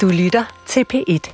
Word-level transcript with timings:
Du 0.00 0.08
lytter 0.08 0.44
til 0.66 0.84
P1. 0.94 1.32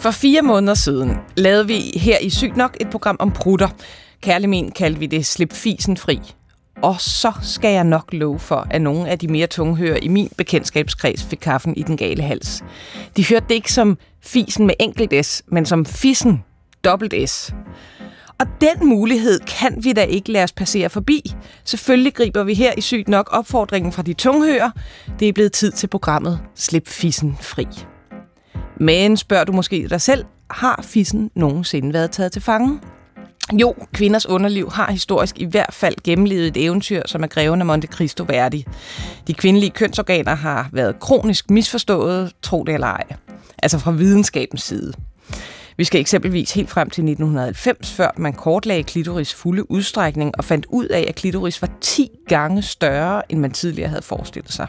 For 0.00 0.10
fire 0.10 0.42
måneder 0.42 0.74
siden 0.74 1.16
lavede 1.36 1.66
vi 1.66 1.80
her 1.96 2.18
i 2.18 2.30
Sygt 2.30 2.56
Nok 2.56 2.76
et 2.80 2.90
program 2.90 3.16
om 3.18 3.30
prutter. 3.30 3.68
Kærlig 4.20 4.48
min 4.48 4.70
kaldte 4.70 5.00
vi 5.00 5.06
det 5.06 5.26
Slip 5.26 5.52
fisen 5.52 5.96
fri. 5.96 6.20
Og 6.82 7.00
så 7.00 7.32
skal 7.42 7.72
jeg 7.72 7.84
nok 7.84 8.12
love 8.12 8.38
for, 8.38 8.66
at 8.70 8.82
nogle 8.82 9.08
af 9.08 9.18
de 9.18 9.28
mere 9.28 9.46
tunghører 9.46 9.98
i 10.02 10.08
min 10.08 10.30
bekendtskabskreds 10.36 11.24
fik 11.24 11.38
kaffen 11.38 11.76
i 11.76 11.82
den 11.82 11.96
gale 11.96 12.22
hals. 12.22 12.64
De 13.16 13.26
hørte 13.26 13.46
det 13.48 13.54
ikke 13.54 13.72
som 13.72 13.98
fisen 14.22 14.66
med 14.66 14.74
enkelt 14.80 15.26
S, 15.26 15.42
men 15.46 15.66
som 15.66 15.84
fissen 15.84 16.44
dobbelt 16.84 17.30
S. 17.30 17.54
Og 18.40 18.46
den 18.60 18.88
mulighed 18.88 19.40
kan 19.40 19.84
vi 19.84 19.92
da 19.92 20.02
ikke 20.02 20.32
lade 20.32 20.44
os 20.44 20.52
passere 20.52 20.88
forbi. 20.88 21.34
Selvfølgelig 21.64 22.14
griber 22.14 22.44
vi 22.44 22.54
her 22.54 22.72
i 22.76 22.80
Sygt 22.80 23.08
Nok 23.08 23.28
opfordringen 23.32 23.92
fra 23.92 24.02
de 24.02 24.12
tunghører. 24.12 24.70
Det 25.20 25.28
er 25.28 25.32
blevet 25.32 25.52
tid 25.52 25.72
til 25.72 25.86
programmet 25.86 26.40
Slip 26.54 26.88
fissen 26.88 27.38
fri. 27.40 27.66
Men 28.80 29.16
spørger 29.16 29.44
du 29.44 29.52
måske 29.52 29.88
dig 29.90 30.00
selv, 30.00 30.24
har 30.50 30.80
fissen 30.82 31.30
nogensinde 31.34 31.92
været 31.92 32.10
taget 32.10 32.32
til 32.32 32.42
fange? 32.42 32.80
Jo, 33.52 33.74
kvinders 33.94 34.26
underliv 34.26 34.70
har 34.70 34.90
historisk 34.90 35.38
i 35.38 35.44
hvert 35.44 35.74
fald 35.74 35.94
gennemlevet 36.04 36.46
et 36.46 36.64
eventyr, 36.64 37.02
som 37.06 37.22
er 37.22 37.26
greven 37.26 37.60
af 37.60 37.66
Monte 37.66 37.86
Cristo 37.86 38.24
værdig. 38.24 38.66
De 39.26 39.34
kvindelige 39.34 39.70
kønsorganer 39.70 40.34
har 40.34 40.68
været 40.72 41.00
kronisk 41.00 41.50
misforstået, 41.50 42.32
tro 42.42 42.64
det 42.64 42.74
eller 42.74 42.86
ej. 42.86 43.04
Altså 43.62 43.78
fra 43.78 43.90
videnskabens 43.90 44.62
side. 44.62 44.92
Vi 45.78 45.84
skal 45.84 46.00
eksempelvis 46.00 46.52
helt 46.52 46.70
frem 46.70 46.90
til 46.90 47.02
1990, 47.02 47.92
før 47.92 48.10
man 48.16 48.32
kortlagde 48.32 48.82
klitoris 48.82 49.34
fulde 49.34 49.70
udstrækning 49.70 50.32
og 50.38 50.44
fandt 50.44 50.66
ud 50.68 50.86
af, 50.86 51.04
at 51.08 51.14
klitoris 51.14 51.62
var 51.62 51.70
10 51.80 52.10
gange 52.28 52.62
større, 52.62 53.32
end 53.32 53.40
man 53.40 53.50
tidligere 53.50 53.88
havde 53.88 54.02
forestillet 54.02 54.52
sig. 54.52 54.66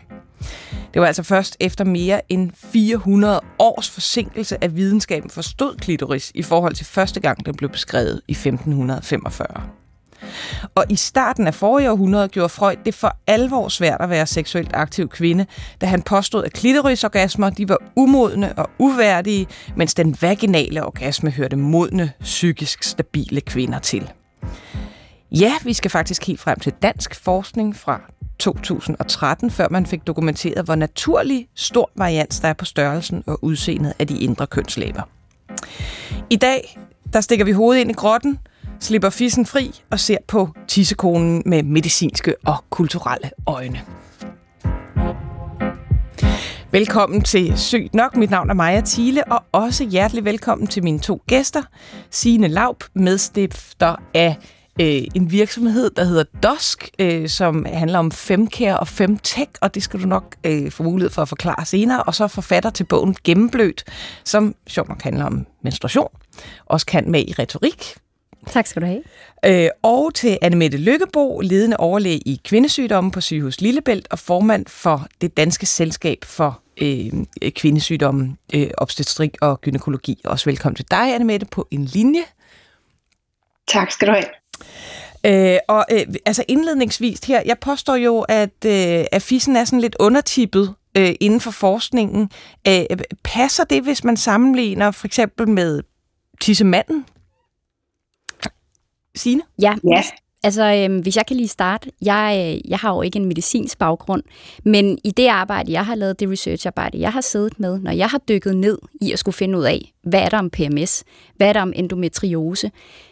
Det 0.94 1.02
var 1.02 1.08
altså 1.08 1.24
først 1.24 1.58
efter 1.60 1.86
mere 1.86 2.22
end 2.32 2.52
400 2.56 3.42
års 3.60 3.90
forsinkelse 3.90 4.64
at 4.64 4.76
videnskaben 4.76 5.30
forstod 5.30 5.76
klitoris 5.76 6.32
i 6.36 6.44
forhold 6.44 6.74
til 6.74 6.86
første 6.86 7.20
gang, 7.20 7.46
den 7.46 7.56
blev 7.56 7.70
beskrevet 7.70 8.22
i 8.28 8.32
1545. 8.32 9.79
Og 10.76 10.86
i 10.90 10.96
starten 10.96 11.48
af 11.48 11.54
forrige 11.54 11.92
århundrede 11.92 12.28
gjorde 12.28 12.50
Freud 12.50 12.76
det 12.86 12.96
for 12.96 13.18
alvor 13.28 13.68
svært 13.68 14.02
at 14.02 14.10
være 14.10 14.26
seksuelt 14.26 14.72
aktiv 14.74 15.10
kvinde, 15.10 15.46
da 15.82 15.86
han 15.86 16.02
påstod, 16.02 16.44
at 16.44 16.54
klitorisorgasmer 16.54 17.50
de 17.50 17.70
var 17.70 17.78
umodne 17.96 18.54
og 18.58 18.70
uværdige, 18.80 19.48
mens 19.76 19.94
den 19.94 20.18
vaginale 20.22 20.86
orgasme 20.86 21.32
hørte 21.32 21.56
modne, 21.56 22.12
psykisk 22.22 22.84
stabile 22.84 23.42
kvinder 23.42 23.80
til. 23.80 24.12
Ja, 25.32 25.54
vi 25.64 25.74
skal 25.74 25.92
faktisk 25.92 26.28
helt 26.28 26.40
frem 26.40 26.60
til 26.60 26.74
dansk 26.82 27.16
forskning 27.16 27.76
fra 27.76 28.02
2013, 28.40 29.52
før 29.52 29.68
man 29.72 29.86
fik 29.86 30.08
dokumenteret, 30.08 30.66
hvor 30.66 30.76
naturlig 30.76 31.48
stor 31.56 31.92
varians 31.96 32.40
der 32.40 32.48
er 32.48 32.54
på 32.54 32.66
størrelsen 32.66 33.24
og 33.28 33.44
udseendet 33.44 33.94
af 34.00 34.08
de 34.08 34.20
indre 34.20 34.48
kønslæber. 34.48 35.02
I 36.30 36.36
dag, 36.36 36.80
der 37.14 37.22
stikker 37.22 37.46
vi 37.46 37.52
hovedet 37.52 37.82
ind 37.82 37.92
i 37.92 37.94
grotten, 37.94 38.40
slipper 38.80 39.10
fissen 39.10 39.46
fri 39.46 39.82
og 39.92 40.00
ser 40.00 40.18
på 40.28 40.50
tissekonen 40.68 41.44
med 41.46 41.64
medicinske 41.64 42.36
og 42.46 42.56
kulturelle 42.70 43.32
øjne. 43.48 43.82
Velkommen 46.72 47.22
til 47.22 47.58
Sygt 47.58 47.94
Nok. 47.94 48.16
Mit 48.16 48.30
navn 48.30 48.50
er 48.50 48.54
Maja 48.54 48.82
Thiele, 48.86 49.24
og 49.32 49.44
også 49.52 49.84
hjertelig 49.84 50.26
velkommen 50.26 50.68
til 50.68 50.84
mine 50.84 51.00
to 51.00 51.22
gæster. 51.28 51.62
Signe 52.10 52.48
Laup, 52.48 52.84
medstifter 52.94 53.96
af 54.14 54.38
øh, 54.82 55.04
en 55.16 55.32
virksomhed, 55.32 55.90
der 55.90 56.04
hedder 56.04 56.24
Dusk, 56.44 56.90
øh, 57.00 57.30
som 57.30 57.66
handler 57.74 58.00
om 58.00 58.12
femcare 58.12 58.80
og 58.80 58.88
femtech, 58.88 59.52
og 59.62 59.76
det 59.76 59.84
skal 59.84 60.02
du 60.04 60.08
nok 60.08 60.36
øh, 60.44 60.72
få 60.72 60.84
mulighed 60.84 61.10
for 61.10 61.22
at 61.22 61.30
forklare 61.30 61.66
senere. 61.66 62.04
Og 62.04 62.16
så 62.16 62.28
forfatter 62.28 62.70
til 62.70 62.84
bogen 62.84 63.16
Gennemblødt, 63.24 63.84
som 64.26 64.56
sjovt 64.68 64.90
nok 64.90 65.02
handler 65.02 65.26
om 65.26 65.46
menstruation. 65.64 66.10
Også 66.66 66.86
kan 66.86 67.12
med 67.12 67.24
i 67.28 67.34
retorik. 67.40 67.96
Tak 68.50 68.68
skal 68.68 68.82
du 68.82 68.88
have. 68.88 69.04
Øh, 69.46 69.70
og 69.84 70.14
til 70.14 70.38
Annemette 70.42 70.78
Lykkebo, 70.78 71.40
ledende 71.40 71.78
overlæge 71.78 72.18
i 72.18 72.42
kvindesygdomme 72.46 73.12
på 73.12 73.22
sygehus 73.22 73.62
Lillebælt 73.62 74.08
og 74.12 74.20
formand 74.20 74.66
for 74.68 75.08
det 75.22 75.38
danske 75.38 75.66
selskab 75.66 76.18
for 76.24 76.62
øh, 76.82 77.12
kvindesygdomme, 77.50 78.36
øh, 78.54 78.70
obstetrik 78.78 79.38
og 79.42 79.62
gynækologi. 79.62 80.22
Også 80.26 80.46
velkommen 80.46 80.76
til 80.76 80.86
dig, 80.92 81.16
Annemette, 81.16 81.46
på 81.46 81.68
en 81.72 81.86
linje. 81.86 82.22
Tak 83.68 83.92
skal 83.92 84.08
du 84.08 84.14
have. 84.14 84.26
Øh, 85.26 85.60
og 85.68 85.86
øh, 85.92 86.06
altså 86.26 86.44
indledningsvis 86.48 87.20
her, 87.20 87.42
jeg 87.46 87.60
påstår 87.60 87.96
jo, 87.96 88.20
at, 88.22 88.66
øh, 88.66 89.06
at 89.12 89.22
fissen 89.22 89.56
er 89.56 89.66
sådan 89.66 89.82
lidt 89.82 89.96
undertippet 90.00 90.76
øh, 90.98 91.16
inden 91.20 91.40
for 91.40 91.52
forskningen. 91.52 92.30
Øh, 92.68 92.84
passer 93.24 93.64
det, 93.64 93.84
hvis 93.84 94.04
man 94.04 94.18
sammenligner 94.18 94.92
for 94.92 95.08
eksempel 95.08 95.50
med 95.50 95.82
tissemanden? 96.42 97.06
Signe? 99.16 99.42
Ja, 99.62 99.76
ja. 99.84 100.04
Altså, 100.44 100.88
øh, 100.90 101.02
hvis 101.02 101.18
jeg 101.18 101.26
kan 101.26 101.38
lige 101.38 101.48
starte. 101.48 101.92
Jeg, 102.02 102.56
øh, 102.56 102.72
jeg 102.72 102.80
har 102.80 102.94
jo 102.94 103.02
ikke 103.02 103.20
en 103.20 103.26
medicinsk 103.26 103.78
baggrund, 103.78 104.24
men 104.64 104.98
i 105.04 105.12
det 105.12 105.28
arbejde, 105.28 105.72
jeg 105.72 105.86
har 105.86 105.96
lavet, 105.96 106.20
det 106.20 106.30
researcharbejde, 106.30 107.00
jeg 107.00 107.14
har 107.14 107.22
siddet 107.22 107.60
med, 107.60 107.80
når 107.80 107.92
jeg 107.92 108.08
har 108.08 108.18
dykket 108.18 108.56
ned 108.56 108.78
i 109.02 109.12
at 109.12 109.20
skulle 109.20 109.36
finde 109.36 109.58
ud 109.58 109.64
af, 109.64 109.94
hvad 110.04 110.20
er 110.20 110.30
der 110.30 110.38
om 110.38 110.50
PMS, 110.50 111.04
hvad 111.36 111.50
er 111.50 111.54
der 111.54 111.62
om 111.62 111.74
endometriose, 111.76 112.72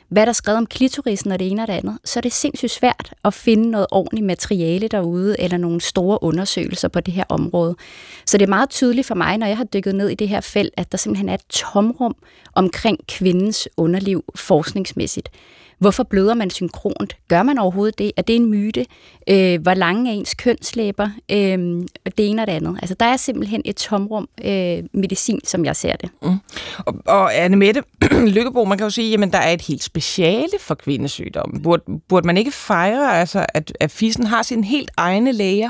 hvad 0.10 0.26
der 0.26 0.30
er 0.30 0.34
skrevet 0.34 0.58
om 0.58 0.66
klitorisen 0.66 1.32
og 1.32 1.40
det 1.40 1.52
ene 1.52 1.62
og 1.62 1.68
det 1.68 1.74
andet, 1.74 1.98
så 2.06 2.20
er 2.20 2.22
det 2.22 2.34
sindssygt 2.34 2.72
svært 2.72 3.14
at 3.26 3.34
finde 3.34 3.70
noget 3.70 3.88
ordentligt 3.92 4.26
materiale 4.26 4.88
derude, 4.88 5.36
eller 5.40 5.58
nogle 5.58 5.82
store 5.82 6.24
undersøgelser 6.24 6.88
på 6.88 7.00
det 7.00 7.14
her 7.14 7.24
område. 7.30 7.76
Så 8.26 8.38
det 8.38 8.46
er 8.46 8.50
meget 8.50 8.70
tydeligt 8.70 9.08
for 9.08 9.16
mig, 9.16 9.38
når 9.38 9.48
jeg 9.48 9.58
har 9.58 9.64
dykket 9.64 9.96
ned 9.96 10.10
i 10.10 10.16
det 10.16 10.30
her 10.30 10.42
felt, 10.42 10.74
at 10.78 10.92
der 10.92 10.98
simpelthen 10.98 11.30
er 11.30 11.34
et 11.34 11.46
tomrum 11.50 12.16
omkring 12.56 13.00
kvindens 13.08 13.70
underliv 13.78 14.24
forskningsmæssigt. 14.36 15.30
Hvorfor 15.80 16.04
bløder 16.04 16.34
man 16.34 16.50
synkront? 16.50 17.18
Gør 17.28 17.44
man 17.44 17.58
overhovedet 17.58 18.00
det? 18.00 18.12
Er 18.18 18.22
det 18.22 18.36
en 18.36 18.46
myte? 18.46 18.86
Øh, 19.30 19.62
hvor 19.62 19.74
lange 19.74 20.12
er 20.12 20.16
ens 20.16 20.34
kønslæber? 20.34 21.10
Øh, 21.32 21.58
det 22.18 22.30
ene 22.30 22.42
og 22.42 22.48
det 22.48 22.54
andet. 22.54 22.78
Altså, 22.82 22.96
der 23.00 23.06
er 23.06 23.18
simpelthen 23.18 23.62
et 23.66 23.76
tomrum 23.76 24.30
øh, 24.46 24.84
medicin, 24.94 25.40
som 25.44 25.66
jeg 25.66 25.76
ser 25.76 25.96
det. 25.96 26.10
Mm. 26.22 26.36
Og, 26.78 26.96
og 27.06 27.46
Anne-Mette 27.46 27.82
Lykkebo, 28.36 28.66
man 28.66 28.78
kan 28.78 28.86
jo 28.86 28.92
sige, 28.92 29.24
at 29.24 29.34
der 29.34 29.40
er 29.40 29.52
et 29.52 29.62
helt 29.62 29.84
speciale 29.84 30.60
for 30.60 30.76
kvindesygdomme. 30.76 31.62
Burde, 31.62 31.84
burde 32.10 32.28
man 32.28 32.38
ikke 32.38 32.52
fejre, 32.52 33.20
altså, 33.20 33.46
at, 33.54 33.78
at 33.80 33.92
fissen 33.92 34.26
har 34.26 34.44
sin 34.44 34.64
helt 34.64 34.92
egne 34.98 35.32
læger? 35.32 35.70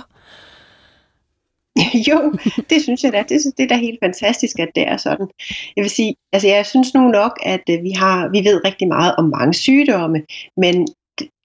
jo, 2.09 2.33
det 2.69 2.81
synes 2.81 3.03
jeg 3.03 3.13
da. 3.13 3.23
Det, 3.29 3.43
det 3.57 3.63
er 3.63 3.67
da 3.67 3.75
helt 3.75 3.99
fantastisk, 4.03 4.59
at 4.59 4.69
det 4.75 4.87
er 4.87 4.97
sådan. 4.97 5.27
Jeg 5.75 5.81
vil 5.81 5.89
sige, 5.89 6.15
altså 6.33 6.47
jeg 6.47 6.65
synes 6.65 6.93
nu 6.93 7.07
nok, 7.07 7.39
at 7.43 7.63
øh, 7.69 7.83
vi 7.83 7.91
har, 7.91 8.29
vi 8.31 8.39
ved 8.49 8.65
rigtig 8.65 8.87
meget 8.87 9.15
om 9.15 9.25
mange 9.37 9.53
sygdomme, 9.53 10.23
men 10.57 10.87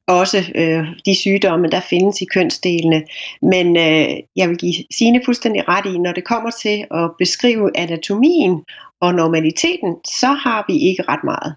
også 0.06 0.38
øh, 0.54 0.87
de 1.06 1.15
sygdomme, 1.15 1.69
der 1.69 1.81
findes 1.81 2.20
i 2.20 2.25
kønsdelene. 2.25 3.03
Men 3.43 3.76
øh, 3.76 4.16
jeg 4.37 4.48
vil 4.48 4.59
give 4.59 4.75
sine 4.91 5.22
fuldstændig 5.25 5.69
ret 5.69 5.94
i, 5.94 5.98
når 5.98 6.12
det 6.12 6.25
kommer 6.25 6.50
til 6.50 6.87
at 6.91 7.10
beskrive 7.19 7.76
anatomien 7.76 8.64
og 9.00 9.14
normaliteten, 9.14 9.97
så 10.04 10.26
har 10.26 10.64
vi 10.69 10.78
ikke 10.78 11.03
ret 11.09 11.25
meget. 11.25 11.56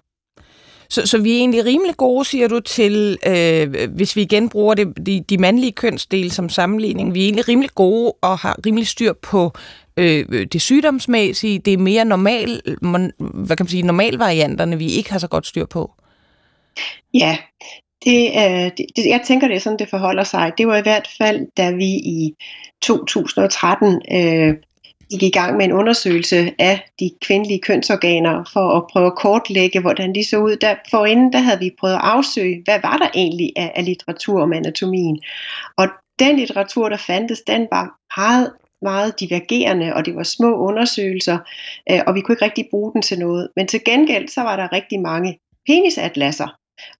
Så, 0.88 1.06
så 1.06 1.18
vi 1.18 1.32
er 1.32 1.36
egentlig 1.36 1.64
rimelig 1.64 1.96
gode, 1.96 2.24
siger 2.24 2.48
du, 2.48 2.60
til, 2.60 3.18
øh, 3.26 3.90
hvis 3.90 4.16
vi 4.16 4.22
igen 4.22 4.48
bruger 4.48 4.74
det, 4.74 5.06
de, 5.06 5.24
de 5.30 5.38
mandlige 5.38 5.72
kønsdele 5.72 6.30
som 6.30 6.48
sammenligning, 6.48 7.14
vi 7.14 7.20
er 7.20 7.24
egentlig 7.24 7.48
rimelig 7.48 7.70
gode 7.74 8.12
og 8.22 8.38
har 8.38 8.56
rimelig 8.66 8.86
styr 8.86 9.12
på 9.12 9.52
øh, 9.96 10.46
det 10.52 10.62
sygdomsmæssige, 10.62 11.58
det 11.58 11.72
er 11.72 11.78
mere 11.78 12.04
normal, 12.04 12.62
hvad 13.18 13.56
kan 13.56 13.64
man 13.64 13.70
sige, 13.70 13.82
normalvarianterne, 13.82 14.78
vi 14.78 14.86
ikke 14.86 15.12
har 15.12 15.18
så 15.18 15.28
godt 15.28 15.46
styr 15.46 15.66
på. 15.66 15.92
Ja, 17.14 17.36
det, 18.04 18.30
øh, 18.36 18.70
det, 18.96 19.06
jeg 19.06 19.20
tænker, 19.26 19.48
det 19.48 19.56
er 19.56 19.60
sådan, 19.60 19.78
det 19.78 19.88
forholder 19.88 20.24
sig. 20.24 20.52
Det 20.58 20.66
var 20.66 20.76
i 20.76 20.82
hvert 20.82 21.08
fald, 21.18 21.46
da 21.56 21.70
vi 21.70 21.86
i 21.86 22.34
2013 22.82 24.02
øh, 24.12 24.54
gik 25.10 25.22
i 25.22 25.30
gang 25.30 25.56
med 25.56 25.64
en 25.64 25.72
undersøgelse 25.72 26.52
af 26.58 26.88
de 27.00 27.10
kvindelige 27.20 27.60
kønsorganer 27.60 28.50
for 28.52 28.76
at 28.76 28.84
prøve 28.92 29.06
at 29.06 29.14
kortlægge, 29.14 29.80
hvordan 29.80 30.14
de 30.14 30.24
så 30.24 30.38
ud. 30.38 30.56
Der, 30.56 30.74
forinden 30.90 31.32
der 31.32 31.38
havde 31.38 31.58
vi 31.58 31.74
prøvet 31.80 31.94
at 31.94 32.00
afsøge, 32.02 32.62
hvad 32.64 32.78
var 32.82 32.96
der 32.96 33.08
egentlig 33.14 33.52
af, 33.56 33.72
af 33.74 33.84
litteratur 33.84 34.42
om 34.42 34.52
anatomien. 34.52 35.20
Og 35.76 35.88
den 36.18 36.36
litteratur, 36.36 36.88
der 36.88 36.96
fandtes, 36.96 37.40
den 37.40 37.68
var 37.72 37.98
meget 38.16 38.52
meget 38.82 39.20
divergerende, 39.20 39.94
og 39.94 40.04
det 40.06 40.16
var 40.16 40.22
små 40.22 40.56
undersøgelser, 40.56 41.38
øh, 41.90 42.00
og 42.06 42.14
vi 42.14 42.20
kunne 42.20 42.32
ikke 42.32 42.44
rigtig 42.44 42.66
bruge 42.70 42.92
den 42.92 43.02
til 43.02 43.18
noget. 43.18 43.48
Men 43.56 43.66
til 43.66 43.84
gengæld, 43.84 44.28
så 44.28 44.40
var 44.42 44.56
der 44.56 44.72
rigtig 44.72 45.00
mange 45.00 45.38
penisatlasser, 45.66 46.48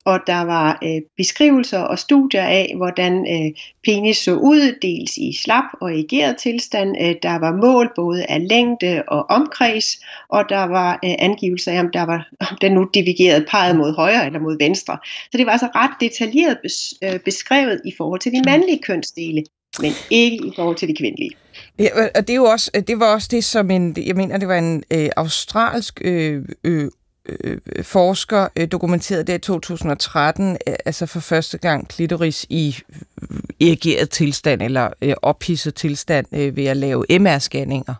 og 0.04 0.20
der 0.26 0.40
var 0.40 0.78
øh, 0.82 1.02
beskrivelser 1.16 1.78
og 1.78 1.98
studier 1.98 2.42
af, 2.42 2.72
hvordan 2.76 3.12
øh, 3.12 3.52
penis 3.84 4.16
så 4.16 4.34
ud, 4.34 4.78
dels 4.82 5.16
i 5.16 5.38
slap 5.42 5.64
og 5.80 5.92
erigeret 5.92 6.36
tilstand. 6.36 6.96
Øh, 7.00 7.14
der 7.22 7.38
var 7.38 7.52
mål 7.52 7.92
både 7.96 8.24
af 8.24 8.48
længde 8.48 9.02
og 9.08 9.26
omkreds, 9.30 9.86
og 10.28 10.44
der 10.48 10.64
var 10.64 10.92
øh, 11.04 11.14
angivelser 11.18 11.72
af, 11.72 11.80
om, 11.80 11.90
der 11.92 12.02
var, 12.02 12.28
om 12.50 12.56
den 12.60 12.72
nu 12.72 12.88
divigerede 12.94 13.46
peget 13.50 13.76
mod 13.76 13.96
højre 13.96 14.26
eller 14.26 14.40
mod 14.40 14.58
venstre. 14.58 14.98
Så 15.04 15.38
det 15.38 15.46
var 15.46 15.52
altså 15.52 15.68
ret 15.74 15.90
detaljeret 16.00 16.58
bes, 16.62 16.94
øh, 17.04 17.20
beskrevet 17.20 17.80
i 17.84 17.92
forhold 17.96 18.20
til 18.20 18.32
de 18.32 18.42
mandlige 18.46 18.82
kønsdele, 18.82 19.44
men 19.80 19.92
ikke 20.10 20.36
i 20.36 20.52
forhold 20.56 20.76
til 20.76 20.88
de 20.88 20.94
kvindelige. 20.94 21.30
Ja, 21.78 21.88
og 22.14 22.28
det 22.28 22.30
er 22.30 22.36
jo 22.36 22.44
også, 22.44 22.70
det 22.86 23.00
var 23.00 23.14
også 23.14 23.28
det 23.30 23.44
som 23.44 23.70
en, 23.70 23.96
jeg 24.06 24.16
mener, 24.16 24.38
det 24.38 24.48
var 24.48 24.58
en 24.58 24.84
øh, 24.92 25.08
australsk 25.16 26.00
øh, 26.04 26.42
øh, 26.64 26.90
øh, 27.28 27.58
forsker 27.82 28.48
øh, 28.56 28.68
dokumenterede 28.72 29.24
det 29.24 29.34
i 29.34 29.38
2013, 29.38 30.56
øh, 30.68 30.74
altså 30.84 31.06
for 31.06 31.20
første 31.20 31.58
gang 31.58 31.88
klitoris 31.88 32.46
i 32.50 32.76
øh, 32.92 33.68
erigeret 33.68 34.10
tilstand 34.10 34.62
eller 34.62 34.88
øh, 35.02 35.14
ophidset 35.22 35.74
tilstand 35.74 36.26
øh, 36.32 36.56
ved 36.56 36.64
at 36.64 36.76
lave 36.76 37.04
MR-scanninger, 37.10 37.94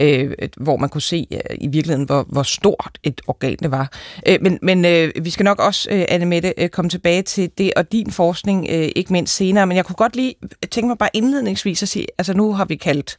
øh, 0.00 0.32
hvor 0.56 0.76
man 0.76 0.88
kunne 0.88 1.02
se 1.02 1.26
øh, 1.32 1.56
i 1.60 1.66
virkeligheden, 1.66 2.06
hvor, 2.06 2.26
hvor 2.28 2.42
stort 2.42 2.98
et 3.02 3.20
organ 3.26 3.56
det 3.62 3.70
var. 3.70 3.92
Øh, 4.26 4.38
men 4.42 4.58
men 4.62 4.84
øh, 4.84 5.12
vi 5.22 5.30
skal 5.30 5.44
nok 5.44 5.58
også, 5.58 5.90
øh, 5.90 6.04
Anne-Mette, 6.10 6.52
øh, 6.58 6.68
komme 6.68 6.88
tilbage 6.88 7.22
til 7.22 7.50
det 7.58 7.72
og 7.76 7.92
din 7.92 8.10
forskning, 8.10 8.66
øh, 8.70 8.88
ikke 8.96 9.12
mindst 9.12 9.36
senere, 9.36 9.66
men 9.66 9.76
jeg 9.76 9.84
kunne 9.84 9.96
godt 9.96 10.16
lige 10.16 10.34
tænke 10.70 10.88
mig 10.88 10.98
bare 10.98 11.10
indledningsvis 11.12 11.82
at 11.82 11.88
sige, 11.88 12.06
altså 12.18 12.34
nu 12.34 12.52
har 12.52 12.64
vi 12.64 12.76
kaldt 12.76 13.18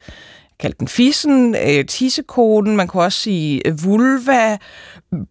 kaldt 0.62 0.80
den 0.80 0.88
fissen, 0.88 1.56
øh, 1.56 1.86
tissekoden, 1.86 2.76
man 2.76 2.88
kunne 2.88 3.04
også 3.04 3.20
sige 3.20 3.68
øh, 3.68 3.84
vulva, 3.84 4.58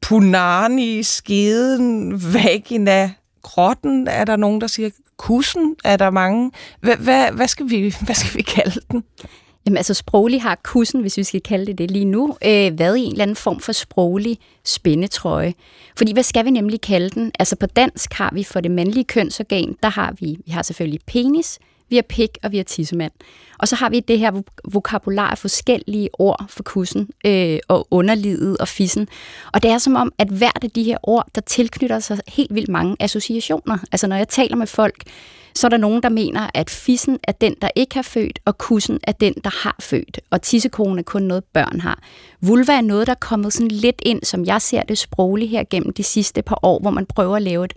punani, 0.01 1.03
skeden, 1.03 2.23
vagina, 2.35 3.13
grotten, 3.43 4.09
er 4.09 4.25
der 4.25 4.37
nogen, 4.37 4.61
der 4.61 4.67
siger 4.67 4.91
kussen, 5.17 5.77
er 5.85 5.97
der 5.97 6.11
mange. 6.11 6.51
Hvad, 6.81 6.97
hvad, 6.97 7.33
hvad, 7.33 7.49
skal, 7.49 7.71
vi, 7.71 7.95
hvad 8.07 8.15
skal 8.15 8.37
vi 8.37 8.43
kalde 8.43 8.81
den? 8.91 9.05
Jamen 9.67 9.77
altså 9.77 9.95
sproglig 9.95 10.43
har 10.43 10.59
kussen, 10.65 11.01
hvis 11.01 11.17
vi 11.17 11.25
skal 11.25 11.41
kalde 11.41 11.67
det 11.67 11.79
det 11.79 11.91
lige 11.91 12.05
nu, 12.05 12.37
øh, 12.45 12.79
været 12.79 12.97
i 12.97 13.01
en 13.01 13.13
eller 13.13 13.23
anden 13.23 13.37
form 13.37 13.61
for 13.61 13.73
sproglig 13.73 14.39
spændetrøje. 14.65 15.55
Fordi 15.97 16.13
hvad 16.13 16.23
skal 16.23 16.45
vi 16.45 16.51
nemlig 16.51 16.81
kalde 16.81 17.11
den? 17.11 17.33
Altså 17.39 17.57
på 17.57 17.67
dansk 17.67 18.13
har 18.13 18.31
vi 18.35 18.45
for 18.45 18.61
det 18.61 18.71
mandlige 18.71 19.05
kønsorgan, 19.05 19.77
der 19.83 19.89
har 19.89 20.15
vi, 20.21 20.39
vi 20.47 20.51
har 20.51 20.63
selvfølgelig 20.63 21.01
penis, 21.07 21.59
vi 21.91 21.97
har 21.97 22.03
pik, 22.03 22.39
og 22.43 22.53
vi 22.53 22.57
har 22.57 22.65
tissemand. 22.65 23.13
Og 23.59 23.69
så 23.69 23.77
har 23.77 23.91
vi 23.91 24.01
det 24.01 24.19
her 24.19 24.43
vokabular 24.65 25.31
af 25.31 25.39
forskellige 25.39 26.09
ord 26.13 26.47
for 26.49 26.63
kussen 26.63 27.09
øh, 27.27 27.59
og 27.69 27.87
underlivet 27.91 28.59
og 28.59 28.69
fissen. 28.69 29.09
Og 29.53 29.63
det 29.63 29.71
er 29.71 29.79
som 29.79 29.97
om, 29.97 30.13
at 30.19 30.29
hvert 30.29 30.65
af 30.65 30.71
de 30.71 30.83
her 30.83 30.99
ord, 31.03 31.27
der 31.35 31.41
tilknytter 31.41 31.99
sig 31.99 32.19
helt 32.29 32.55
vildt 32.55 32.69
mange 32.69 32.97
associationer. 33.01 33.79
Altså 33.93 34.07
når 34.07 34.17
jeg 34.17 34.29
taler 34.29 34.57
med 34.57 34.67
folk, 34.67 35.03
så 35.55 35.67
er 35.67 35.69
der 35.69 35.77
nogen, 35.77 36.03
der 36.03 36.09
mener, 36.09 36.51
at 36.55 36.71
fissen 36.71 37.19
er 37.25 37.33
den, 37.33 37.55
der 37.63 37.69
ikke 37.77 37.95
har 37.95 38.03
født, 38.03 38.39
og 38.45 38.59
kussen 38.59 39.01
er 39.03 39.13
den, 39.13 39.35
der 39.45 39.51
har 39.63 39.77
født. 39.81 40.21
Og 40.31 40.43
tissekonen 40.43 40.99
er 40.99 41.03
kun 41.03 41.23
noget, 41.23 41.45
børn 41.45 41.81
har. 41.81 42.03
Vulva 42.41 42.73
er 42.73 42.81
noget, 42.81 43.07
der 43.07 43.13
er 43.13 43.19
kommet 43.21 43.53
sådan 43.53 43.69
lidt 43.69 44.03
ind, 44.03 44.23
som 44.25 44.45
jeg 44.45 44.63
ser 44.63 44.83
det 44.83 44.99
sprogligt 44.99 45.51
her 45.51 45.65
gennem 45.71 45.93
de 45.93 46.03
sidste 46.03 46.43
par 46.43 46.59
år, 46.63 46.79
hvor 46.81 46.91
man 46.91 47.07
prøver 47.07 47.37
at 47.37 47.43
lave 47.43 47.65
et 47.65 47.73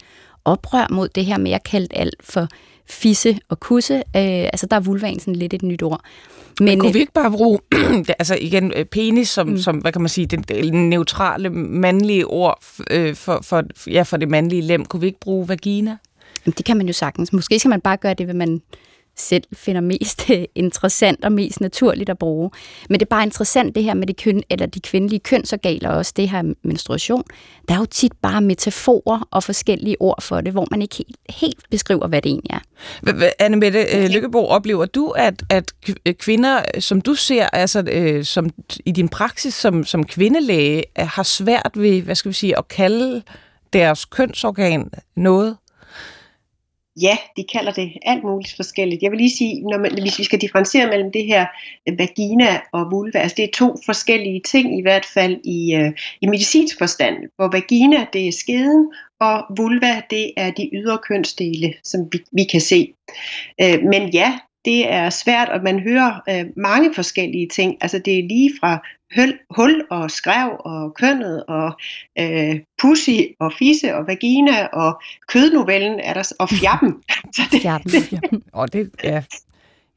oprør 0.45 0.88
mod 0.92 1.10
det 1.10 1.25
her 1.25 1.38
med 1.38 1.51
at 1.51 1.63
kalde 1.63 1.88
alt 1.92 2.15
for 2.24 2.48
fisse 2.89 3.39
og 3.50 3.59
kusse. 3.59 3.95
Øh, 3.95 4.03
altså 4.15 4.65
der 4.65 4.75
er 4.75 4.80
vulvaen 4.80 5.19
sådan 5.19 5.35
lidt 5.35 5.53
et 5.53 5.63
nyt 5.63 5.83
ord. 5.83 6.01
Men, 6.59 6.65
Men 6.65 6.80
kunne 6.80 6.89
øh, 6.89 6.94
vi 6.94 7.00
ikke 7.00 7.13
bare 7.13 7.31
bruge, 7.31 7.59
altså 8.19 8.38
igen, 8.41 8.74
øh, 8.75 8.85
penis 8.85 9.30
som, 9.30 9.47
mm. 9.47 9.57
som 9.57 9.77
hvad 9.77 9.91
kan 9.91 10.01
man 10.01 10.09
sige, 10.09 10.25
den 10.27 10.89
neutrale 10.89 11.50
mandlige 11.50 12.27
ord 12.27 12.63
øh, 12.91 13.15
for, 13.15 13.39
for, 13.41 13.63
ja, 13.88 14.01
for 14.01 14.18
det 14.18 14.30
mandlige 14.30 14.62
lem. 14.62 14.85
Kunne 14.85 15.00
vi 15.00 15.07
ikke 15.07 15.19
bruge 15.19 15.47
vagina? 15.47 15.97
Det 16.45 16.65
kan 16.65 16.77
man 16.77 16.88
jo 16.88 16.94
sagtens. 16.94 17.33
Måske 17.33 17.59
skal 17.59 17.69
man 17.69 17.81
bare 17.81 17.97
gøre 17.97 18.13
det, 18.13 18.25
hvad 18.25 18.35
man 18.35 18.62
selv 19.15 19.44
finder 19.54 19.81
mest 19.81 20.30
interessant 20.56 21.25
og 21.25 21.31
mest 21.31 21.62
naturligt 21.62 22.10
at 22.10 22.18
bruge. 22.18 22.51
Men 22.89 23.00
det 23.00 23.06
er 23.06 23.10
bare 23.10 23.24
interessant 23.24 23.75
det 23.75 23.83
her 23.83 23.94
med 23.94 24.07
det 24.07 24.18
køn, 24.18 24.44
eller 24.50 24.65
de 24.65 24.80
kvindelige 24.80 25.19
kønsorganer 25.19 25.89
også, 25.89 26.13
det 26.15 26.30
her 26.30 26.54
menstruation. 26.63 27.24
Der 27.68 27.74
er 27.74 27.80
jo 27.80 27.86
tit 27.86 28.13
bare 28.21 28.42
metaforer 28.42 29.27
og 29.31 29.44
forskellige 29.44 29.98
ord 30.00 30.21
for 30.21 30.42
det, 30.42 30.51
hvor 30.51 30.68
man 30.71 30.81
ikke 30.81 30.95
helt, 30.95 31.18
helt 31.30 31.69
beskriver, 31.71 32.07
hvad 32.07 32.21
det 32.21 32.30
egentlig 32.30 32.51
er. 32.51 33.31
Anne 33.39 33.57
Mette 33.57 33.86
øh, 33.95 34.10
Lykkebo, 34.10 34.48
oplever 34.48 34.86
du, 34.86 35.10
at, 35.10 35.44
at 35.50 35.71
kvinder, 36.19 36.62
som 36.80 37.01
du 37.01 37.15
ser, 37.15 37.48
altså 37.54 37.83
øh, 37.92 38.25
som 38.25 38.50
i 38.86 38.92
din 38.92 39.10
praksis 39.10 39.54
som, 39.54 39.83
som 39.83 40.04
kvindelæge, 40.04 40.83
har 40.98 41.24
svært 41.24 41.71
ved, 41.75 42.01
hvad 42.01 42.15
skal 42.15 42.30
vi 42.30 42.33
sige, 42.33 42.57
at 42.57 42.68
kalde 42.68 43.21
deres 43.74 44.06
kønsorgan 44.06 44.92
noget? 45.15 45.57
Ja, 47.01 47.18
de 47.38 47.44
kalder 47.54 47.72
det 47.72 47.94
alt 48.01 48.24
muligt 48.24 48.56
forskelligt. 48.56 49.04
Jeg 49.04 49.12
vil 49.12 49.18
lige 49.18 49.38
sige, 49.38 49.62
når 49.62 49.78
man, 49.78 50.01
hvis 50.01 50.19
vi 50.19 50.24
skal 50.24 50.42
differentiere 50.42 50.88
mellem 50.88 51.12
det 51.12 51.25
her 51.25 51.45
øh, 51.90 52.00
vagina 52.00 52.62
og 52.74 52.92
vulva, 52.92 53.19
altså 53.19 53.36
det 53.38 53.45
er 53.45 53.54
to 53.54 53.75
forskellige 53.86 54.42
ting 54.45 54.80
i 54.80 54.81
hvert 54.81 55.06
fald 55.06 55.40
i, 55.44 55.75
øh, 55.75 55.92
i 56.22 56.25
medicinsk 56.25 56.78
forstand. 56.78 57.16
Hvor 57.36 57.51
vagina, 57.51 58.06
det 58.13 58.28
er 58.28 58.31
skeden, 58.31 58.94
og 59.19 59.44
vulva, 59.57 60.01
det 60.10 60.31
er 60.38 60.51
de 60.51 60.69
ydre 60.74 60.98
kønsdele, 61.07 61.74
som 61.84 62.00
vi, 62.12 62.19
vi 62.31 62.44
kan 62.44 62.62
se. 62.62 62.94
Øh, 63.62 63.84
men 63.84 64.10
ja, 64.10 64.39
det 64.65 64.92
er 64.92 65.10
svært, 65.10 65.50
og 65.50 65.63
man 65.63 65.80
hører 65.80 66.21
uh, 66.31 66.50
mange 66.57 66.94
forskellige 66.94 67.48
ting. 67.48 67.77
Altså 67.81 68.00
det 68.00 68.19
er 68.19 68.24
lige 68.27 68.51
fra 68.60 68.80
hul, 69.15 69.39
hul 69.50 69.83
og 69.89 70.12
skrev 70.12 70.50
og 70.60 70.94
kønnet 70.94 71.44
og 71.48 71.80
øh, 72.19 72.60
pussy 72.81 73.19
og 73.39 73.54
fisse 73.60 73.95
og 73.95 74.07
vagina 74.07 74.65
og 74.65 75.01
kødnovellen 75.27 76.00
er 76.00 76.13
der, 76.13 76.31
og 76.39 76.50
fjappen. 76.50 76.94
fjappen. 77.63 78.44
Og 78.54 78.68
det, 78.74 78.92
ja, 79.04 79.24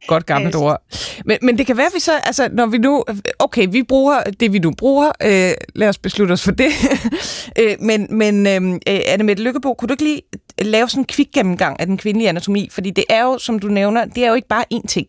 Godt 0.06 0.26
gammelt 0.26 0.54
øh, 0.54 0.60
ord. 0.60 0.82
Men, 1.24 1.38
men 1.42 1.58
det 1.58 1.66
kan 1.66 1.76
være, 1.76 1.86
at 1.86 1.94
vi 1.94 2.00
så, 2.00 2.12
altså, 2.12 2.48
når 2.52 2.66
vi 2.66 2.78
nu, 2.78 3.04
okay, 3.38 3.68
vi 3.70 3.82
bruger 3.82 4.22
det, 4.22 4.52
vi 4.52 4.58
nu 4.58 4.72
bruger, 4.78 5.12
øh, 5.22 5.52
lad 5.74 5.88
os 5.88 5.98
beslutte 5.98 6.32
os 6.32 6.44
for 6.44 6.50
det. 6.50 6.70
øh, 7.60 7.76
men 7.80 8.06
men 8.10 8.46
øh, 8.46 8.80
Anne 8.86 9.24
Mette 9.24 9.42
Lykkebo, 9.42 9.74
kunne 9.74 9.88
du 9.88 9.92
ikke 9.92 10.04
lige 10.04 10.22
lave 10.58 10.88
sådan 10.88 11.00
en 11.00 11.06
kvik 11.06 11.28
gennemgang 11.32 11.80
af 11.80 11.86
den 11.86 11.96
kvindelige 11.96 12.28
anatomi? 12.28 12.68
Fordi 12.72 12.90
det 12.90 13.04
er 13.08 13.22
jo, 13.22 13.38
som 13.38 13.58
du 13.58 13.68
nævner, 13.68 14.04
det 14.04 14.24
er 14.24 14.28
jo 14.28 14.34
ikke 14.34 14.48
bare 14.48 14.64
én 14.74 14.86
ting. 14.86 15.06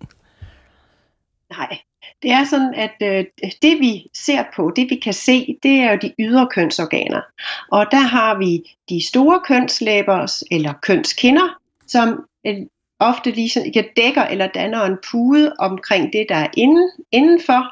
Nej, 1.49 1.77
det 2.23 2.31
er 2.31 2.43
sådan, 2.43 2.73
at 2.73 2.95
øh, 3.01 3.25
det 3.61 3.79
vi 3.79 4.05
ser 4.13 4.43
på, 4.55 4.71
det 4.75 4.89
vi 4.89 4.95
kan 4.95 5.13
se, 5.13 5.57
det 5.63 5.71
er 5.71 5.91
jo 5.91 5.97
de 6.01 6.13
ydre 6.19 6.47
kønsorganer. 6.51 7.21
Og 7.71 7.85
der 7.91 7.97
har 7.97 8.37
vi 8.37 8.63
de 8.89 9.07
store 9.07 9.41
kønslæber 9.45 10.43
eller 10.51 10.73
kønskinder, 10.81 11.57
som 11.87 12.25
øh, 12.47 12.57
ofte 12.99 13.31
ligesom 13.31 13.63
jeg 13.75 13.89
dækker 13.95 14.23
eller 14.23 14.47
danner 14.47 14.81
en 14.81 14.97
pude 15.11 15.53
omkring 15.59 16.13
det, 16.13 16.25
der 16.29 16.35
er 16.35 16.47
inden, 16.57 16.89
indenfor 17.11 17.63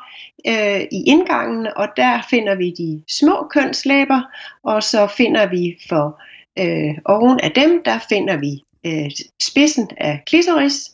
øh, 0.48 0.81
i 0.92 1.04
indgangen, 1.07 1.68
og 1.75 1.88
der 1.98 2.22
finder 2.30 2.56
vi 2.56 2.72
de 2.72 3.04
små 3.10 3.48
kønslæber, 3.50 4.22
og 4.63 4.83
så 4.83 5.07
finder 5.07 5.45
vi 5.45 5.77
for 5.89 6.22
øh, 6.60 6.98
oven 7.06 7.39
af 7.39 7.51
dem, 7.51 7.81
der 7.86 8.00
finder 8.10 8.38
vi 8.38 8.63
øh, 8.86 9.12
spidsen 9.42 9.89
af 9.98 10.24
klitoris. 10.25 10.91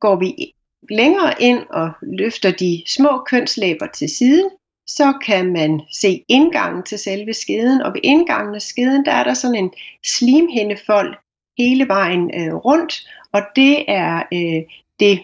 Går 0.00 0.16
vi 0.16 0.52
længere 0.90 1.34
ind 1.40 1.62
og 1.70 1.90
løfter 2.02 2.50
de 2.50 2.82
små 2.86 3.22
kønslæber 3.26 3.86
til 3.86 4.08
siden, 4.08 4.50
så 4.86 5.12
kan 5.26 5.52
man 5.52 5.80
se 5.92 6.24
indgangen 6.28 6.82
til 6.82 6.98
selve 6.98 7.34
skeden, 7.34 7.82
og 7.82 7.94
ved 7.94 8.00
indgangen 8.04 8.54
af 8.54 8.62
skeden, 8.62 9.04
der 9.04 9.12
er 9.12 9.24
der 9.24 9.34
sådan 9.34 9.56
en 9.64 9.70
slimhændefold 10.06 11.16
hele 11.58 11.88
vejen 11.88 12.30
øh, 12.34 12.54
rundt, 12.54 13.08
og 13.32 13.42
det 13.56 13.84
er 13.88 14.22
øh, 14.32 14.62
det, 15.00 15.20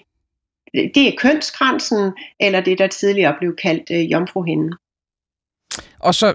det 0.94 1.08
er 1.08 1.16
kønsgrænsen, 1.18 2.12
eller 2.40 2.60
det, 2.60 2.78
der 2.78 2.86
tidligere 2.86 3.36
blev 3.38 3.56
kaldt 3.56 3.90
øh, 3.90 4.12
jomfruhinden. 4.12 4.74
Og 5.98 6.14
så 6.14 6.34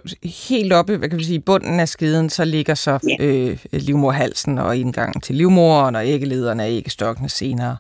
helt 0.50 0.74
oppe, 0.74 0.98
hvad 0.98 1.10
kan 1.10 1.20
vi 1.20 1.24
sige, 1.24 1.40
bunden 1.40 1.80
af 1.80 1.90
skeden, 1.90 2.30
så 2.30 2.46
ligger 2.46 2.74
så 2.74 3.00
ja. 3.20 3.26
øh, 3.26 3.58
livmorhalsen 3.72 4.58
og 4.58 4.78
indgangen 4.78 5.22
til 5.22 5.36
livmoren 5.36 5.96
og 5.96 6.08
æggelederne 6.08 6.64
og 6.64 6.70
æggestokkene 6.70 7.30
senere. 7.30 7.78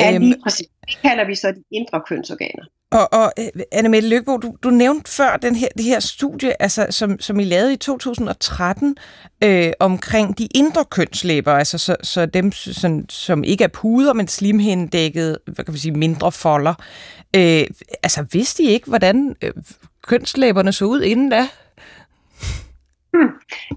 Ja, 0.00 0.18
lige 0.18 0.32
æm, 0.34 0.42
præcis. 0.42 0.66
Det 0.86 0.98
kalder 1.02 1.26
vi 1.26 1.34
så 1.34 1.48
de 1.48 1.62
indre 1.76 2.02
kønsorganer. 2.08 2.64
Og, 2.92 3.12
og 3.12 3.32
øh, 3.38 3.46
Anne-Mette 3.74 4.08
Løkbo, 4.08 4.36
du, 4.36 4.56
du 4.62 4.70
nævnte 4.70 5.10
før 5.10 5.36
den 5.36 5.56
her, 5.56 5.68
det 5.76 5.84
her 5.84 6.00
studie, 6.00 6.62
altså, 6.62 6.86
som, 6.90 7.20
som 7.20 7.40
I 7.40 7.44
lavede 7.44 7.72
i 7.72 7.76
2013 7.76 8.96
øh, 9.44 9.72
omkring 9.80 10.38
de 10.38 10.48
indre 10.54 10.84
kønslæber, 10.84 11.52
altså 11.52 11.78
så, 11.78 11.96
så 12.02 12.26
dem, 12.26 12.52
som, 12.52 13.08
som 13.08 13.44
ikke 13.44 13.64
er 13.64 13.68
puder, 13.68 14.12
men 14.12 14.28
slimhindedækket, 14.28 15.38
hvad 15.46 15.64
kan 15.64 15.74
vi 15.74 15.78
sige, 15.78 15.92
mindre 15.92 16.32
folder. 16.32 16.74
Øh, 17.36 17.64
altså 18.02 18.26
vidste 18.32 18.62
I 18.62 18.66
ikke, 18.66 18.86
hvordan 18.86 19.36
øh, 19.42 19.52
kønslæberne 20.06 20.72
så 20.72 20.84
ud 20.84 21.02
inden 21.02 21.30
da? 21.30 21.42
Hmm. 23.12 23.30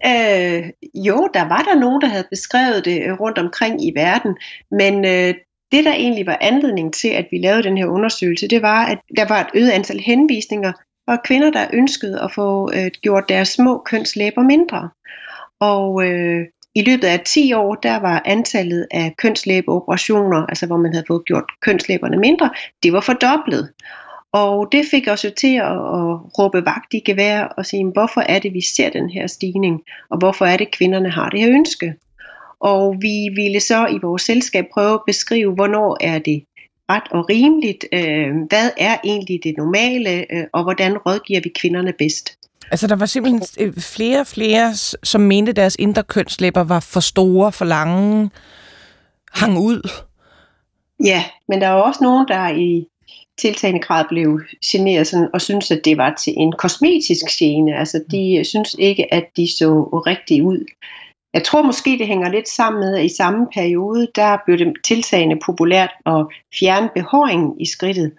Øh, 0.06 0.63
jo, 0.94 1.30
der 1.34 1.48
var 1.48 1.62
der 1.62 1.80
nogen, 1.80 2.01
der 2.01 2.08
havde 2.08 2.27
beskrevet 2.30 2.86
det 2.86 3.03
øh, 3.03 3.20
rundt 3.20 3.38
omkring 3.38 3.86
i 3.86 3.92
verden, 3.96 4.38
men 4.72 5.06
øh, 5.06 5.34
det, 5.72 5.86
der 5.86 5.94
egentlig 5.94 6.25
var 6.25 6.38
anledning 6.42 6.94
til, 6.94 7.08
at 7.08 7.27
vi 7.32 7.38
lavede 7.38 7.63
den 7.63 7.77
her 7.77 7.86
undersøgelse, 7.86 8.48
det 8.48 8.62
var, 8.62 8.86
at 8.86 9.00
der 9.18 9.27
var 9.27 9.42
et 9.42 9.50
øget 9.53 9.72
antal 9.72 10.00
henvisninger 10.00 10.72
fra 11.10 11.18
kvinder, 11.25 11.51
der 11.51 11.68
ønskede 11.74 12.22
at 12.22 12.32
få 12.32 12.72
øh, 12.74 12.92
gjort 13.01 13.30
deres 13.30 13.50
små 13.50 13.82
kønslæber 13.86 14.42
mindre. 14.42 14.89
Og 15.60 16.06
øh, 16.06 16.46
i 16.75 16.82
løbet 16.82 17.08
af 17.08 17.20
10 17.20 17.53
år, 17.53 17.75
der 17.75 18.00
var 18.00 18.22
antallet 18.25 18.88
af 18.92 19.13
kønslæbeoperationer, 19.18 20.46
altså 20.46 20.65
hvor 20.65 20.77
man 20.77 20.94
havde 20.94 21.06
fået 21.08 21.25
gjort 21.25 21.44
kønslæberne 21.62 22.18
mindre, 22.18 22.50
det 22.84 22.94
var 22.94 23.01
fordoblet. 23.01 23.70
Og 24.33 24.67
det 24.71 24.85
fik 24.91 25.07
os 25.07 25.25
jo 25.25 25.29
til 25.37 25.55
at, 25.55 25.71
at 25.71 26.39
råbe 26.39 26.65
vagt 26.65 26.93
i 26.93 26.99
gevær 26.99 27.43
og 27.43 27.65
sige, 27.65 27.85
hvorfor 27.93 28.21
er 28.21 28.39
det, 28.39 28.53
vi 28.53 28.61
ser 28.61 28.89
den 28.89 29.09
her 29.09 29.27
stigning, 29.27 29.81
og 30.09 30.17
hvorfor 30.17 30.45
er 30.45 30.57
det, 30.57 30.71
kvinderne 30.71 31.09
har 31.09 31.29
det 31.29 31.39
her 31.39 31.49
ønske. 31.49 31.93
Og 32.59 32.95
vi 33.01 33.29
ville 33.35 33.59
så 33.59 33.87
i 33.87 33.99
vores 34.01 34.21
selskab 34.21 34.65
prøve 34.73 34.93
at 34.93 34.99
beskrive, 35.07 35.53
hvornår 35.53 35.97
er 36.01 36.19
det 36.19 36.43
ret 36.89 37.11
og 37.11 37.29
rimeligt, 37.29 37.85
øh, 37.93 38.35
hvad 38.49 38.69
er 38.77 38.97
egentlig 39.03 39.39
det 39.43 39.57
normale, 39.57 40.33
øh, 40.33 40.45
og 40.53 40.63
hvordan 40.63 40.97
rådgiver 40.97 41.41
vi 41.43 41.51
kvinderne 41.55 41.93
bedst. 41.93 42.37
Altså, 42.71 42.87
der 42.87 42.95
var 42.95 43.05
simpelthen 43.05 43.41
øh, 43.59 43.73
flere 43.73 44.19
og 44.19 44.27
flere, 44.27 44.73
som 45.03 45.21
mente, 45.21 45.49
at 45.49 45.55
deres 45.55 45.75
indre 45.79 46.03
kønslæber 46.03 46.63
var 46.63 46.79
for 46.79 46.99
store, 46.99 47.51
for 47.51 47.65
lange, 47.65 48.29
hang 49.33 49.57
ud. 49.57 49.89
Ja, 51.03 51.23
men 51.47 51.61
der 51.61 51.69
var 51.69 51.81
også 51.81 52.03
nogen, 52.03 52.27
der 52.27 52.49
i 52.49 52.87
tiltagende 53.37 53.81
grad 53.81 54.05
blev 54.09 54.41
generet 54.65 55.07
sådan, 55.07 55.29
og 55.33 55.41
synes 55.41 55.71
at 55.71 55.85
det 55.85 55.97
var 55.97 56.13
til 56.15 56.33
en 56.37 56.51
kosmetisk 56.51 57.25
gene. 57.39 57.75
Altså, 57.75 58.03
de 58.11 58.43
synes 58.43 58.75
ikke, 58.79 59.13
at 59.13 59.25
de 59.37 59.57
så 59.57 59.83
rigtigt 59.83 60.43
ud. 60.43 60.65
Jeg 61.33 61.43
tror 61.43 61.61
måske, 61.61 61.97
det 61.97 62.07
hænger 62.07 62.29
lidt 62.29 62.49
sammen 62.49 62.79
med, 62.79 62.97
at 62.97 63.05
i 63.05 63.15
samme 63.15 63.47
periode, 63.53 64.07
der 64.15 64.37
blev 64.45 64.57
det 64.57 64.73
tiltagende 64.83 65.39
populært 65.45 65.89
at 66.05 66.25
fjerne 66.59 66.89
behåringen 66.95 67.61
i 67.61 67.65
skridtet. 67.65 68.11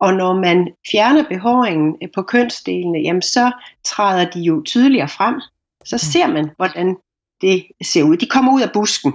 Og 0.00 0.14
når 0.14 0.34
man 0.34 0.68
fjerner 0.90 1.24
behåringen 1.28 1.96
på 2.14 2.22
kønsdelene, 2.22 2.98
jamen 2.98 3.22
så 3.22 3.52
træder 3.84 4.30
de 4.30 4.40
jo 4.40 4.62
tydeligere 4.66 5.08
frem. 5.08 5.40
Så 5.84 5.96
mm. 5.96 6.10
ser 6.12 6.26
man, 6.26 6.50
hvordan 6.56 6.96
det 7.40 7.66
ser 7.84 8.02
ud. 8.02 8.16
De 8.16 8.26
kommer 8.26 8.54
ud 8.54 8.62
af 8.62 8.72
busken. 8.72 9.12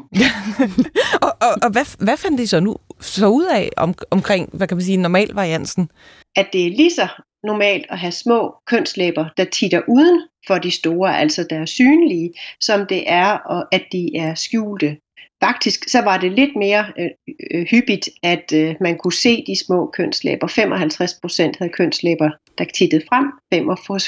og 1.26 1.32
og, 1.42 1.54
og 1.64 1.70
hvad, 1.72 2.06
hvad 2.06 2.18
fandt 2.18 2.40
de 2.40 2.48
så 2.48 2.60
nu 2.60 2.76
så 3.00 3.28
ud 3.28 3.46
af 3.46 3.70
om, 3.78 3.94
omkring, 4.12 4.50
hvad 4.54 4.68
kan 4.68 4.78
man 4.78 4.84
sige, 4.84 4.98
normalvariansen? 4.98 5.90
At 6.36 6.48
det 6.54 6.68
er 6.68 6.70
lige 6.70 6.92
så 6.92 7.08
normalt 7.44 7.86
at 7.90 8.00
have 8.00 8.12
små 8.12 8.56
kønslæber, 8.68 9.26
der 9.38 9.44
titter 9.44 9.82
uden 9.88 10.22
for 10.48 10.58
de 10.58 10.72
store, 10.72 11.18
altså 11.18 11.46
der 11.50 11.60
er 11.60 11.66
synlige, 11.66 12.34
som 12.62 12.86
det 12.90 13.04
er, 13.08 13.64
at 13.72 13.84
de 13.92 14.18
er 14.18 14.36
skjulte. 14.36 14.98
Faktisk 15.44 15.90
så 15.90 16.02
var 16.02 16.18
det 16.18 16.32
lidt 16.32 16.56
mere 16.56 16.86
øh, 17.00 17.10
øh, 17.54 17.66
hyppigt, 17.72 18.10
at 18.24 18.54
øh, 18.54 18.76
man 18.82 18.98
kunne 18.98 19.14
se 19.14 19.44
de 19.48 19.66
små 19.66 19.90
kønslæber. 19.94 20.48
55 20.48 21.14
procent 21.22 21.58
havde 21.58 21.72
kønslæber, 21.72 22.30
der 22.58 22.66
tittede 22.74 23.04
frem. 23.10 23.26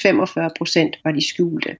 45 0.01 0.49
procent 0.57 0.97
var 1.03 1.11
de 1.11 1.27
skjulte. 1.27 1.77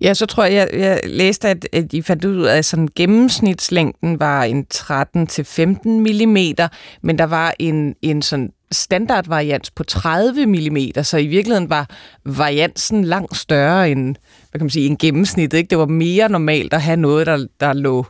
Ja, 0.00 0.14
så 0.14 0.26
tror 0.26 0.44
jeg, 0.44 0.68
jeg, 0.72 0.80
jeg 0.80 1.00
læste, 1.04 1.48
at, 1.48 1.68
at 1.72 1.92
I 1.92 2.02
fandt 2.02 2.24
ud 2.24 2.42
af, 2.42 2.58
at 2.58 2.64
sådan 2.64 2.88
gennemsnitslængden 2.96 4.20
var 4.20 4.42
en 4.44 4.66
13-15 4.74 5.88
mm, 5.88 6.68
men 7.02 7.18
der 7.18 7.24
var 7.24 7.54
en, 7.58 7.94
en 8.02 8.22
sådan 8.22 8.52
standardvarians 8.72 9.70
på 9.70 9.84
30 9.84 10.46
mm, 10.46 10.76
så 11.02 11.16
i 11.16 11.26
virkeligheden 11.26 11.70
var 11.70 11.88
variansen 12.24 13.04
langt 13.04 13.36
større 13.36 13.90
end, 13.90 14.16
hvad 14.50 14.58
kan 14.58 14.64
man 14.64 14.70
sige, 14.70 14.86
en 14.86 14.96
gennemsnit. 14.96 15.52
Ikke? 15.52 15.70
Det 15.70 15.78
var 15.78 15.86
mere 15.86 16.28
normalt 16.28 16.74
at 16.74 16.82
have 16.82 16.96
noget, 16.96 17.26
der, 17.26 17.46
der 17.60 17.72
lå, 17.72 18.06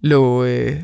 lå, 0.00 0.44
øh, 0.44 0.76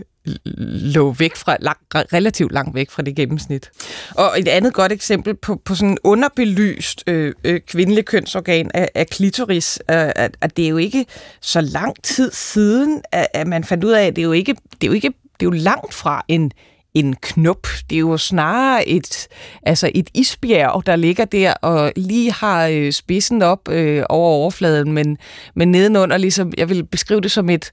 lå 0.94 1.12
væk 1.12 1.36
fra, 1.36 1.56
lang, 1.60 1.78
relativt 1.94 2.52
langt 2.52 2.74
væk 2.74 2.90
fra 2.90 3.02
det 3.02 3.16
gennemsnit. 3.16 3.70
Og 4.14 4.34
et 4.38 4.48
andet 4.48 4.74
godt 4.74 4.92
eksempel 4.92 5.34
på, 5.34 5.60
på 5.64 5.74
sådan 5.74 5.90
en 5.90 5.98
underbelyst 6.04 7.04
øh, 7.06 7.34
øh, 7.44 7.60
kvindelig 7.60 8.04
kønsorgan 8.04 8.70
er, 8.74 8.86
er 8.94 9.04
klitoris, 9.04 9.78
øh, 9.90 9.96
at, 9.96 10.36
at 10.40 10.56
det 10.56 10.64
er 10.64 10.68
jo 10.68 10.76
ikke 10.76 11.06
så 11.40 11.60
lang 11.60 12.02
tid 12.02 12.30
siden, 12.32 13.02
at, 13.12 13.26
at 13.34 13.46
man 13.46 13.64
fandt 13.64 13.84
ud 13.84 13.92
af, 13.92 14.06
at 14.06 14.16
det 14.16 14.22
er 14.22 14.26
jo 14.26 14.32
ikke, 14.32 14.54
det 14.80 14.84
er 14.84 14.86
jo 14.86 14.92
ikke 14.92 15.12
det 15.40 15.46
er 15.46 15.50
jo 15.50 15.62
langt 15.62 15.94
fra 15.94 16.24
en, 16.28 16.52
en 16.94 17.16
knop. 17.22 17.66
Det 17.90 17.96
er 17.96 18.00
jo 18.00 18.16
snarere 18.16 18.88
et, 18.88 19.28
altså 19.62 19.90
et 19.94 20.10
isbjerg, 20.14 20.86
der 20.86 20.96
ligger 20.96 21.24
der 21.24 21.52
og 21.52 21.92
lige 21.96 22.32
har 22.32 22.66
øh, 22.66 22.92
spidsen 22.92 23.42
op 23.42 23.68
øh, 23.68 24.04
over 24.08 24.30
overfladen, 24.30 24.92
men, 24.92 25.18
men 25.54 25.70
nedenunder, 25.70 26.16
ligesom, 26.16 26.52
jeg 26.56 26.68
vil 26.68 26.84
beskrive 26.84 27.20
det 27.20 27.30
som 27.30 27.50
et, 27.50 27.70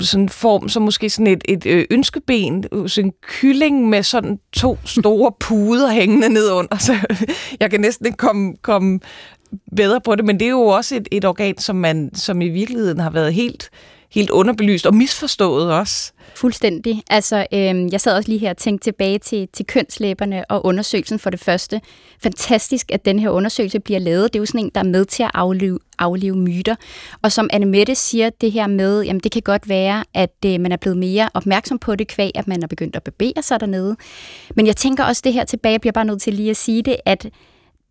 sådan 0.00 0.28
form 0.28 0.68
som 0.68 0.82
måske 0.82 1.10
sådan 1.10 1.26
et, 1.26 1.42
et 1.44 1.66
øh, 1.66 1.84
ønskeben, 1.90 2.64
sådan 2.88 3.08
en 3.08 3.12
kylling 3.22 3.88
med 3.88 4.02
sådan 4.02 4.38
to 4.52 4.78
store 4.84 5.32
puder 5.40 5.90
hængende 5.90 6.28
ned 6.28 6.50
under, 6.50 6.78
så 6.78 6.96
jeg 7.60 7.70
kan 7.70 7.80
næsten 7.80 8.06
ikke 8.06 8.18
komme, 8.18 8.54
komme 8.62 9.00
bedre 9.76 10.00
på 10.00 10.14
det, 10.14 10.24
men 10.24 10.40
det 10.40 10.46
er 10.46 10.50
jo 10.50 10.62
også 10.62 10.96
et, 10.96 11.08
et 11.10 11.24
organ, 11.24 11.58
som 11.58 11.76
man 11.76 12.10
som 12.14 12.40
i 12.40 12.48
virkeligheden 12.48 13.00
har 13.00 13.10
været 13.10 13.34
helt, 13.34 13.70
helt 14.12 14.30
underbelyst 14.30 14.86
og 14.86 14.94
misforstået 14.94 15.72
også. 15.72 16.12
Fuldstændig. 16.34 17.02
Altså, 17.10 17.46
øh, 17.52 17.92
jeg 17.92 18.00
sad 18.00 18.16
også 18.16 18.28
lige 18.28 18.38
her 18.38 18.50
og 18.50 18.56
tænkte 18.56 18.84
tilbage 18.84 19.18
til, 19.18 19.48
til 19.52 19.66
kønslæberne 19.66 20.44
og 20.44 20.66
undersøgelsen 20.66 21.18
for 21.18 21.30
det 21.30 21.40
første. 21.40 21.80
Fantastisk, 22.22 22.92
at 22.92 23.04
den 23.04 23.18
her 23.18 23.30
undersøgelse 23.30 23.80
bliver 23.80 24.00
lavet. 24.00 24.32
Det 24.32 24.38
er 24.38 24.42
jo 24.42 24.46
sådan 24.46 24.60
en, 24.60 24.70
der 24.74 24.80
er 24.80 24.84
med 24.84 25.04
til 25.04 25.22
at 25.22 25.30
aflive, 25.34 25.78
aflive 25.98 26.36
myter. 26.36 26.74
Og 27.22 27.32
som 27.32 27.50
Anne 27.52 27.66
Mette 27.66 27.94
siger, 27.94 28.30
det 28.30 28.52
her 28.52 28.66
med, 28.66 29.02
jamen 29.02 29.20
det 29.20 29.32
kan 29.32 29.42
godt 29.42 29.68
være, 29.68 30.04
at 30.14 30.36
øh, 30.46 30.60
man 30.60 30.72
er 30.72 30.76
blevet 30.76 30.98
mere 30.98 31.28
opmærksom 31.34 31.78
på 31.78 31.96
det 31.96 32.08
kvæg, 32.08 32.30
at 32.34 32.48
man 32.48 32.62
er 32.62 32.66
begyndt 32.66 32.96
at 32.96 33.02
bevæge 33.02 33.42
sig 33.42 33.60
dernede. 33.60 33.96
Men 34.56 34.66
jeg 34.66 34.76
tænker 34.76 35.04
også 35.04 35.22
det 35.24 35.32
her 35.32 35.44
tilbage, 35.44 35.72
jeg 35.72 35.80
bliver 35.80 35.92
bare 35.92 36.04
nødt 36.04 36.22
til 36.22 36.34
lige 36.34 36.50
at 36.50 36.56
sige 36.56 36.82
det, 36.82 36.96
at 37.04 37.26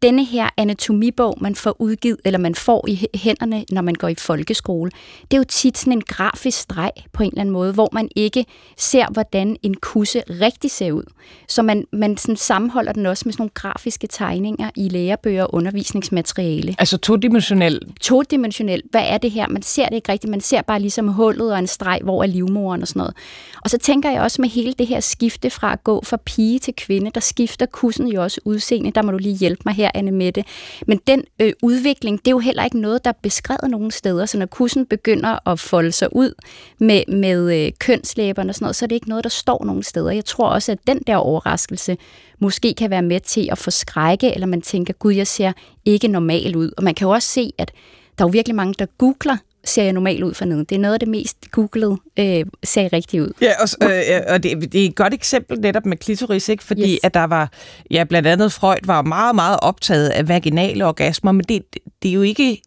denne 0.01 0.25
her 0.25 0.49
anatomibog, 0.57 1.37
man 1.41 1.55
får 1.55 1.75
udgivet, 1.79 2.19
eller 2.25 2.39
man 2.39 2.55
får 2.55 2.85
i 2.87 3.07
hænderne, 3.15 3.65
når 3.71 3.81
man 3.81 3.95
går 3.95 4.07
i 4.07 4.15
folkeskole, 4.15 4.91
det 5.21 5.33
er 5.33 5.37
jo 5.37 5.43
tit 5.43 5.77
sådan 5.77 5.93
en 5.93 6.01
grafisk 6.01 6.59
streg 6.59 6.91
på 7.13 7.23
en 7.23 7.29
eller 7.29 7.41
anden 7.41 7.53
måde, 7.53 7.73
hvor 7.73 7.89
man 7.93 8.09
ikke 8.15 8.45
ser, 8.77 9.05
hvordan 9.11 9.57
en 9.63 9.75
kusse 9.75 10.23
rigtig 10.29 10.71
ser 10.71 10.91
ud. 10.91 11.03
Så 11.47 11.61
man, 11.61 11.85
man 11.91 12.17
sådan 12.17 12.35
sammenholder 12.35 12.91
den 12.91 13.05
også 13.05 13.23
med 13.25 13.33
sådan 13.33 13.41
nogle 13.41 13.51
grafiske 13.53 14.07
tegninger 14.07 14.69
i 14.75 14.89
lærebøger 14.89 15.43
og 15.43 15.55
undervisningsmateriale. 15.55 16.75
Altså 16.79 16.97
todimensionel? 16.97 17.79
Todimensionel. 18.01 18.81
Hvad 18.91 19.03
er 19.05 19.17
det 19.17 19.31
her? 19.31 19.47
Man 19.47 19.61
ser 19.61 19.85
det 19.85 19.95
ikke 19.95 20.11
rigtigt. 20.11 20.31
Man 20.31 20.41
ser 20.41 20.61
bare 20.61 20.79
ligesom 20.79 21.07
hullet 21.07 21.53
og 21.53 21.59
en 21.59 21.67
streg, 21.67 21.99
hvor 22.03 22.23
er 22.23 22.27
livmoren 22.27 22.81
og 22.81 22.87
sådan 22.87 22.99
noget. 22.99 23.13
Og 23.61 23.69
så 23.69 23.77
tænker 23.77 24.11
jeg 24.11 24.21
også 24.21 24.41
med 24.41 24.49
hele 24.49 24.73
det 24.73 24.87
her 24.87 24.99
skifte 24.99 25.49
fra 25.49 25.73
at 25.73 25.83
gå 25.83 26.03
fra 26.03 26.17
pige 26.17 26.59
til 26.59 26.73
kvinde, 26.77 27.11
der 27.15 27.19
skifter 27.19 27.65
kussen 27.65 28.07
jo 28.07 28.23
også 28.23 28.41
udseende. 28.45 28.91
Der 28.91 29.01
må 29.01 29.11
du 29.11 29.17
lige 29.17 29.35
hjælpe 29.35 29.61
mig 29.65 29.75
her 29.75 29.90
Anne 29.93 30.11
Mette. 30.11 30.43
Men 30.87 30.99
den 31.07 31.23
øh, 31.39 31.53
udvikling, 31.63 32.19
det 32.19 32.27
er 32.27 32.31
jo 32.31 32.39
heller 32.39 32.63
ikke 32.63 32.79
noget, 32.79 33.05
der 33.05 33.09
er 33.09 33.19
beskrevet 33.21 33.69
nogen 33.71 33.91
steder. 33.91 34.25
Så 34.25 34.37
når 34.37 34.45
kussen 34.45 34.85
begynder 34.85 35.49
at 35.49 35.59
folde 35.59 35.91
sig 35.91 36.15
ud 36.15 36.33
med, 36.79 37.03
med 37.07 37.65
øh, 37.65 37.71
kønslæberne 37.79 38.49
og 38.49 38.55
sådan 38.55 38.63
noget, 38.63 38.75
så 38.75 38.85
er 38.85 38.87
det 38.87 38.95
ikke 38.95 39.09
noget, 39.09 39.23
der 39.23 39.29
står 39.29 39.65
nogen 39.65 39.83
steder. 39.83 40.11
Jeg 40.11 40.25
tror 40.25 40.49
også, 40.49 40.71
at 40.71 40.79
den 40.87 40.99
der 41.07 41.15
overraskelse 41.15 41.97
måske 42.39 42.73
kan 42.73 42.89
være 42.89 43.01
med 43.01 43.19
til 43.19 43.49
at 43.51 43.57
forskrække, 43.57 44.33
eller 44.33 44.47
man 44.47 44.61
tænker, 44.61 44.93
gud, 44.93 45.13
jeg 45.13 45.27
ser 45.27 45.51
ikke 45.85 46.07
normal 46.07 46.55
ud. 46.55 46.71
Og 46.77 46.83
man 46.83 46.95
kan 46.95 47.05
jo 47.05 47.11
også 47.11 47.27
se, 47.27 47.53
at 47.57 47.71
der 48.17 48.23
er 48.23 48.27
jo 48.27 48.31
virkelig 48.31 48.55
mange, 48.55 48.73
der 48.79 48.85
googler 48.85 49.37
ser 49.63 49.83
jeg 49.83 49.93
normalt 49.93 50.23
ud 50.23 50.33
for 50.33 50.45
neden. 50.45 50.65
Det 50.65 50.75
er 50.75 50.79
noget 50.79 50.93
af 50.93 50.99
det 50.99 51.09
mest 51.09 51.37
googlede, 51.51 51.97
øh, 52.19 52.45
ser 52.63 52.93
rigtigt 52.93 53.23
ud. 53.23 53.31
Ja, 53.41 53.51
og, 53.61 53.91
øh, 53.91 54.21
og 54.33 54.43
det, 54.43 54.73
det 54.73 54.81
er 54.81 54.85
et 54.85 54.95
godt 54.95 55.13
eksempel 55.13 55.59
netop 55.59 55.85
med 55.85 55.97
klitoris, 55.97 56.49
ikke? 56.49 56.63
fordi 56.63 56.93
yes. 56.93 56.99
at 57.03 57.13
der 57.13 57.23
var, 57.23 57.51
ja, 57.91 58.03
blandt 58.03 58.27
andet 58.27 58.51
Freud 58.51 58.85
var 58.85 59.01
meget, 59.01 59.35
meget 59.35 59.59
optaget 59.61 60.09
af 60.09 60.27
vaginale 60.27 60.85
orgasmer, 60.85 61.31
men 61.31 61.45
det, 61.49 61.63
det 62.03 62.09
er 62.09 62.13
jo 62.13 62.21
ikke 62.21 62.61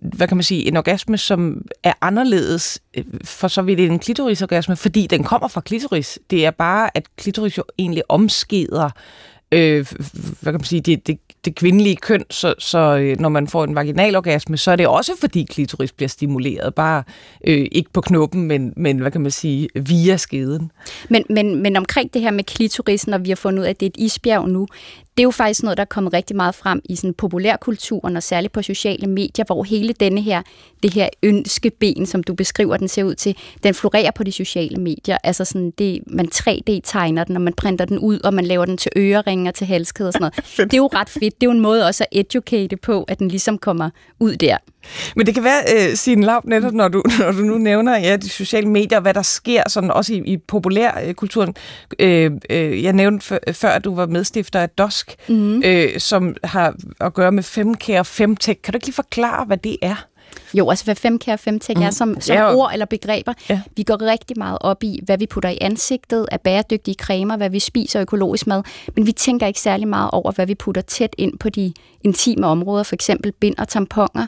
hvad 0.00 0.28
kan 0.28 0.36
man 0.36 0.44
sige, 0.44 0.68
en 0.68 0.76
orgasme, 0.76 1.18
som 1.18 1.62
er 1.82 1.92
anderledes 2.00 2.82
øh, 2.96 3.04
for 3.24 3.48
så 3.48 3.62
vidt 3.62 3.80
en 3.80 3.98
klitorisorgasme, 3.98 4.76
fordi 4.76 5.06
den 5.06 5.24
kommer 5.24 5.48
fra 5.48 5.60
klitoris. 5.60 6.18
Det 6.30 6.46
er 6.46 6.50
bare, 6.50 6.90
at 6.94 7.04
klitoris 7.16 7.58
jo 7.58 7.64
egentlig 7.78 8.02
omskeder 8.08 8.90
øh, 9.54 9.86
hvad 10.40 10.52
kan 10.52 10.60
man 10.60 10.64
sige, 10.64 10.80
det, 10.80 11.06
det, 11.06 11.18
det 11.44 11.54
kvindelige 11.54 11.96
køn, 11.96 12.24
så, 12.30 12.54
så 12.58 12.78
øh, 12.78 13.20
når 13.20 13.28
man 13.28 13.48
får 13.48 13.64
en 13.64 13.74
vaginal 13.74 14.16
orgasme, 14.16 14.56
så 14.56 14.70
er 14.70 14.76
det 14.76 14.86
også 14.86 15.12
fordi 15.20 15.46
klitoris 15.50 15.92
bliver 15.92 16.08
stimuleret, 16.08 16.74
bare 16.74 17.02
øh, 17.46 17.66
ikke 17.72 17.90
på 17.92 18.00
knoppen, 18.00 18.42
men, 18.42 18.72
men 18.76 18.98
hvad 18.98 19.10
kan 19.10 19.20
man 19.20 19.30
sige, 19.30 19.68
via 19.74 20.16
skeden. 20.16 20.70
Men, 21.08 21.24
men, 21.30 21.62
men 21.62 21.76
omkring 21.76 22.14
det 22.14 22.22
her 22.22 22.30
med 22.30 22.44
klitoris, 22.44 23.06
når 23.06 23.18
vi 23.18 23.28
har 23.28 23.36
fundet 23.36 23.60
ud 23.60 23.64
af, 23.64 23.70
at 23.70 23.80
det 23.80 23.86
er 23.86 23.90
et 23.90 24.04
isbjerg 24.04 24.48
nu, 24.48 24.66
det 25.16 25.22
er 25.22 25.24
jo 25.24 25.30
faktisk 25.30 25.62
noget, 25.62 25.76
der 25.76 25.80
er 25.80 25.88
kommet 25.88 26.12
rigtig 26.12 26.36
meget 26.36 26.54
frem 26.54 26.80
i 26.84 26.96
sådan 26.96 27.14
populærkulturen, 27.14 28.16
og 28.16 28.22
særligt 28.22 28.52
på 28.52 28.62
sociale 28.62 29.06
medier, 29.06 29.44
hvor 29.44 29.64
hele 29.64 29.92
denne 29.92 30.20
her, 30.20 30.42
det 30.82 30.94
her 30.94 31.08
ønskeben, 31.22 32.06
som 32.06 32.22
du 32.22 32.34
beskriver, 32.34 32.76
den 32.76 32.88
ser 32.88 33.04
ud 33.04 33.14
til, 33.14 33.36
den 33.62 33.74
florerer 33.74 34.10
på 34.10 34.24
de 34.24 34.32
sociale 34.32 34.76
medier. 34.76 35.18
Altså 35.24 35.44
sådan, 35.44 35.70
det, 35.78 36.02
man 36.06 36.28
3D-tegner 36.34 37.24
den, 37.24 37.36
og 37.36 37.42
man 37.42 37.52
printer 37.52 37.84
den 37.84 37.98
ud, 37.98 38.20
og 38.20 38.34
man 38.34 38.44
laver 38.44 38.64
den 38.64 38.76
til 38.76 38.92
øreringer, 38.96 39.50
til 39.50 39.66
halskæder 39.66 40.08
og 40.08 40.12
sådan 40.12 40.30
noget. 40.36 40.58
det 40.70 40.74
er 40.74 40.78
jo 40.78 40.90
ret 40.94 41.08
fedt. 41.08 41.40
Det 41.40 41.46
er 41.46 41.46
jo 41.46 41.50
en 41.50 41.60
måde 41.60 41.86
også 41.86 42.04
at 42.10 42.18
educate 42.20 42.76
på, 42.76 43.02
at 43.02 43.18
den 43.18 43.28
ligesom 43.28 43.58
kommer 43.58 43.90
ud 44.20 44.36
der. 44.36 44.56
Men 45.16 45.26
det 45.26 45.34
kan 45.34 45.44
være, 45.44 45.62
uh, 45.74 45.94
Signe 45.94 46.26
Lav, 46.26 46.42
netop 46.44 46.72
når 46.72 46.88
du, 46.88 47.02
når 47.18 47.32
du 47.32 47.38
nu 47.38 47.58
nævner 47.58 47.98
ja, 47.98 48.16
de 48.16 48.28
sociale 48.28 48.68
medier, 48.68 49.00
hvad 49.00 49.14
der 49.14 49.22
sker 49.22 49.62
sådan 49.68 49.90
også 49.90 50.14
i, 50.14 50.16
i 50.16 50.36
populærkulturen. 50.36 51.54
Uh, 52.02 52.06
uh, 52.06 52.82
jeg 52.82 52.92
nævnte 52.92 53.40
før, 53.52 53.68
at 53.68 53.84
du 53.84 53.94
var 53.94 54.06
medstifter 54.06 54.60
af 54.60 54.70
DOSK, 55.04 55.28
mm. 55.28 55.56
uh, 55.56 55.98
som 55.98 56.36
har 56.44 56.74
at 57.00 57.14
gøre 57.14 57.32
med 57.32 57.42
5K 57.42 57.98
og 57.98 58.06
5 58.06 58.36
Kan 58.36 58.56
du 58.72 58.76
ikke 58.76 58.86
lige 58.86 58.94
forklare, 58.94 59.44
hvad 59.44 59.56
det 59.56 59.76
er? 59.82 60.06
Jo, 60.54 60.70
altså 60.70 60.84
hvad 60.84 60.96
5K 61.06 61.32
og 61.32 61.38
5 61.38 61.54
mm. 61.54 61.82
er 61.82 61.90
som, 61.90 62.20
som 62.20 62.36
ja, 62.36 62.54
ord 62.54 62.70
eller 62.72 62.86
begreber. 62.86 63.32
Ja. 63.50 63.60
Vi 63.76 63.82
går 63.82 64.02
rigtig 64.02 64.38
meget 64.38 64.58
op 64.60 64.82
i, 64.82 65.00
hvad 65.02 65.18
vi 65.18 65.26
putter 65.26 65.50
i 65.50 65.58
ansigtet 65.60 66.26
af 66.32 66.40
bæredygtige 66.40 66.94
cremer, 66.94 67.36
hvad 67.36 67.50
vi 67.50 67.58
spiser 67.58 68.00
økologisk 68.00 68.46
mad, 68.46 68.62
men 68.96 69.06
vi 69.06 69.12
tænker 69.12 69.46
ikke 69.46 69.60
særlig 69.60 69.88
meget 69.88 70.10
over, 70.10 70.32
hvad 70.32 70.46
vi 70.46 70.54
putter 70.54 70.82
tæt 70.82 71.14
ind 71.18 71.38
på 71.38 71.48
de 71.48 71.72
intime 72.04 72.46
områder, 72.46 72.82
for 72.82 72.94
eksempel 72.94 73.32
bind 73.32 73.54
og 73.58 73.68
tamponer. 73.68 74.26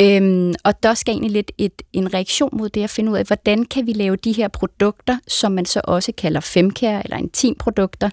Øhm, 0.00 0.54
og 0.64 0.82
der 0.82 0.94
skal 0.94 1.12
egentlig 1.12 1.30
lidt 1.30 1.52
et, 1.58 1.82
en 1.92 2.14
reaktion 2.14 2.50
mod 2.52 2.68
det 2.68 2.84
at 2.84 2.90
finde 2.90 3.12
ud 3.12 3.16
af, 3.16 3.24
hvordan 3.24 3.64
kan 3.64 3.86
vi 3.86 3.92
lave 3.92 4.16
de 4.16 4.32
her 4.32 4.48
produkter, 4.48 5.18
som 5.28 5.52
man 5.52 5.64
så 5.64 5.80
også 5.84 6.12
kalder 6.18 6.40
femkær 6.40 7.00
eller 7.00 7.16
intimprodukter, 7.16 8.10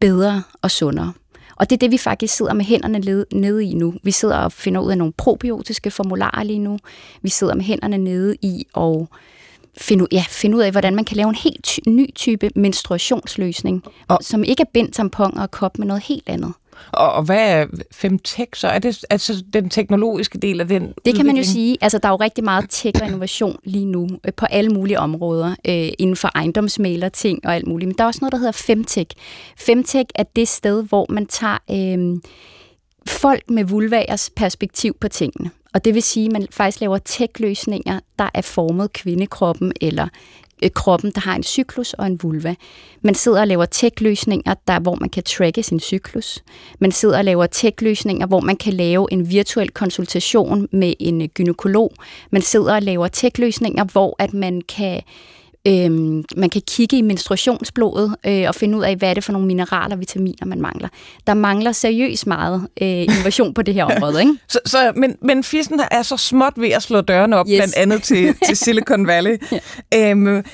bedre 0.00 0.42
og 0.62 0.70
sundere. 0.70 1.12
Og 1.56 1.70
det 1.70 1.76
er 1.76 1.78
det, 1.78 1.90
vi 1.90 1.98
faktisk 1.98 2.34
sidder 2.36 2.52
med 2.52 2.64
hænderne 2.64 3.24
nede 3.32 3.64
i 3.64 3.74
nu. 3.74 3.94
Vi 4.02 4.10
sidder 4.10 4.36
og 4.36 4.52
finder 4.52 4.80
ud 4.80 4.90
af 4.90 4.98
nogle 4.98 5.12
probiotiske 5.12 5.90
formularer 5.90 6.42
lige 6.42 6.58
nu. 6.58 6.78
Vi 7.22 7.30
sidder 7.30 7.54
med 7.54 7.64
hænderne 7.64 7.98
nede 7.98 8.36
i 8.42 8.66
og 8.72 9.08
finde, 9.78 10.06
ja, 10.12 10.24
finde 10.28 10.56
ud 10.56 10.62
af, 10.62 10.70
hvordan 10.70 10.94
man 10.94 11.04
kan 11.04 11.16
lave 11.16 11.28
en 11.28 11.34
helt 11.34 11.64
ty- 11.64 11.80
ny 11.86 12.14
type 12.14 12.50
menstruationsløsning, 12.56 13.82
og, 14.08 14.18
som 14.20 14.44
ikke 14.44 14.60
er 14.60 14.70
bind, 14.74 14.92
tampon 14.92 15.38
og 15.38 15.50
kop, 15.50 15.78
men 15.78 15.88
noget 15.88 16.02
helt 16.02 16.28
andet. 16.28 16.52
Og, 16.92 17.12
og 17.12 17.22
hvad 17.22 17.50
er 17.50 17.66
femtech 17.92 18.50
så? 18.54 18.68
Er 18.68 18.78
det 18.78 19.04
altså 19.10 19.44
den 19.52 19.70
teknologiske 19.70 20.38
del 20.38 20.60
af 20.60 20.68
den 20.68 20.82
Det 20.82 20.88
udvikling? 20.88 21.16
kan 21.16 21.26
man 21.26 21.36
jo 21.36 21.42
sige. 21.44 21.76
Altså, 21.80 21.98
der 21.98 22.08
er 22.08 22.12
jo 22.12 22.16
rigtig 22.16 22.44
meget 22.44 22.66
tech 22.68 23.00
og 23.02 23.06
innovation 23.06 23.56
lige 23.64 23.84
nu 23.86 24.08
øh, 24.26 24.32
på 24.36 24.46
alle 24.46 24.70
mulige 24.70 24.98
områder 24.98 25.50
øh, 25.50 25.88
inden 25.98 26.16
for 26.16 26.30
ejendomsmaler 26.34 27.08
ting 27.08 27.46
og 27.46 27.54
alt 27.54 27.66
muligt. 27.66 27.88
Men 27.88 27.94
der 27.98 28.04
er 28.04 28.08
også 28.08 28.18
noget, 28.22 28.32
der 28.32 28.38
hedder 28.38 28.52
femtech. 28.52 29.16
Femtech 29.58 30.10
er 30.14 30.24
det 30.36 30.48
sted, 30.48 30.84
hvor 30.84 31.06
man 31.08 31.26
tager 31.26 31.58
øh, 31.70 32.20
folk 33.06 33.50
med 33.50 33.64
vulvagers 33.64 34.30
perspektiv 34.36 34.96
på 35.00 35.08
tingene. 35.08 35.50
Og 35.74 35.84
det 35.84 35.94
vil 35.94 36.02
sige, 36.02 36.26
at 36.26 36.32
man 36.32 36.46
faktisk 36.50 36.80
laver 36.80 36.98
tech-løsninger, 36.98 38.00
der 38.18 38.28
er 38.34 38.40
formet 38.42 38.92
kvindekroppen 38.92 39.72
eller 39.80 40.08
Øh, 40.62 40.70
kroppen, 40.74 41.12
der 41.14 41.20
har 41.20 41.34
en 41.34 41.42
cyklus 41.42 41.92
og 41.92 42.06
en 42.06 42.18
vulva. 42.22 42.54
Man 43.02 43.14
sidder 43.14 43.40
og 43.40 43.46
laver 43.46 43.64
tech-løsninger, 43.64 44.54
der, 44.68 44.80
hvor 44.80 44.94
man 44.94 45.08
kan 45.08 45.22
tracke 45.22 45.62
sin 45.62 45.80
cyklus. 45.80 46.44
Man 46.78 46.92
sidder 46.92 47.18
og 47.18 47.24
laver 47.24 47.46
tech-løsninger, 47.46 48.26
hvor 48.26 48.40
man 48.40 48.56
kan 48.56 48.72
lave 48.72 49.12
en 49.12 49.30
virtuel 49.30 49.70
konsultation 49.70 50.68
med 50.72 50.94
en 50.98 51.28
gynekolog. 51.28 51.92
Man 52.30 52.42
sidder 52.42 52.74
og 52.74 52.82
laver 52.82 53.08
tech-løsninger, 53.08 53.84
hvor 53.84 54.16
at 54.18 54.34
man 54.34 54.60
kan 54.68 55.02
Øhm, 55.66 56.24
man 56.36 56.50
kan 56.50 56.62
kigge 56.66 56.98
i 56.98 57.02
menstruationsblodet 57.02 58.16
øh, 58.26 58.44
og 58.48 58.54
finde 58.54 58.78
ud 58.78 58.82
af, 58.82 58.96
hvad 58.96 59.10
er 59.10 59.14
det 59.14 59.24
for 59.24 59.32
nogle 59.32 59.46
mineraler 59.46 59.96
og 59.96 60.00
vitaminer, 60.00 60.46
man 60.46 60.60
mangler. 60.60 60.88
Der 61.26 61.34
mangler 61.34 61.72
seriøst 61.72 62.26
meget 62.26 62.68
øh, 62.82 62.88
innovation 62.88 63.54
på 63.54 63.62
det 63.62 63.74
her 63.74 63.84
område. 63.94 64.20
Ikke? 64.20 64.34
så, 64.48 64.58
så, 64.66 64.92
men, 64.96 65.16
men 65.22 65.44
fissen 65.44 65.80
er 65.90 66.02
så 66.02 66.16
småt 66.16 66.52
ved 66.56 66.68
at 66.68 66.82
slå 66.82 67.00
dørene 67.00 67.36
op, 67.36 67.46
yes. 67.48 67.58
blandt 67.58 67.76
andet 67.76 68.02
til, 68.02 68.34
til 68.46 68.56
Silicon 68.56 69.06
Valley. 69.06 69.38
ja. 69.92 70.10
øhm, 70.10 70.44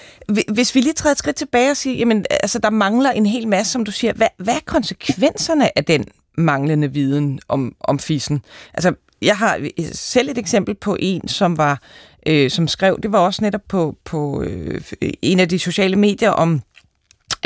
hvis 0.53 0.75
vi 0.75 0.81
lige 0.81 0.93
træder 0.93 1.13
et 1.13 1.19
skridt 1.19 1.37
tilbage 1.37 1.71
og 1.71 1.77
siger, 1.77 1.97
jamen, 1.97 2.25
altså, 2.31 2.59
der 2.59 2.71
mangler 2.71 3.11
en 3.11 3.27
hel 3.27 3.49
masse, 3.49 3.73
som 3.73 3.85
du 3.85 3.91
siger. 3.91 4.13
Hvad, 4.13 4.29
hvad 4.39 4.55
er 4.55 4.61
konsekvenserne 4.65 5.79
af 5.79 5.85
den 5.85 6.05
manglende 6.39 6.93
viden 6.93 7.41
om, 7.49 7.75
om 7.81 7.99
fissen? 7.99 8.43
Altså, 8.75 8.93
jeg 9.23 9.37
har 9.37 9.69
selv 9.93 10.29
et 10.29 10.39
eksempel 10.39 10.75
på 10.75 10.97
en, 11.01 11.29
som 11.29 11.59
var 11.59 11.81
øh, 12.27 12.51
som 12.51 12.69
skrev, 12.69 12.99
det 13.03 13.13
var 13.13 13.19
også 13.19 13.43
netop 13.43 13.61
på, 13.69 13.97
på 14.05 14.43
øh, 14.43 14.81
en 15.23 15.41
af 15.41 15.49
de 15.49 15.59
sociale 15.59 15.97
medier 15.97 16.31
om 16.31 16.63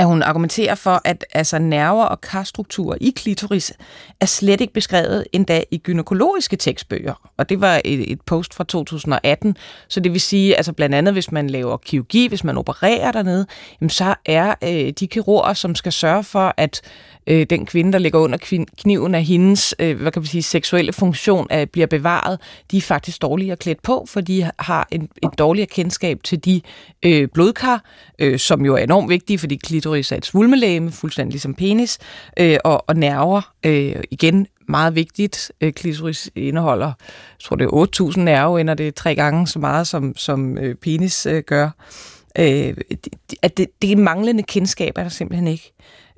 at 0.00 0.06
hun 0.06 0.22
argumenterer 0.22 0.74
for, 0.74 1.00
at 1.04 1.24
altså, 1.32 1.58
nerver 1.58 2.04
og 2.04 2.20
karstrukturer 2.20 2.98
i 3.00 3.12
klitoris 3.16 3.72
er 4.20 4.26
slet 4.26 4.60
ikke 4.60 4.72
beskrevet 4.72 5.24
endda 5.32 5.62
i 5.70 5.78
gynækologiske 5.78 6.56
tekstbøger. 6.56 7.30
Og 7.36 7.48
det 7.48 7.60
var 7.60 7.80
et, 7.84 8.12
et 8.12 8.20
post 8.20 8.54
fra 8.54 8.64
2018. 8.64 9.56
Så 9.88 10.00
det 10.00 10.12
vil 10.12 10.20
sige, 10.20 10.56
altså 10.56 10.72
blandt 10.72 10.94
andet, 10.94 11.14
hvis 11.14 11.32
man 11.32 11.50
laver 11.50 11.76
kirurgi, 11.76 12.28
hvis 12.28 12.44
man 12.44 12.58
opererer 12.58 13.12
dernede, 13.12 13.46
jamen, 13.80 13.90
så 13.90 14.14
er 14.26 14.54
øh, 14.64 14.92
de 15.00 15.06
kirurger, 15.06 15.52
som 15.52 15.74
skal 15.74 15.92
sørge 15.92 16.24
for, 16.24 16.54
at 16.56 16.82
øh, 17.26 17.46
den 17.50 17.66
kvinde, 17.66 17.92
der 17.92 17.98
ligger 17.98 18.18
under 18.18 18.64
kniven 18.78 19.14
af 19.14 19.24
hendes 19.24 19.74
øh, 19.78 20.00
hvad 20.00 20.12
kan 20.12 20.20
man 20.20 20.26
sige, 20.26 20.42
seksuelle 20.42 20.92
funktion, 20.92 21.46
øh, 21.52 21.66
bliver 21.66 21.86
bevaret, 21.86 22.40
de 22.70 22.76
er 22.76 22.80
faktisk 22.80 23.22
dårligere 23.22 23.56
klædt 23.56 23.82
på, 23.82 24.06
for 24.08 24.20
de 24.20 24.50
har 24.58 24.88
en, 24.90 25.08
et 25.22 25.38
dårligere 25.38 25.66
kendskab 25.66 26.22
til 26.24 26.44
de 26.44 26.60
øh, 27.02 27.28
blodkar, 27.34 27.84
øh, 28.18 28.38
som 28.38 28.64
jo 28.64 28.74
er 28.74 28.82
enormt 28.82 29.08
vigtige, 29.08 29.38
fordi 29.38 29.56
klitoris 29.56 29.89
er 29.92 30.16
et 30.16 30.26
svulmelæme, 30.26 30.92
fuldstændig 30.92 31.32
ligesom 31.32 31.54
penis, 31.54 31.98
øh, 32.36 32.58
og, 32.64 32.88
og 32.88 32.96
nerver, 32.96 33.52
øh, 33.66 33.96
igen 34.10 34.46
meget 34.68 34.94
vigtigt. 34.94 35.52
Øh, 35.60 35.72
klitoris 35.72 36.30
indeholder, 36.34 36.86
jeg 36.86 37.42
tror 37.44 37.56
det 37.56 37.64
er 37.64 38.12
8.000 38.12 38.20
nerveender, 38.20 38.74
det 38.74 38.88
er 38.88 38.92
tre 38.92 39.14
gange 39.14 39.46
så 39.46 39.58
meget, 39.58 39.86
som, 39.86 40.16
som 40.16 40.58
øh, 40.58 40.74
penis 40.74 41.26
øh, 41.26 41.42
gør. 41.42 41.70
Øh, 42.38 42.74
at 43.42 43.56
det, 43.56 43.66
det 43.82 43.98
manglende 43.98 44.42
kendskab, 44.42 44.98
er 44.98 45.02
der 45.02 45.10
simpelthen 45.10 45.48
ikke. 45.48 45.72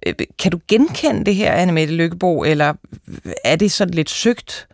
Øh, 0.07 0.15
kan 0.39 0.53
du 0.53 0.61
genkende 0.69 1.25
det 1.25 1.35
her, 1.35 1.53
Annemette 1.53 1.95
Lykkebo, 1.95 2.43
eller 2.43 2.75
er 3.45 3.57
det 3.57 3.73
sådan 3.73 3.95
lidt 3.95 4.11
søgt? 4.11 4.67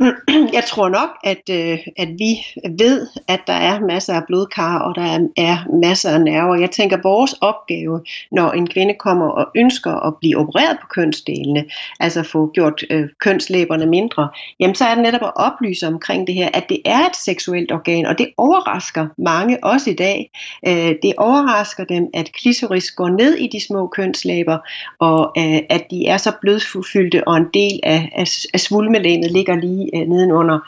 Jeg 0.58 0.64
tror 0.66 0.88
nok, 0.88 1.08
at, 1.24 1.42
øh, 1.50 1.78
at 1.96 2.08
vi 2.08 2.30
ved, 2.78 3.06
at 3.28 3.40
der 3.46 3.52
er 3.52 3.80
masser 3.80 4.14
af 4.14 4.22
blodkar, 4.26 4.78
og 4.78 4.94
der 4.94 5.02
er 5.36 5.80
masser 5.80 6.10
af 6.10 6.20
nerver. 6.20 6.54
Jeg 6.54 6.70
tænker, 6.70 6.96
at 6.96 7.04
vores 7.04 7.32
opgave, 7.40 8.00
når 8.32 8.50
en 8.50 8.68
kvinde 8.68 8.94
kommer 8.94 9.26
og 9.26 9.46
ønsker 9.56 10.06
at 10.06 10.14
blive 10.20 10.36
opereret 10.36 10.76
på 10.80 10.86
kønsdelene, 10.86 11.64
altså 12.00 12.22
få 12.22 12.50
gjort 12.54 12.84
øh, 12.90 13.08
kønslæberne 13.18 13.86
mindre, 13.86 14.28
jamen 14.60 14.74
så 14.74 14.84
er 14.84 14.94
det 14.94 15.02
netop 15.02 15.22
at 15.22 15.32
oplyse 15.36 15.86
omkring 15.86 16.26
det 16.26 16.34
her, 16.34 16.48
at 16.54 16.68
det 16.68 16.78
er 16.84 17.06
et 17.06 17.16
seksuelt 17.16 17.72
organ, 17.72 18.06
og 18.06 18.18
det 18.18 18.28
overrasker 18.36 19.06
mange 19.18 19.64
også 19.64 19.90
i 19.90 19.94
dag. 19.94 20.30
Øh, 20.66 20.94
det 21.02 21.14
overrasker 21.18 21.84
dem, 21.84 22.08
at 22.14 22.32
klitoris 22.32 22.90
går 22.90 23.08
ned 23.08 23.34
i 23.34 23.46
de 23.46 23.60
små 23.60 23.86
kønslæber, 23.86 24.58
og 24.98 25.32
øh, 25.38 25.58
at 25.68 25.90
de 25.90 26.06
er 26.06 26.16
så 26.16 26.32
blødfyldte, 26.40 27.28
og 27.28 27.36
en 27.36 27.46
del 27.54 27.80
af, 27.82 28.12
af, 28.16 28.26
af 28.54 28.60
svulmelænet 28.60 29.30
ligger 29.30 29.54
lige 29.54 29.89
øh, 29.94 30.08
nedenunder. 30.08 30.58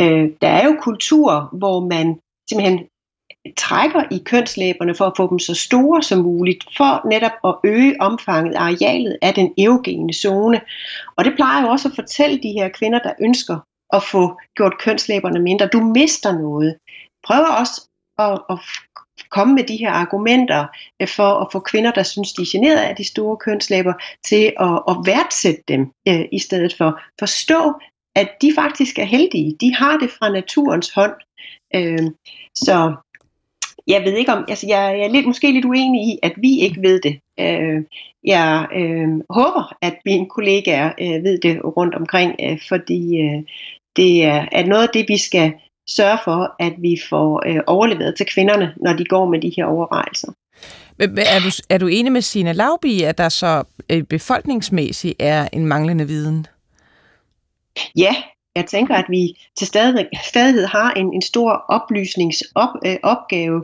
Øh, 0.00 0.30
der 0.42 0.48
er 0.48 0.64
jo 0.64 0.76
kulturer, 0.80 1.56
hvor 1.58 1.80
man 1.80 2.20
simpelthen 2.48 2.86
trækker 3.56 4.02
i 4.10 4.22
kønslæberne 4.24 4.94
for 4.94 5.04
at 5.06 5.16
få 5.16 5.30
dem 5.30 5.38
så 5.38 5.54
store 5.54 6.02
som 6.02 6.18
muligt, 6.18 6.64
for 6.76 7.08
netop 7.08 7.32
at 7.44 7.54
øge 7.64 7.96
omfanget 8.00 8.54
af 8.54 8.60
arealet 8.60 9.18
af 9.22 9.34
den 9.34 9.54
erogene 9.58 10.12
zone. 10.12 10.60
Og 11.16 11.24
det 11.24 11.32
plejer 11.36 11.62
jo 11.62 11.68
også 11.68 11.88
at 11.88 11.94
fortælle 11.94 12.42
de 12.42 12.52
her 12.52 12.68
kvinder, 12.68 12.98
der 12.98 13.12
ønsker 13.20 13.58
at 13.92 14.02
få 14.02 14.40
gjort 14.56 14.78
kønslæberne 14.78 15.40
mindre. 15.40 15.66
Du 15.66 15.80
mister 15.80 16.32
noget. 16.32 16.76
Prøv 17.26 17.44
også 17.60 17.88
at, 18.18 18.40
at 18.50 18.58
komme 19.30 19.54
med 19.54 19.64
de 19.64 19.76
her 19.76 19.90
argumenter 19.90 20.66
øh, 21.02 21.08
for 21.08 21.40
at 21.40 21.48
få 21.52 21.58
kvinder, 21.60 21.92
der 21.92 22.02
synes, 22.02 22.32
de 22.32 22.42
er 22.42 22.50
generet 22.52 22.76
af 22.76 22.96
de 22.96 23.04
store 23.04 23.36
kønslæber, 23.36 23.92
til 24.24 24.52
at, 24.60 24.82
at 24.88 24.96
værdsætte 25.06 25.62
dem 25.68 25.92
øh, 26.08 26.24
i 26.32 26.38
stedet 26.38 26.74
for. 26.78 27.00
Forstå, 27.18 27.80
at 28.20 28.28
de 28.42 28.52
faktisk 28.54 28.98
er 28.98 29.04
heldige. 29.04 29.56
De 29.60 29.74
har 29.74 29.96
det 29.96 30.10
fra 30.10 30.28
naturens 30.28 30.90
hånd. 30.94 31.12
Øh, 31.74 32.10
så 32.54 32.94
jeg 33.86 34.04
ved 34.04 34.16
ikke 34.16 34.32
om, 34.32 34.44
altså 34.48 34.66
jeg, 34.66 34.96
jeg 34.98 35.06
er 35.06 35.12
lidt, 35.12 35.26
måske 35.26 35.52
lidt 35.52 35.64
uenig 35.64 36.00
i, 36.08 36.18
at 36.22 36.32
vi 36.36 36.60
ikke 36.60 36.82
ved 36.82 37.00
det. 37.00 37.20
Øh, 37.40 37.82
jeg 38.24 38.66
øh, 38.74 39.08
håber, 39.30 39.76
at 39.82 39.94
mine 40.04 40.26
kollegaer 40.26 40.92
øh, 41.00 41.24
ved 41.24 41.38
det 41.38 41.60
rundt 41.76 41.94
omkring, 41.94 42.34
øh, 42.42 42.58
fordi 42.68 43.20
øh, 43.20 43.42
det 43.96 44.24
er, 44.24 44.46
er 44.52 44.66
noget 44.66 44.82
af 44.82 44.92
det, 44.94 45.04
vi 45.08 45.16
skal 45.16 45.52
sørge 45.88 46.18
for, 46.24 46.54
at 46.58 46.74
vi 46.78 46.98
får 47.08 47.42
øh, 47.46 47.60
overleveret 47.66 48.14
til 48.16 48.26
kvinderne, 48.26 48.74
når 48.76 48.92
de 48.92 49.04
går 49.04 49.30
med 49.30 49.40
de 49.40 49.52
her 49.56 49.64
overvejelser. 49.64 50.32
Er 50.98 51.40
du, 51.44 51.50
er 51.68 51.78
du 51.78 51.86
enig 51.86 52.12
med 52.12 52.20
Sina 52.20 52.52
Laubi, 52.52 53.02
at 53.02 53.18
der 53.18 53.28
så 53.28 53.62
øh, 53.90 54.02
befolkningsmæssigt 54.02 55.14
er 55.18 55.48
en 55.52 55.66
manglende 55.66 56.06
viden? 56.06 56.46
Ja, 57.96 58.14
jeg 58.56 58.66
tænker, 58.66 58.94
at 58.94 59.04
vi 59.08 59.38
til 59.58 59.66
stadig, 59.66 60.06
stadighed 60.24 60.66
har 60.66 60.90
en, 60.90 61.14
en 61.14 61.22
stor 61.22 61.50
oplysningsopgave. 61.68 63.56
Øh, 63.56 63.62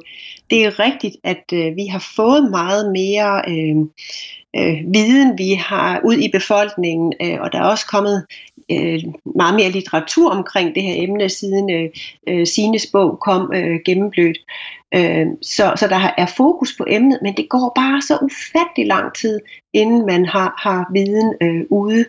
det 0.50 0.64
er 0.64 0.80
rigtigt, 0.80 1.16
at 1.24 1.44
øh, 1.52 1.76
vi 1.76 1.86
har 1.86 2.12
fået 2.16 2.50
meget 2.50 2.92
mere 2.92 3.42
øh, 3.48 3.76
øh, 4.56 4.92
viden, 4.94 5.38
vi 5.38 5.54
har 5.54 6.00
ud 6.04 6.16
i 6.16 6.30
befolkningen, 6.32 7.12
øh, 7.22 7.40
og 7.40 7.52
der 7.52 7.58
er 7.58 7.64
også 7.64 7.86
kommet 7.86 8.26
øh, 8.70 9.00
meget 9.36 9.54
mere 9.54 9.70
litteratur 9.70 10.30
omkring 10.30 10.74
det 10.74 10.82
her 10.82 11.02
emne, 11.02 11.28
siden 11.28 11.70
øh, 11.70 11.90
øh 12.28 12.46
Sines 12.46 12.86
bog 12.92 13.18
kom 13.20 13.52
øh, 13.54 13.80
gennemblødt. 13.84 14.38
Øh, 14.94 15.26
så, 15.42 15.72
så 15.76 15.86
der 15.88 16.14
er 16.16 16.26
fokus 16.36 16.76
på 16.78 16.84
emnet, 16.88 17.18
men 17.22 17.36
det 17.36 17.48
går 17.48 17.72
bare 17.74 18.02
så 18.02 18.18
ufattelig 18.22 18.86
lang 18.86 19.14
tid, 19.14 19.40
inden 19.72 20.06
man 20.06 20.26
har, 20.26 20.54
har 20.58 20.90
viden 20.92 21.34
øh, 21.42 21.64
ude. 21.70 22.04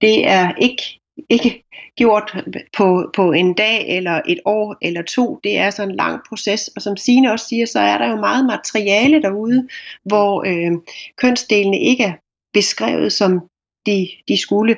Det 0.00 0.28
er 0.28 0.52
ikke 0.60 0.98
ikke 1.30 1.64
gjort 1.96 2.44
på, 2.76 3.10
på 3.16 3.32
en 3.32 3.54
dag 3.54 3.96
eller 3.96 4.20
et 4.26 4.40
år 4.44 4.76
eller 4.82 5.02
to. 5.02 5.40
Det 5.44 5.58
er 5.58 5.70
sådan 5.70 5.90
en 5.90 5.96
lang 5.96 6.20
proces, 6.28 6.70
og 6.76 6.82
som 6.82 6.96
Signe 6.96 7.32
også 7.32 7.46
siger, 7.48 7.66
så 7.66 7.80
er 7.80 7.98
der 7.98 8.10
jo 8.10 8.16
meget 8.16 8.46
materiale 8.46 9.22
derude, 9.22 9.68
hvor 10.04 10.44
øh, 10.46 10.72
kønsdelene 11.16 11.80
ikke 11.80 12.04
er 12.04 12.12
beskrevet 12.52 13.12
som 13.12 13.40
de, 13.86 14.08
de 14.28 14.40
skulle. 14.40 14.76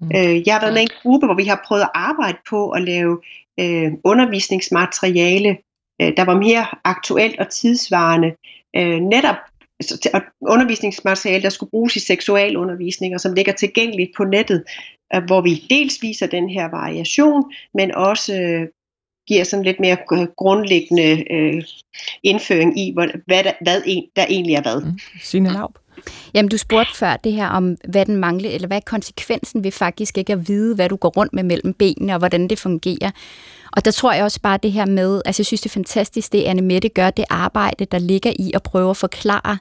Mm. 0.00 0.10
Øh, 0.16 0.46
jeg 0.46 0.54
har 0.54 0.60
været 0.60 0.74
med 0.74 0.80
i 0.80 0.84
en 0.92 1.00
gruppe, 1.02 1.26
hvor 1.26 1.34
vi 1.34 1.44
har 1.44 1.64
prøvet 1.66 1.82
at 1.82 1.90
arbejde 1.94 2.38
på 2.48 2.70
at 2.70 2.82
lave 2.82 3.20
øh, 3.60 3.92
undervisningsmateriale, 4.04 5.58
øh, 6.00 6.12
der 6.16 6.24
var 6.24 6.36
mere 6.36 6.66
aktuelt 6.84 7.40
og 7.40 7.48
tidsvarende, 7.50 8.34
øh, 8.76 9.00
netop 9.00 9.36
undervisningsmateriale, 10.40 11.42
der 11.42 11.48
skulle 11.48 11.70
bruges 11.70 11.96
i 11.96 12.00
seksualundervisning, 12.00 13.14
og 13.14 13.20
som 13.20 13.32
ligger 13.32 13.52
tilgængeligt 13.52 14.10
på 14.16 14.24
nettet, 14.24 14.64
øh, 15.14 15.22
hvor 15.24 15.40
vi 15.40 15.62
dels 15.70 16.02
viser 16.02 16.26
den 16.26 16.48
her 16.48 16.70
variation, 16.70 17.52
men 17.74 17.94
også 17.94 18.40
øh, 18.40 18.68
giver 19.28 19.44
sådan 19.44 19.64
lidt 19.64 19.80
mere 19.80 19.96
grundlæggende 20.36 21.32
øh, 21.32 21.64
indføring 22.22 22.78
i, 22.78 22.92
hvad, 22.94 23.08
hvad, 23.26 23.44
der, 23.44 23.52
hvad 23.62 23.82
en, 23.86 24.04
der 24.16 24.26
egentlig 24.28 24.54
er 24.54 24.62
hvad. 24.62 24.80
Mm. 24.80 24.98
Signe 25.22 25.52
Laub. 25.52 25.78
Jamen, 26.34 26.48
du 26.48 26.58
spurgte 26.58 26.96
før 26.96 27.16
det 27.16 27.32
her 27.32 27.48
om, 27.48 27.76
hvad 27.88 28.06
den 28.06 28.16
mangler, 28.16 28.50
eller 28.50 28.66
hvad 28.66 28.76
er 28.76 28.80
konsekvensen 28.86 29.64
ved 29.64 29.70
faktisk 29.70 30.18
ikke 30.18 30.32
at 30.32 30.48
vide, 30.48 30.74
hvad 30.74 30.88
du 30.88 30.96
går 30.96 31.08
rundt 31.08 31.32
med 31.32 31.42
mellem 31.42 31.74
benene, 31.74 32.12
og 32.12 32.18
hvordan 32.18 32.48
det 32.48 32.58
fungerer. 32.58 33.10
Og 33.76 33.84
der 33.84 33.90
tror 33.90 34.12
jeg 34.12 34.24
også 34.24 34.40
bare 34.40 34.58
det 34.62 34.72
her 34.72 34.86
med, 34.86 35.22
altså 35.24 35.40
jeg 35.40 35.46
synes 35.46 35.60
det 35.60 35.70
er 35.70 35.72
fantastisk, 35.72 36.32
det 36.32 36.42
Anne 36.42 36.62
Mette 36.62 36.88
gør, 36.88 37.10
det 37.10 37.24
arbejde, 37.30 37.84
der 37.84 37.98
ligger 37.98 38.32
i 38.38 38.50
at 38.54 38.62
prøve 38.62 38.90
at 38.90 38.96
forklare 38.96 39.58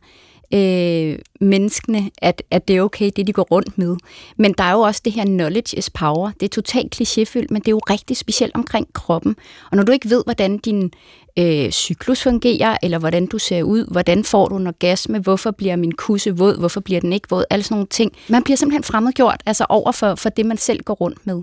øh, 0.53 1.19
menneskene, 1.41 2.11
at, 2.17 2.43
at 2.51 2.67
det 2.67 2.75
er 2.75 2.81
okay, 2.81 3.11
det 3.15 3.27
de 3.27 3.33
går 3.33 3.43
rundt 3.43 3.77
med. 3.77 3.95
Men 4.37 4.53
der 4.57 4.63
er 4.63 4.71
jo 4.71 4.79
også 4.79 5.01
det 5.05 5.13
her 5.13 5.25
knowledge 5.25 5.77
is 5.77 5.89
power. 5.89 6.31
Det 6.39 6.45
er 6.45 6.49
totalt 6.49 7.01
klichéfyldt, 7.01 7.47
men 7.49 7.61
det 7.61 7.67
er 7.67 7.71
jo 7.71 7.81
rigtig 7.89 8.17
specielt 8.17 8.55
omkring 8.55 8.87
kroppen. 8.93 9.35
Og 9.71 9.77
når 9.77 9.83
du 9.83 9.91
ikke 9.91 10.09
ved, 10.09 10.23
hvordan 10.25 10.57
din 10.57 10.91
øh, 11.39 11.71
cyklus 11.71 12.21
fungerer, 12.21 12.77
eller 12.83 12.99
hvordan 12.99 13.25
du 13.25 13.37
ser 13.37 13.63
ud, 13.63 13.85
hvordan 13.91 14.23
får 14.23 14.47
du 14.47 14.57
en 14.57 14.67
orgasme, 14.67 15.19
hvorfor 15.19 15.51
bliver 15.51 15.75
min 15.75 15.91
kusse 15.91 16.37
våd, 16.37 16.59
hvorfor 16.59 16.79
bliver 16.79 17.01
den 17.01 17.13
ikke 17.13 17.29
våd, 17.29 17.43
alle 17.49 17.63
sådan 17.63 17.75
nogle 17.75 17.87
ting. 17.87 18.11
Man 18.29 18.43
bliver 18.43 18.57
simpelthen 18.57 18.83
fremmedgjort 18.83 19.43
altså 19.45 19.65
over 19.69 19.91
for, 19.91 20.15
for 20.15 20.29
det, 20.29 20.45
man 20.45 20.57
selv 20.57 20.83
går 20.83 20.93
rundt 20.93 21.27
med. 21.27 21.41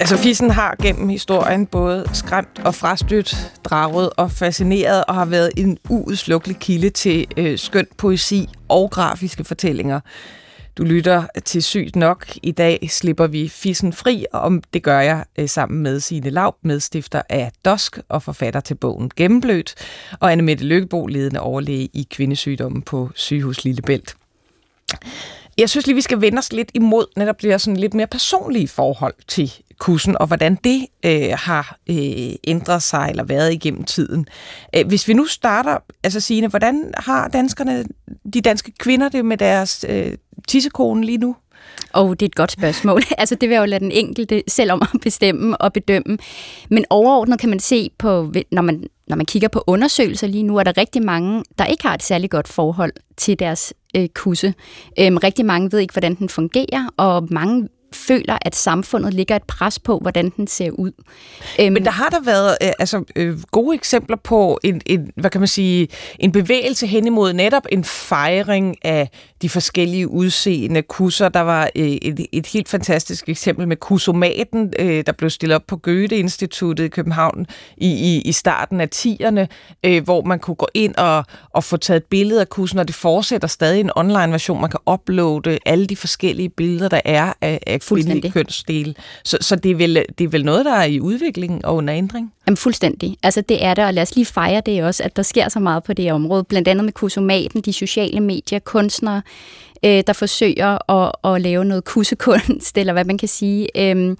Altså 0.00 0.16
Fissen 0.16 0.50
har 0.50 0.76
gennem 0.82 1.08
historien 1.08 1.66
både 1.66 2.06
skræmt 2.12 2.60
og 2.64 2.74
frastødt, 2.74 3.52
draget 3.64 4.10
og 4.16 4.30
fascineret 4.30 5.04
og 5.04 5.14
har 5.14 5.24
været 5.24 5.50
en 5.56 5.78
uudslukkelig 5.88 6.56
kilde 6.56 6.90
til 6.90 7.26
øh, 7.36 7.58
skønt 7.58 7.96
poesi 7.96 8.48
og 8.68 8.90
grafiske 8.90 9.44
fortællinger. 9.44 10.00
Du 10.78 10.84
lytter 10.84 11.24
til 11.44 11.62
Sygt 11.62 11.96
Nok. 11.96 12.26
I 12.42 12.50
dag 12.50 12.88
slipper 12.90 13.26
vi 13.26 13.48
Fissen 13.48 13.92
fri, 13.92 14.26
og 14.32 14.52
det 14.72 14.82
gør 14.82 15.00
jeg 15.00 15.24
øh, 15.38 15.48
sammen 15.48 15.82
med 15.82 16.00
Signe 16.00 16.30
Laub, 16.30 16.54
medstifter 16.62 17.22
af 17.28 17.52
DOSK 17.64 18.00
og 18.08 18.22
forfatter 18.22 18.60
til 18.60 18.74
bogen 18.74 19.10
Gennemblødt, 19.16 19.74
og 20.20 20.32
Anne 20.32 20.42
Mette 20.42 20.64
Lykkebo, 20.64 21.06
ledende 21.06 21.40
overlæge 21.40 21.88
i 21.92 22.06
kvindesygdommen 22.10 22.82
på 22.82 23.10
sygehus 23.14 23.64
Lillebælt. 23.64 24.16
Jeg 25.58 25.70
synes 25.70 25.86
lige, 25.86 25.94
vi 25.94 26.00
skal 26.00 26.20
vende 26.20 26.38
os 26.38 26.52
lidt 26.52 26.70
imod 26.74 27.06
netop 27.16 27.42
det 27.42 27.50
her 27.50 27.58
sådan 27.58 27.76
lidt 27.76 27.94
mere 27.94 28.06
personlige 28.06 28.68
forhold 28.68 29.14
til 29.28 29.52
kussen, 29.78 30.18
og 30.20 30.26
hvordan 30.26 30.58
det 30.64 30.86
øh, 31.04 31.30
har 31.32 31.76
øh, 31.90 32.32
ændret 32.44 32.82
sig 32.82 33.06
eller 33.10 33.24
været 33.24 33.52
igennem 33.52 33.84
tiden. 33.84 34.26
Øh, 34.76 34.86
hvis 34.86 35.08
vi 35.08 35.12
nu 35.12 35.26
starter, 35.26 35.78
altså 36.04 36.20
Signe, 36.20 36.48
hvordan 36.48 36.94
har 36.96 37.28
danskerne, 37.28 37.84
de 38.34 38.40
danske 38.40 38.72
kvinder 38.78 39.08
det 39.08 39.24
med 39.24 39.36
deres 39.36 39.84
øh, 39.88 40.12
tissekone 40.48 41.04
lige 41.04 41.18
nu? 41.18 41.36
Og 41.92 42.04
oh, 42.04 42.10
det 42.10 42.22
er 42.22 42.26
et 42.26 42.34
godt 42.34 42.52
spørgsmål. 42.52 43.02
altså, 43.18 43.34
det 43.34 43.48
vil 43.48 43.54
jeg 43.54 43.60
jo 43.60 43.66
lade 43.66 43.84
den 43.84 43.92
enkelte 43.92 44.42
selv 44.48 44.72
om 44.72 44.82
at 44.82 45.00
bestemme 45.02 45.56
og 45.56 45.72
bedømme. 45.72 46.18
Men 46.70 46.84
overordnet 46.90 47.40
kan 47.40 47.48
man 47.50 47.60
se 47.60 47.90
på, 47.98 48.32
når 48.52 48.62
man, 48.62 48.86
når 49.08 49.16
man 49.16 49.26
kigger 49.26 49.48
på 49.48 49.64
undersøgelser 49.66 50.26
lige 50.26 50.42
nu, 50.42 50.56
er 50.56 50.62
der 50.62 50.78
rigtig 50.78 51.04
mange, 51.04 51.44
der 51.58 51.66
ikke 51.66 51.86
har 51.86 51.94
et 51.94 52.02
særligt 52.02 52.30
godt 52.30 52.48
forhold 52.48 52.92
til 53.16 53.38
deres 53.38 53.74
øh, 53.96 54.08
kusse. 54.08 54.54
Øhm, 55.00 55.16
rigtig 55.16 55.46
mange 55.46 55.72
ved 55.72 55.78
ikke, 55.78 55.92
hvordan 55.92 56.14
den 56.14 56.28
fungerer, 56.28 56.88
og 56.96 57.28
mange 57.30 57.68
føler, 57.94 58.38
at 58.42 58.56
samfundet 58.56 59.14
ligger 59.14 59.36
et 59.36 59.42
pres 59.42 59.78
på, 59.78 59.98
hvordan 59.98 60.30
den 60.36 60.46
ser 60.46 60.70
ud. 60.70 60.92
Øhm, 61.60 61.72
Men 61.72 61.84
der 61.84 61.90
har 61.90 62.08
der 62.08 62.20
været 62.20 62.56
øh, 62.62 62.68
altså, 62.78 63.04
øh, 63.16 63.42
gode 63.42 63.74
eksempler 63.74 64.16
på 64.16 64.58
en, 64.64 64.80
en, 64.86 65.10
hvad 65.16 65.30
kan 65.30 65.40
man 65.40 65.48
sige, 65.48 65.88
en 66.18 66.32
bevægelse 66.32 66.86
hen 66.86 67.06
imod 67.06 67.32
netop 67.32 67.62
en 67.72 67.84
fejring 67.84 68.76
af 68.84 69.08
de 69.42 69.48
forskellige 69.48 70.08
udseende 70.08 70.82
kusser. 70.82 71.28
Der 71.28 71.40
var 71.40 71.70
øh, 71.76 71.86
et, 71.86 72.26
et 72.32 72.46
helt 72.46 72.68
fantastisk 72.68 73.28
eksempel 73.28 73.68
med 73.68 73.76
kusomaten, 73.76 74.72
øh, 74.78 75.04
der 75.06 75.12
blev 75.12 75.30
stillet 75.30 75.54
op 75.54 75.62
på 75.68 75.76
Goethe-instituttet 75.76 76.84
i 76.84 76.88
København 76.88 77.46
i, 77.76 77.88
i, 77.88 78.20
i 78.20 78.32
starten 78.32 78.80
af 78.80 78.88
10'erne, 78.94 79.46
øh, 79.84 80.04
hvor 80.04 80.22
man 80.22 80.38
kunne 80.38 80.54
gå 80.54 80.68
ind 80.74 80.94
og, 80.94 81.24
og 81.50 81.64
få 81.64 81.76
taget 81.76 82.00
et 82.00 82.04
billede 82.04 82.40
af 82.40 82.48
kussen, 82.48 82.78
og 82.78 82.86
det 82.88 82.94
fortsætter 82.94 83.48
stadig 83.48 83.80
en 83.80 83.90
online-version. 83.96 84.60
Man 84.60 84.70
kan 84.70 84.80
uploade 84.92 85.58
alle 85.66 85.86
de 85.86 85.96
forskellige 85.96 86.48
billeder, 86.48 86.88
der 86.88 87.00
er 87.04 87.32
af, 87.40 87.60
af 87.66 87.74
kvindelige 87.88 88.32
kønsdele. 88.32 88.94
Så, 89.24 89.38
så 89.40 89.56
det, 89.56 89.70
er 89.70 89.74
vel, 89.74 90.04
det 90.18 90.24
er 90.24 90.28
vel 90.28 90.44
noget, 90.44 90.64
der 90.64 90.72
er 90.72 90.84
i 90.84 91.00
udvikling 91.00 91.64
og 91.64 91.76
under 91.76 91.94
ændring? 91.94 92.32
Jamen 92.46 92.56
fuldstændig. 92.56 93.16
Altså 93.22 93.40
det 93.40 93.64
er 93.64 93.74
det, 93.74 93.84
og 93.84 93.94
lad 93.94 94.02
os 94.02 94.14
lige 94.14 94.26
fejre 94.26 94.62
det 94.66 94.84
også, 94.84 95.02
at 95.02 95.16
der 95.16 95.22
sker 95.22 95.48
så 95.48 95.60
meget 95.60 95.84
på 95.84 95.92
det 95.92 96.12
område. 96.12 96.44
Blandt 96.44 96.68
andet 96.68 96.84
med 96.84 96.92
kusomaten, 96.92 97.60
de 97.60 97.72
sociale 97.72 98.20
medier, 98.20 98.58
kunstnere, 98.58 99.22
øh, 99.84 100.04
der 100.06 100.12
forsøger 100.12 100.90
at, 100.90 101.34
at 101.34 101.42
lave 101.42 101.64
noget 101.64 101.84
kussekunst, 101.84 102.78
eller 102.78 102.92
hvad 102.92 103.04
man 103.04 103.18
kan 103.18 103.28
sige. 103.28 103.68
Øh, 103.80 104.16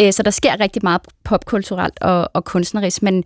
øh, 0.00 0.12
så 0.12 0.22
der 0.22 0.30
sker 0.30 0.60
rigtig 0.60 0.80
meget 0.82 1.00
popkulturelt 1.24 1.98
og, 2.00 2.30
og 2.32 2.44
kunstnerisk, 2.44 3.02
men 3.02 3.24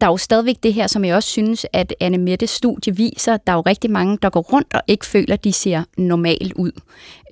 der 0.00 0.06
er 0.06 0.10
jo 0.10 0.16
stadigvæk 0.16 0.56
det 0.62 0.74
her, 0.74 0.86
som 0.86 1.04
jeg 1.04 1.16
også 1.16 1.28
synes, 1.28 1.66
at 1.72 1.94
Anne 2.00 2.18
Mettes 2.18 2.50
studie 2.50 2.96
viser. 2.96 3.36
Der 3.36 3.52
er 3.52 3.56
jo 3.56 3.60
rigtig 3.60 3.90
mange, 3.90 4.18
der 4.22 4.30
går 4.30 4.40
rundt 4.40 4.74
og 4.74 4.82
ikke 4.86 5.06
føler, 5.06 5.34
at 5.34 5.44
de 5.44 5.52
ser 5.52 5.82
normal 5.98 6.52
ud. 6.56 6.72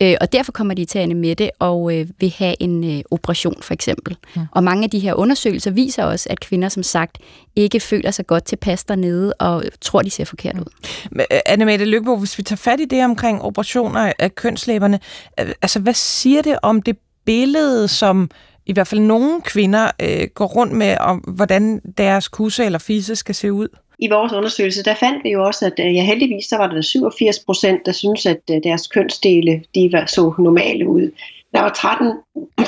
Øh, 0.02 0.14
og 0.20 0.33
derfor 0.33 0.52
kommer 0.52 0.74
de 0.74 0.85
til 0.85 0.98
Anne 0.98 1.14
Mette 1.14 1.50
og 1.59 1.96
øh, 1.96 2.07
vil 2.20 2.35
have 2.38 2.54
en 2.61 2.85
øh, 2.85 3.02
operation, 3.11 3.62
for 3.62 3.74
eksempel. 3.74 4.16
Ja. 4.37 4.46
Og 4.52 4.64
mange 4.64 4.85
af 4.85 4.90
de 4.90 4.98
her 4.98 5.14
undersøgelser 5.14 5.70
viser 5.70 6.04
også, 6.04 6.28
at 6.31 6.40
kvinder, 6.40 6.68
som 6.68 6.83
sagt, 6.83 7.18
ikke 7.57 7.81
føler 7.81 8.11
sig 8.11 8.26
godt 8.26 8.44
tilpas 8.44 8.85
dernede 8.85 9.33
og 9.33 9.64
tror, 9.81 10.02
de 10.02 10.11
ser 10.11 10.24
forkert 10.24 10.59
ud. 10.59 10.88
Ja. 11.16 11.20
Øh, 11.20 11.40
Anne 11.46 11.64
Mette 11.64 11.85
Lykkebo, 11.85 12.16
hvis 12.16 12.38
vi 12.38 12.42
tager 12.42 12.57
fat 12.57 12.81
i 12.81 12.85
det 12.85 13.04
omkring 13.04 13.42
operationer 13.42 14.12
af 14.18 14.35
kønslæberne, 14.35 15.00
øh, 15.40 15.52
altså 15.62 15.81
hvad 15.81 15.94
siger 15.94 16.42
det 16.42 16.59
om 16.62 16.83
det 16.83 16.96
billede, 17.24 17.88
som 17.88 18.31
i 18.68 18.72
hvert 18.72 18.87
fald 18.87 19.00
nogle 19.00 19.42
kvinder 19.42 19.90
øh, 20.02 20.28
går 20.35 20.46
rundt 20.46 20.72
med, 20.72 20.96
om 21.00 21.18
hvordan 21.18 21.81
deres 21.98 22.28
kusse 22.28 22.64
eller 22.64 22.78
fisse 22.78 23.16
skal 23.16 23.35
se 23.35 23.52
ud? 23.52 23.68
I 23.98 24.09
vores 24.09 24.33
undersøgelse, 24.33 24.85
der 24.85 24.94
fandt 24.94 25.24
vi 25.24 25.31
jo 25.31 25.44
også, 25.44 25.66
at 25.66 25.81
øh, 25.81 25.94
ja, 25.94 26.02
heldigvis 26.02 26.46
så 26.46 26.57
var 26.57 26.66
der 26.66 26.81
87 26.81 27.38
procent, 27.38 27.87
der 27.87 27.92
synes 27.92 28.26
at 28.26 28.40
øh, 28.50 28.57
deres 28.62 28.87
kønsdele 28.87 29.64
de 29.74 29.88
var, 29.92 30.07
så 30.07 30.35
normale 30.38 30.88
ud. 30.88 31.11
Der 31.52 31.61
var 31.61 31.72
13 31.72 32.12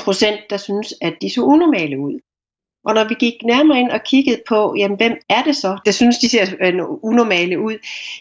procent, 0.03 0.39
der 0.49 0.57
synes 0.57 0.93
at 1.01 1.13
de 1.21 1.29
så 1.29 1.41
unormale 1.41 1.99
ud. 1.99 2.19
Og 2.85 2.93
når 2.93 3.07
vi 3.09 3.15
gik 3.19 3.33
nærmere 3.43 3.79
ind 3.79 3.91
og 3.91 4.03
kiggede 4.03 4.41
på, 4.47 4.75
jamen, 4.77 4.97
hvem 4.97 5.17
er 5.29 5.43
det 5.43 5.55
så, 5.55 5.77
der 5.85 5.91
synes, 5.91 6.17
de 6.17 6.29
ser 6.29 6.45
øh, 6.61 6.73
unormale 7.03 7.59
ud, 7.59 7.77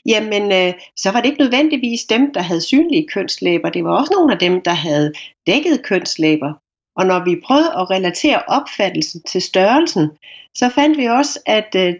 jamen, 0.06 0.52
øh, 0.52 0.74
så 0.96 1.10
var 1.10 1.20
det 1.20 1.28
ikke 1.28 1.42
nødvendigvis 1.42 2.04
dem, 2.04 2.32
der 2.32 2.40
havde 2.40 2.60
synlige 2.60 3.08
kønslæber. 3.08 3.70
Det 3.70 3.84
var 3.84 4.00
også 4.00 4.12
nogle 4.16 4.32
af 4.32 4.38
dem, 4.38 4.60
der 4.60 4.70
havde 4.70 5.12
dækket 5.46 5.82
kønslæber. 5.82 6.52
Og 6.96 7.06
når 7.06 7.24
vi 7.24 7.42
prøvede 7.46 7.72
at 7.78 7.90
relatere 7.90 8.42
opfattelsen 8.48 9.22
til 9.22 9.42
størrelsen, 9.42 10.10
så 10.54 10.68
fandt 10.68 10.98
vi 10.98 11.04
også, 11.06 11.40
at, 11.46 11.74
øh, 11.76 11.94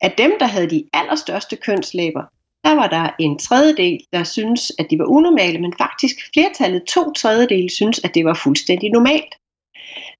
at 0.00 0.18
dem, 0.18 0.32
der 0.40 0.46
havde 0.46 0.70
de 0.70 0.84
allerstørste 0.92 1.56
kønslæber, 1.56 2.22
der 2.64 2.74
var 2.74 2.86
der 2.86 3.10
en 3.18 3.38
tredjedel, 3.38 4.00
der 4.12 4.24
synes, 4.24 4.72
at 4.78 4.86
de 4.90 4.98
var 4.98 5.04
unormale, 5.04 5.58
men 5.58 5.74
faktisk 5.78 6.16
flertallet, 6.34 6.84
to 6.84 7.12
tredjedel, 7.12 7.70
synes, 7.70 8.00
at 8.04 8.14
det 8.14 8.24
var 8.24 8.34
fuldstændig 8.34 8.90
normalt. 8.90 9.34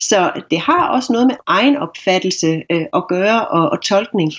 Så 0.01 0.43
det 0.51 0.59
har 0.59 0.89
også 0.89 1.13
noget 1.13 1.27
med 1.27 1.37
egen 1.47 1.77
opfattelse 1.77 2.63
øh, 2.71 2.87
at 2.95 3.09
gøre 3.09 3.49
og, 3.49 3.71
og 3.71 3.83
tolkning. 3.83 4.33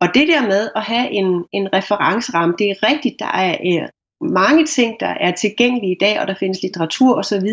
Og 0.00 0.08
det 0.14 0.28
der 0.28 0.42
med 0.42 0.70
at 0.76 0.82
have 0.82 1.10
en, 1.10 1.44
en 1.52 1.72
referenceramme, 1.72 2.54
det 2.58 2.70
er 2.70 2.82
rigtigt, 2.82 3.18
der 3.18 3.26
er 3.26 3.52
øh, 3.52 3.88
mange 4.20 4.66
ting, 4.66 5.00
der 5.00 5.14
er 5.20 5.30
tilgængelige 5.30 5.92
i 5.92 5.98
dag, 6.00 6.20
og 6.20 6.26
der 6.26 6.34
findes 6.34 6.62
litteratur 6.62 7.18
osv., 7.18 7.48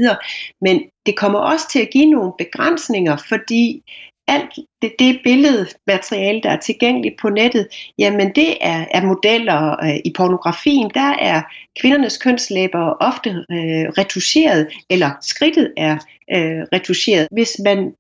men 0.62 0.82
det 1.06 1.16
kommer 1.18 1.40
også 1.40 1.70
til 1.72 1.80
at 1.80 1.90
give 1.90 2.06
nogle 2.06 2.32
begrænsninger, 2.38 3.18
fordi 3.30 3.84
alt 4.28 4.56
det, 4.82 4.92
det 5.00 5.20
billedmateriale, 5.24 6.42
der 6.42 6.50
er 6.50 6.60
tilgængeligt 6.60 7.20
på 7.22 7.30
nettet, 7.30 7.68
jamen 8.00 8.36
det 8.36 8.58
er, 8.62 8.86
er 8.92 9.06
modeller 9.06 9.84
øh, 9.84 9.96
i 10.06 10.14
pornografien. 10.18 10.92
Der 10.94 11.16
er 11.20 11.42
kvindernes 11.80 12.18
kønslæber 12.18 12.98
ofte 13.00 13.30
øh, 13.30 13.86
retuscheret, 13.98 14.68
eller 14.90 15.12
skridtet 15.22 15.74
er 15.78 15.94
øh, 16.36 16.62
retuscheret. 16.74 17.28
Hvis 17.32 17.52
man 17.64 17.94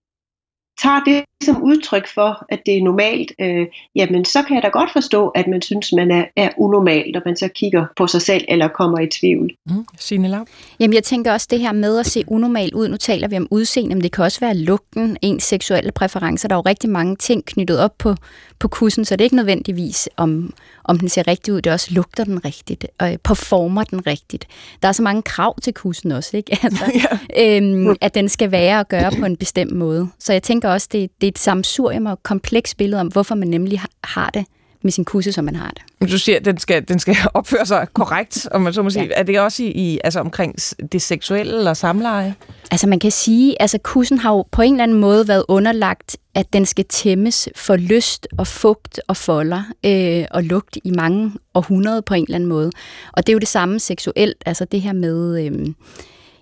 tager 0.82 1.00
det 1.00 1.24
som 1.44 1.64
udtryk 1.64 2.08
for, 2.14 2.46
at 2.50 2.60
det 2.66 2.78
er 2.78 2.84
normalt, 2.84 3.32
øh, 3.42 3.68
jamen 3.96 4.26
så 4.26 4.44
kan 4.44 4.56
jeg 4.56 4.64
da 4.64 4.68
godt 4.68 4.94
forstå, 4.94 5.28
at 5.28 5.48
man 5.48 5.62
synes, 5.62 5.94
man 5.94 6.12
er, 6.12 6.26
er 6.36 6.50
unormal, 6.58 7.12
når 7.14 7.22
man 7.26 7.36
så 7.36 7.48
kigger 7.48 7.86
på 7.96 8.08
sig 8.08 8.22
selv 8.22 8.46
eller 8.48 8.68
kommer 8.68 9.00
i 9.00 9.08
tvivl. 9.08 9.56
Mm. 9.66 9.86
Signe 9.98 10.28
Lav? 10.28 10.46
Jamen 10.80 10.94
jeg 10.94 11.04
tænker 11.04 11.34
også 11.34 11.48
det 11.50 11.60
her 11.60 11.72
med 11.72 12.00
at 12.00 12.06
se 12.06 12.24
unormal 12.28 12.74
ud. 12.74 12.88
Nu 12.88 12.98
taler 12.98 13.28
vi 13.28 13.38
om 13.38 13.48
udseende, 13.52 13.96
men 13.96 14.04
det 14.04 14.12
kan 14.12 14.24
også 14.24 14.40
være 14.40 14.58
lugten, 14.58 15.18
ens 15.22 15.44
seksuelle 15.44 15.92
præferencer. 15.92 16.48
Der 16.48 16.56
er 16.56 16.60
jo 16.60 16.70
rigtig 16.70 16.90
mange 16.90 17.16
ting 17.16 17.46
knyttet 17.46 17.80
op 17.80 17.98
på, 17.98 18.16
på 18.60 18.68
kussen, 18.68 19.06
så 19.06 19.16
det 19.16 19.22
er 19.22 19.26
ikke 19.26 19.36
nødvendigvis 19.36 20.10
om, 20.18 20.54
om 20.88 21.00
den 21.00 21.10
ser 21.10 21.28
rigtig 21.28 21.54
ud, 21.54 21.62
det 21.62 21.72
også 21.72 21.88
lugter 21.94 22.24
den 22.24 22.46
rigtigt, 22.46 22.88
og 23.00 23.18
performer 23.24 23.84
den 23.84 24.08
rigtigt. 24.08 24.48
Der 24.82 24.88
er 24.88 24.92
så 24.92 25.02
mange 25.02 25.22
krav 25.22 25.60
til 25.60 25.74
kussen 25.74 26.12
også, 26.12 26.38
ikke? 26.38 26.58
Altså, 26.68 26.92
ja. 27.36 27.58
øhm, 27.58 27.96
at 28.02 28.16
den 28.16 28.30
skal 28.30 28.52
være 28.52 28.80
og 28.80 28.88
gøre 28.88 29.12
på 29.20 29.26
en 29.26 29.38
bestemt 29.38 29.72
måde. 29.72 30.10
Så 30.20 30.34
jeg 30.34 30.44
tænker 30.44 30.70
også, 30.70 30.88
det, 30.92 31.10
det 31.22 31.28
er 31.28 31.32
et 31.32 31.40
samsurium 31.40 32.06
og 32.06 32.24
komplekst 32.24 32.78
billede 32.78 33.02
om, 33.02 33.08
hvorfor 33.08 33.36
man 33.36 33.48
nemlig 33.48 33.82
har 34.04 34.30
det 34.30 34.46
med 34.82 34.92
sin 34.92 35.06
kusse, 35.06 35.32
som 35.32 35.46
man 35.46 35.56
har 35.56 35.72
det. 35.72 36.12
Du 36.12 36.18
siger, 36.18 36.38
at 36.38 36.46
den 36.46 36.58
skal, 36.58 36.88
den 36.88 37.00
skal 37.00 37.16
opføre 37.34 37.66
sig 37.66 37.88
korrekt, 37.94 38.48
om 38.52 38.62
man 38.62 38.74
så 38.74 38.82
må 38.82 38.90
sige. 38.90 39.06
Ja. 39.06 39.12
Er 39.16 39.24
det 39.24 39.40
også 39.40 39.64
i, 39.64 39.68
i, 39.68 40.00
altså 40.04 40.20
omkring 40.20 40.56
det 40.92 41.02
seksuelle 41.02 41.58
eller 41.58 41.74
samleje? 41.74 42.36
Altså 42.72 42.88
man 42.88 43.00
kan 43.00 43.12
sige, 43.12 43.52
at 43.52 43.58
altså 43.62 43.78
kussen 43.84 44.18
har 44.18 44.32
jo 44.32 44.46
på 44.52 44.62
en 44.62 44.74
eller 44.74 44.84
anden 44.84 45.00
måde 45.00 45.28
været 45.28 45.44
underlagt, 45.48 46.18
at 46.36 46.54
den 46.54 46.66
skal 46.66 46.86
tæmmes 46.86 47.50
for 47.56 47.76
lyst 47.76 48.28
og 48.38 48.48
fugt 48.48 49.00
og 49.08 49.18
folder 49.18 49.64
øh, 49.86 50.26
og 50.32 50.44
lugt 50.44 50.78
i 50.84 50.92
mange 50.92 51.32
århundreder 51.54 52.02
på 52.02 52.14
en 52.14 52.24
eller 52.24 52.36
anden 52.36 52.50
måde. 52.50 52.72
Og 53.14 53.28
det 53.28 53.30
er 53.30 53.34
jo 53.34 53.40
det 53.40 53.48
samme 53.48 53.80
seksuelt, 53.80 54.44
altså 54.46 54.66
det 54.66 54.82
her 54.82 54.94
med... 54.94 55.46
Øh, 55.46 55.68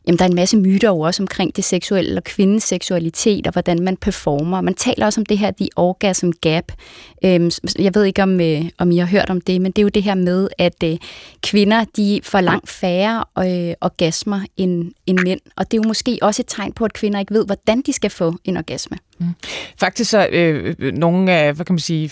jamen, 0.07 0.19
der 0.19 0.25
er 0.25 0.29
en 0.29 0.35
masse 0.35 0.57
myter 0.57 0.87
jo 0.87 0.99
også 0.99 1.23
omkring 1.23 1.55
det 1.55 1.63
seksuelle 1.63 2.19
og 2.19 2.23
kvindens 2.23 2.63
seksualitet 2.63 3.47
og 3.47 3.53
hvordan 3.53 3.83
man 3.83 3.97
performer. 3.97 4.61
Man 4.61 4.73
taler 4.73 5.05
også 5.05 5.21
om 5.21 5.25
det 5.25 5.37
her 5.37 5.51
the 5.51 5.69
orgasm 5.75 6.29
gap. 6.41 6.71
Øhm, 7.25 7.51
jeg 7.79 7.95
ved 7.95 8.03
ikke, 8.03 8.23
om, 8.23 8.41
øh, 8.41 8.61
om 8.77 8.91
I 8.91 8.97
har 8.97 9.07
hørt 9.07 9.29
om 9.29 9.41
det, 9.41 9.61
men 9.61 9.71
det 9.71 9.81
er 9.81 9.83
jo 9.83 9.89
det 9.89 10.03
her 10.03 10.15
med, 10.15 10.47
at 10.57 10.83
øh, 10.83 10.97
kvinder 11.43 11.85
de 11.97 12.19
får 12.23 12.41
langt 12.41 12.69
færre 12.69 13.23
øh, 13.39 13.73
orgasmer 13.81 14.41
end, 14.57 14.91
end 15.05 15.19
mænd. 15.19 15.39
Og 15.55 15.71
det 15.71 15.77
er 15.77 15.81
jo 15.83 15.87
måske 15.87 16.19
også 16.21 16.41
et 16.41 16.47
tegn 16.47 16.73
på, 16.73 16.85
at 16.85 16.93
kvinder 16.93 17.19
ikke 17.19 17.33
ved, 17.33 17.45
hvordan 17.45 17.81
de 17.81 17.93
skal 17.93 18.09
få 18.09 18.35
en 18.43 18.57
orgasme. 18.57 18.97
Mm. 19.19 19.25
Faktisk 19.79 20.11
så 20.11 20.27
øh, 20.31 20.75
nogle 20.93 21.31
af, 21.31 21.53
hvad 21.53 21.65
kan 21.65 21.73
man 21.73 21.79
sige, 21.79 22.11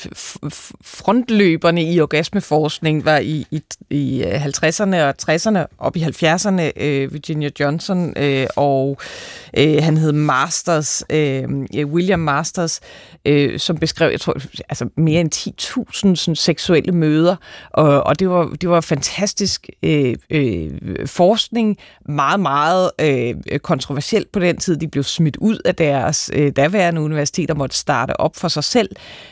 frontløberne 0.82 1.84
i 1.84 2.02
orgasmeforskning 2.02 3.06
var 3.06 3.18
i, 3.18 3.46
i, 3.52 3.62
i 3.90 4.24
øh, 4.24 4.46
50'erne 4.46 4.96
og 4.96 5.14
60'erne, 5.30 5.76
op 5.78 5.96
i 5.96 6.04
70'erne, 6.04 6.84
øh, 6.84 7.14
Virginia 7.14 7.50
Johnson 7.60 8.14
øh, 8.18 8.48
og 8.56 8.98
øh, 9.58 9.84
han 9.84 9.98
hed 9.98 10.12
Masters, 10.12 11.04
øh, 11.10 11.44
øh, 11.78 11.88
William 11.88 12.20
Masters, 12.20 12.82
øh, 13.26 13.60
som 13.60 13.78
beskrev, 13.78 14.12
jeg 14.12 14.22
tror, 14.22 14.36
altså 14.70 14.90
mere 14.98 15.22
end 15.22 15.36
10.000 15.36 16.16
sådan, 16.16 16.36
seksuelle 16.36 16.92
møder, 16.92 17.36
og, 17.70 18.04
og 18.04 18.20
det 18.20 18.30
var 18.30 18.46
det 18.46 18.70
var 18.70 18.82
fantastisk 18.82 19.70
øh, 19.84 20.16
øh, 20.30 20.72
forskning, 21.06 21.78
meget, 22.06 22.40
meget 22.40 22.92
øh, 23.02 23.60
kontroversielt 23.60 24.32
på 24.32 24.40
den 24.40 24.58
tid. 24.58 24.78
De 24.78 24.88
blev 24.88 25.04
smidt 25.04 25.38
ud 25.38 25.60
af 25.66 25.76
deres 25.76 26.32
øh, 26.34 26.52
daværende 26.56 26.93
universiteter, 27.02 27.54
måtte 27.54 27.76
starte 27.76 28.20
op 28.20 28.36
for 28.36 28.48
sig 28.48 28.64
selv. 28.64 28.90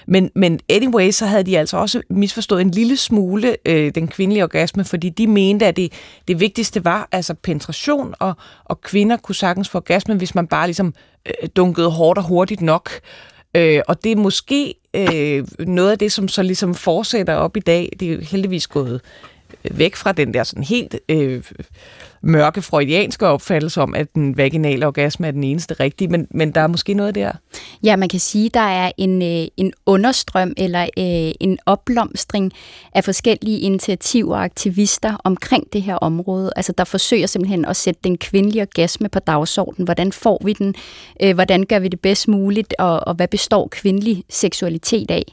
Men, 0.07 0.31
men 0.35 0.59
anyway, 0.69 1.11
så 1.11 1.25
havde 1.25 1.43
de 1.43 1.59
altså 1.59 1.77
også 1.77 2.01
misforstået 2.09 2.61
en 2.61 2.71
lille 2.71 2.97
smule 2.97 3.57
øh, 3.65 3.91
den 3.95 4.07
kvindelige 4.07 4.43
orgasme, 4.43 4.85
fordi 4.85 5.09
de 5.09 5.27
mente, 5.27 5.65
at 5.65 5.77
det, 5.77 5.93
det 6.27 6.39
vigtigste 6.39 6.85
var 6.85 7.07
altså 7.11 7.33
penetration, 7.33 8.13
og, 8.19 8.33
og 8.65 8.81
kvinder 8.81 9.17
kunne 9.17 9.35
sagtens 9.35 9.69
få 9.69 9.77
orgasme, 9.77 10.15
hvis 10.15 10.35
man 10.35 10.47
bare 10.47 10.67
ligesom 10.67 10.93
øh, 11.25 11.49
dunkede 11.55 11.89
hårdt 11.89 12.17
og 12.17 12.23
hurtigt 12.23 12.61
nok. 12.61 12.91
Øh, 13.55 13.81
og 13.87 14.03
det 14.03 14.11
er 14.11 14.15
måske 14.15 14.75
øh, 14.93 15.47
noget 15.67 15.91
af 15.91 15.99
det, 15.99 16.11
som 16.11 16.27
så 16.27 16.43
ligesom 16.43 16.75
fortsætter 16.75 17.33
op 17.33 17.57
i 17.57 17.59
dag. 17.59 17.89
Det 17.99 18.13
er 18.13 18.25
heldigvis 18.25 18.67
gået 18.67 19.01
øh, 19.65 19.77
væk 19.77 19.95
fra 19.95 20.11
den 20.11 20.33
der 20.33 20.43
sådan 20.43 20.63
helt 20.63 20.99
øh, 21.09 21.43
mørke 22.21 22.61
freudianske 22.61 23.27
opfattelse 23.27 23.81
om, 23.81 23.95
at 23.95 24.15
den 24.15 24.37
vaginale 24.37 24.87
orgasme 24.87 25.27
er 25.27 25.31
den 25.31 25.43
eneste 25.43 25.73
rigtige, 25.73 26.07
men, 26.07 26.27
men 26.31 26.51
der 26.51 26.61
er 26.61 26.67
måske 26.67 26.93
noget 26.93 27.15
der. 27.15 27.31
Ja, 27.83 27.95
man 27.95 28.09
kan 28.09 28.19
sige, 28.19 28.45
at 28.45 28.53
der 28.53 28.59
er 28.59 28.91
en, 28.97 29.21
øh, 29.21 29.47
en 29.57 29.73
understrøm 29.85 30.53
eller 30.57 30.83
øh, 30.83 31.31
en 31.39 31.59
opblomstring 31.65 32.51
af 32.95 33.03
forskellige 33.03 33.59
initiativer 33.59 34.35
og 34.35 34.43
aktivister 34.43 35.17
omkring 35.23 35.73
det 35.73 35.81
her 35.81 35.95
område. 35.95 36.51
Altså, 36.55 36.73
der 36.77 36.83
forsøger 36.83 37.27
simpelthen 37.27 37.65
at 37.65 37.75
sætte 37.75 37.99
den 38.03 38.17
kvindelige 38.17 38.61
orgasme 38.61 39.09
på 39.09 39.19
dagsordenen. 39.19 39.85
Hvordan 39.85 40.11
får 40.11 40.41
vi 40.45 40.53
den? 40.53 40.75
Øh, 41.23 41.33
hvordan 41.33 41.63
gør 41.63 41.79
vi 41.79 41.87
det 41.87 41.99
bedst 41.99 42.27
muligt? 42.27 42.73
Og, 42.79 43.07
og 43.07 43.13
hvad 43.13 43.27
består 43.27 43.67
kvindelig 43.71 44.23
seksualitet 44.29 45.11
af? 45.11 45.23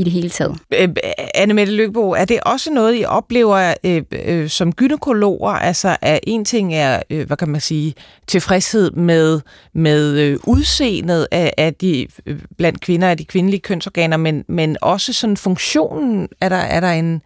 I 0.00 0.04
det 0.04 0.12
hele 0.12 0.30
taget. 0.30 0.58
Øh, 0.74 0.88
Anne 1.34 1.54
Mette 1.54 1.72
Lykkebo, 1.72 2.10
er 2.10 2.24
det 2.24 2.40
også 2.40 2.70
noget, 2.70 3.00
I 3.00 3.04
oplever 3.04 3.74
øh, 3.84 4.02
øh, 4.12 4.48
som 4.48 4.72
gynekologer? 4.72 5.50
Altså, 5.50 5.96
at 6.00 6.20
en 6.22 6.44
ting 6.44 6.74
er, 6.74 7.02
øh, 7.10 7.26
hvad 7.26 7.36
kan 7.36 7.48
man 7.48 7.60
sige, 7.60 7.94
tilfredshed 8.26 8.90
med, 8.90 9.40
med 9.72 10.18
øh, 10.18 10.38
udseendet 10.46 11.26
af, 11.30 11.52
af 11.58 11.74
de, 11.74 12.06
øh, 12.26 12.40
blandt 12.58 12.80
kvinder 12.80 13.10
af 13.10 13.16
de 13.16 13.24
kvindelige 13.24 13.60
kønsorganer, 13.60 14.16
men, 14.16 14.44
men 14.48 14.76
også 14.82 15.12
sådan 15.12 15.36
funktionen, 15.36 16.28
er 16.40 16.48
der, 16.48 16.56
er 16.56 16.80
der 16.80 16.90
en, 16.90 17.22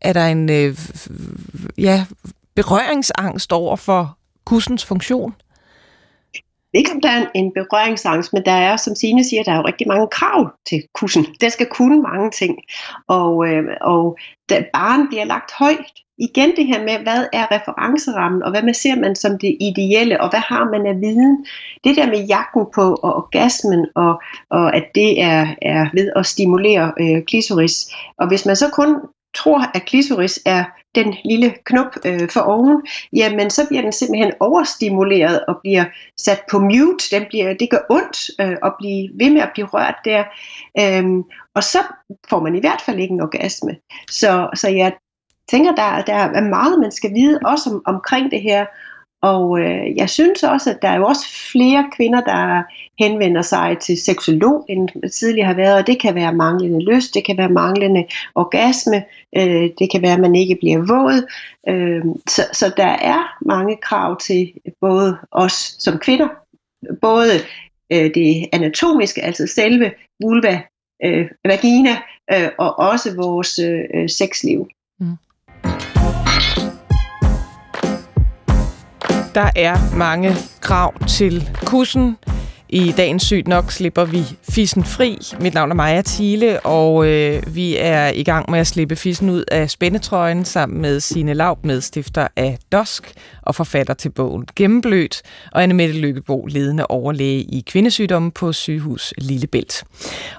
er 0.00 0.12
der 0.12 0.26
en 0.26 0.50
øh, 0.50 0.78
ja, 1.78 2.04
berøringsangst 2.54 3.52
over 3.52 3.76
for 3.76 4.18
kussens 4.44 4.84
funktion? 4.84 5.34
Ikke 6.74 6.92
om 6.92 7.00
der 7.00 7.08
er 7.08 7.26
en 7.34 7.52
berøringsangst, 7.52 8.32
men 8.32 8.44
der 8.44 8.52
er, 8.52 8.76
som 8.76 8.94
Signe 8.94 9.24
siger, 9.24 9.42
der 9.42 9.52
er 9.52 9.56
jo 9.56 9.66
rigtig 9.66 9.88
mange 9.88 10.08
krav 10.12 10.50
til 10.66 10.82
kussen. 10.94 11.26
Den 11.40 11.50
skal 11.50 11.66
kunne 11.66 12.02
mange 12.02 12.30
ting. 12.30 12.58
Og, 13.08 13.48
øh, 13.48 13.64
og 13.80 14.18
da 14.48 14.64
barn 14.72 15.08
bliver 15.08 15.24
lagt 15.24 15.52
højt, 15.58 15.92
igen 16.18 16.56
det 16.56 16.66
her 16.66 16.84
med, 16.84 16.98
hvad 16.98 17.26
er 17.32 17.46
referencerammen, 17.52 18.42
og 18.42 18.50
hvad 18.50 18.62
man 18.62 18.74
ser 18.74 18.96
man 18.96 19.16
som 19.16 19.38
det 19.38 19.56
ideelle, 19.60 20.20
og 20.20 20.30
hvad 20.30 20.40
har 20.40 20.64
man 20.70 20.86
af 20.86 21.00
viden. 21.00 21.46
Det 21.84 21.96
der 21.96 22.06
med 22.06 22.26
jakken 22.26 22.66
på 22.74 22.94
og 22.94 23.16
orgasmen, 23.16 23.86
og, 23.94 24.22
og 24.50 24.76
at 24.76 24.84
det 24.94 25.22
er, 25.22 25.54
er 25.62 25.86
ved 25.94 26.12
at 26.16 26.26
stimulere 26.26 26.92
øh, 27.00 27.22
klitoris. 27.24 27.94
Og 28.18 28.28
hvis 28.28 28.46
man 28.46 28.56
så 28.56 28.70
kun 28.70 28.96
tror, 29.34 29.70
at 29.74 29.84
klitoris 29.84 30.40
er 30.46 30.64
den 31.04 31.14
lille 31.24 31.54
knop 31.64 31.96
øh, 32.04 32.28
for 32.30 32.40
oven, 32.40 32.82
jamen 33.12 33.50
så 33.50 33.66
bliver 33.68 33.82
den 33.82 33.92
simpelthen 33.92 34.32
overstimuleret 34.40 35.44
og 35.48 35.56
bliver 35.62 35.84
sat 36.16 36.42
på 36.50 36.58
mute. 36.58 37.16
Den 37.16 37.24
bliver, 37.28 37.54
det 37.54 37.70
gør 37.70 37.82
ondt 37.90 38.30
øh, 38.40 38.56
at 38.64 38.72
blive 38.78 39.10
ved 39.14 39.30
med 39.30 39.40
at 39.40 39.50
blive 39.54 39.66
rørt 39.66 39.96
der. 40.04 40.24
Øhm, 40.80 41.22
og 41.54 41.64
så 41.64 41.78
får 42.28 42.40
man 42.40 42.54
i 42.54 42.60
hvert 42.60 42.80
fald 42.80 42.98
ikke 42.98 43.12
en 43.12 43.20
orgasme. 43.20 43.76
Så, 44.10 44.48
så 44.54 44.68
jeg 44.68 44.92
tænker, 45.50 45.74
der, 45.74 46.02
der 46.02 46.14
er 46.14 46.40
meget, 46.40 46.80
man 46.80 46.92
skal 46.92 47.14
vide 47.14 47.40
også 47.44 47.70
om, 47.70 47.82
omkring 47.86 48.30
det 48.30 48.42
her. 48.42 48.66
Og 49.22 49.60
øh, 49.60 49.96
jeg 49.96 50.10
synes 50.10 50.42
også, 50.42 50.70
at 50.70 50.82
der 50.82 50.88
er 50.88 50.96
jo 50.96 51.06
også 51.06 51.26
flere 51.52 51.90
kvinder, 51.96 52.20
der 52.20 52.62
henvender 52.98 53.42
sig 53.42 53.76
til 53.80 53.96
seksolog, 53.96 54.64
end 54.68 55.10
tidligere 55.10 55.46
har 55.46 55.54
været, 55.54 55.74
og 55.74 55.86
det 55.86 56.00
kan 56.00 56.14
være 56.14 56.34
manglende 56.34 56.92
lyst, 56.92 57.14
det 57.14 57.24
kan 57.24 57.38
være 57.38 57.48
manglende 57.48 58.06
orgasme, 58.34 59.04
øh, 59.36 59.70
det 59.78 59.90
kan 59.90 60.02
være, 60.02 60.12
at 60.12 60.20
man 60.20 60.34
ikke 60.34 60.56
bliver 60.60 60.78
våd. 60.78 61.28
Øh, 61.68 62.04
så, 62.28 62.42
så 62.52 62.72
der 62.76 62.96
er 63.14 63.38
mange 63.44 63.76
krav 63.76 64.20
til 64.20 64.52
både 64.80 65.18
os 65.30 65.76
som 65.78 65.98
kvinder, 65.98 66.28
både 67.00 67.32
øh, 67.92 68.14
det 68.14 68.48
anatomiske, 68.52 69.24
altså 69.24 69.46
selve 69.46 69.92
vulva, 70.22 70.62
øh, 71.04 71.30
vagina, 71.44 71.96
øh, 72.32 72.48
og 72.58 72.78
også 72.78 73.16
vores 73.16 73.58
øh, 73.58 74.08
sexliv. 74.08 74.68
Mm. 75.00 75.16
Der 79.34 79.50
er 79.56 79.96
mange 79.96 80.34
krav 80.60 81.06
til 81.06 81.50
kussen. 81.64 82.16
I 82.68 82.94
dagens 82.96 83.22
Sygt 83.22 83.48
Nok 83.48 83.72
slipper 83.72 84.04
vi 84.04 84.22
fissen 84.50 84.84
fri. 84.84 85.18
Mit 85.40 85.54
navn 85.54 85.70
er 85.70 85.74
Maja 85.74 86.02
Thiele, 86.06 86.60
og 86.60 87.06
øh, 87.06 87.54
vi 87.54 87.76
er 87.76 88.08
i 88.08 88.22
gang 88.22 88.50
med 88.50 88.58
at 88.58 88.66
slippe 88.66 88.96
fissen 88.96 89.30
ud 89.30 89.44
af 89.50 89.70
spændetrøjen 89.70 90.44
sammen 90.44 90.82
med 90.82 91.00
Sine 91.00 91.34
Laub, 91.34 91.64
medstifter 91.64 92.28
af 92.36 92.58
DOSK 92.72 93.12
og 93.42 93.54
forfatter 93.54 93.94
til 93.94 94.08
bogen 94.10 94.46
Gennemblødt, 94.56 95.22
og 95.52 95.62
Anne 95.62 95.74
Mette 95.74 95.94
Lykkebo, 95.94 96.46
ledende 96.46 96.86
overlæge 96.86 97.42
i 97.42 97.64
kvindesygdomme 97.66 98.30
på 98.30 98.52
sygehus 98.52 99.14
Lillebælt. 99.18 99.84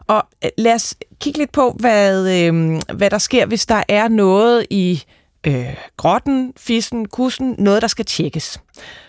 Og 0.08 0.24
øh, 0.46 0.50
lad 0.58 0.74
os 0.74 0.96
kigge 1.20 1.40
lidt 1.40 1.52
på, 1.52 1.76
hvad, 1.80 2.30
øh, 2.46 2.82
hvad 2.94 3.10
der 3.10 3.18
sker, 3.18 3.46
hvis 3.46 3.66
der 3.66 3.84
er 3.88 4.08
noget 4.08 4.66
i 4.70 5.04
øh, 5.48 5.76
grotten, 5.98 6.54
fissen, 6.58 7.08
kussen, 7.08 7.56
noget, 7.58 7.82
der 7.82 7.88
skal 7.88 8.06
tjekkes. 8.06 8.62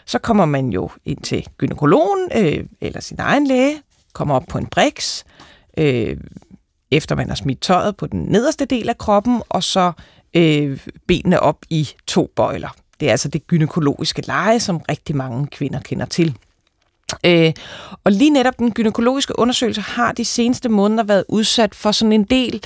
Så 0.07 0.19
kommer 0.19 0.45
man 0.45 0.69
jo 0.69 0.91
ind 1.05 1.19
til 1.19 1.47
gynekologen 1.59 2.29
øh, 2.35 2.65
eller 2.81 3.01
sin 3.01 3.17
egen 3.21 3.47
læge, 3.47 3.83
kommer 4.13 4.35
op 4.35 4.45
på 4.49 4.59
en 4.59 4.67
briks, 4.67 5.25
øh, 5.79 6.17
efter 6.91 7.15
man 7.15 7.29
har 7.29 7.35
smidt 7.35 7.61
tøjet 7.61 7.97
på 7.97 8.07
den 8.07 8.21
nederste 8.23 8.65
del 8.65 8.89
af 8.89 8.99
kroppen, 8.99 9.43
og 9.49 9.63
så 9.63 9.93
øh, 10.37 10.87
benene 11.07 11.41
op 11.41 11.59
i 11.71 11.89
to 12.07 12.31
bøjler. 12.37 12.77
Det 13.01 13.09
er 13.09 13.11
altså 13.11 13.29
det 13.29 13.47
gynækologiske 13.47 14.23
leje, 14.27 14.61
som 14.61 14.79
rigtig 14.79 15.17
mange 15.17 15.47
kvinder 15.47 15.81
kender 15.81 16.07
til. 16.07 16.37
Øh, 17.27 17.53
og 18.05 18.13
lige 18.13 18.31
netop 18.31 18.59
den 18.59 18.73
gynækologiske 18.73 19.39
undersøgelse 19.39 19.81
har 19.81 20.13
de 20.13 20.25
seneste 20.25 20.69
måneder 20.69 21.03
været 21.03 21.25
udsat 21.29 21.75
for 21.75 21.93
sådan 21.93 22.13
en 22.13 22.25
del, 22.25 22.65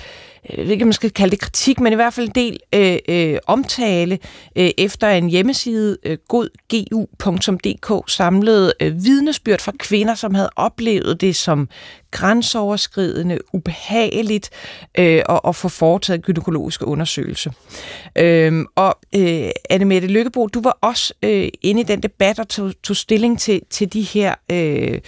jeg 0.51 0.65
ved 0.65 0.73
ikke, 0.73 0.85
man 0.85 0.93
skal 0.93 1.11
kalde 1.11 1.31
det 1.31 1.41
kritik, 1.41 1.81
men 1.81 1.93
i 1.93 1.97
hvert 1.97 2.15
fald 2.15 2.29
en 2.29 2.35
del 2.35 2.59
øh, 2.75 2.99
øh, 3.09 3.39
omtale 3.47 4.19
øh, 4.57 4.71
efter 4.79 5.09
en 5.09 5.29
hjemmeside, 5.29 5.97
øh, 6.05 6.19
godgu.dk, 6.29 8.11
samlede 8.11 8.73
øh, 8.81 9.05
vidnesbyrd 9.05 9.61
fra 9.61 9.73
kvinder, 9.79 10.15
som 10.15 10.35
havde 10.35 10.51
oplevet 10.57 11.21
det 11.21 11.37
som 11.37 11.69
grænseoverskridende, 12.11 13.39
ubehageligt 13.53 14.51
øh, 14.99 15.23
at, 15.29 15.41
at 15.49 15.57
få 15.57 15.69
foretaget 15.69 16.23
gynækologiske 16.23 16.87
undersøgelser. 16.87 17.51
Øh, 18.19 18.65
og 18.77 18.99
øh, 19.17 19.51
Annemette 19.71 20.09
Lykkebo, 20.09 20.47
du 20.47 20.61
var 20.61 20.79
også 20.81 21.15
øh, 21.23 21.49
inde 21.63 21.81
i 21.81 21.85
den 21.85 22.03
debat 22.03 22.39
og 22.39 22.49
tog, 22.49 22.73
tog 22.83 22.97
stilling 22.97 23.41
til, 23.41 23.61
til 23.71 23.93
de 23.93 24.03
her, 24.03 24.35
øh, 24.53 25.01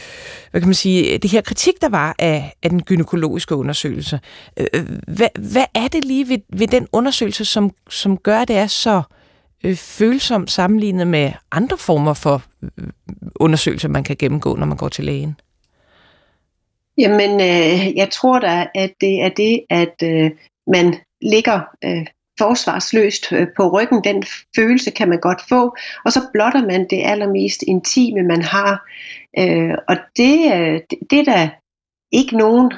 hvad 0.56 0.60
kan 0.60 0.68
man 0.68 0.74
sige, 0.74 1.18
det 1.18 1.30
her 1.30 1.40
kritik, 1.40 1.74
der 1.80 1.88
var 1.88 2.14
af, 2.18 2.52
af 2.62 2.70
den 2.70 2.82
gynækologiske 2.82 3.54
undersøgelse. 3.54 4.20
Øh, 4.56 4.66
øh, 4.74 4.86
hvad, 5.08 5.28
hvad 5.52 5.64
er 5.74 5.88
det 5.88 6.04
lige 6.04 6.28
ved, 6.28 6.38
ved 6.52 6.68
den 6.68 6.88
undersøgelse, 6.92 7.44
som, 7.44 7.70
som 7.90 8.16
gør, 8.16 8.38
at 8.38 8.48
det 8.48 8.56
er 8.56 8.66
så 8.66 9.02
øh, 9.64 9.76
følsomt 9.76 10.50
sammenlignet 10.50 11.06
med 11.06 11.32
andre 11.52 11.78
former 11.78 12.14
for 12.14 12.42
øh, 12.62 12.88
undersøgelser, 13.36 13.88
man 13.88 14.04
kan 14.04 14.16
gennemgå, 14.18 14.54
når 14.56 14.66
man 14.66 14.76
går 14.76 14.88
til 14.88 15.04
lægen? 15.04 15.36
Jamen, 16.98 17.30
øh, 17.30 17.96
jeg 17.96 18.10
tror 18.10 18.38
da, 18.38 18.66
at 18.74 18.92
det 19.00 19.22
er 19.22 19.28
det, 19.28 19.60
at 19.70 19.94
øh, 20.02 20.30
man 20.66 20.94
ligger 21.22 21.60
øh, 21.84 22.06
forsvarsløst 22.38 23.32
øh, 23.32 23.46
på 23.56 23.68
ryggen. 23.68 24.04
Den 24.04 24.24
følelse 24.56 24.90
kan 24.90 25.08
man 25.08 25.20
godt 25.20 25.40
få, 25.48 25.76
og 26.04 26.12
så 26.12 26.20
blotter 26.32 26.66
man 26.66 26.86
det 26.90 27.02
allermest 27.04 27.62
intime, 27.62 28.22
man 28.22 28.42
har. 28.42 28.86
Øh, 29.38 29.74
og 29.88 29.96
det, 30.16 30.52
øh, 30.54 30.80
det, 30.90 30.98
det 31.10 31.18
er 31.18 31.24
da 31.24 31.50
ikke 32.12 32.36
nogen 32.36 32.72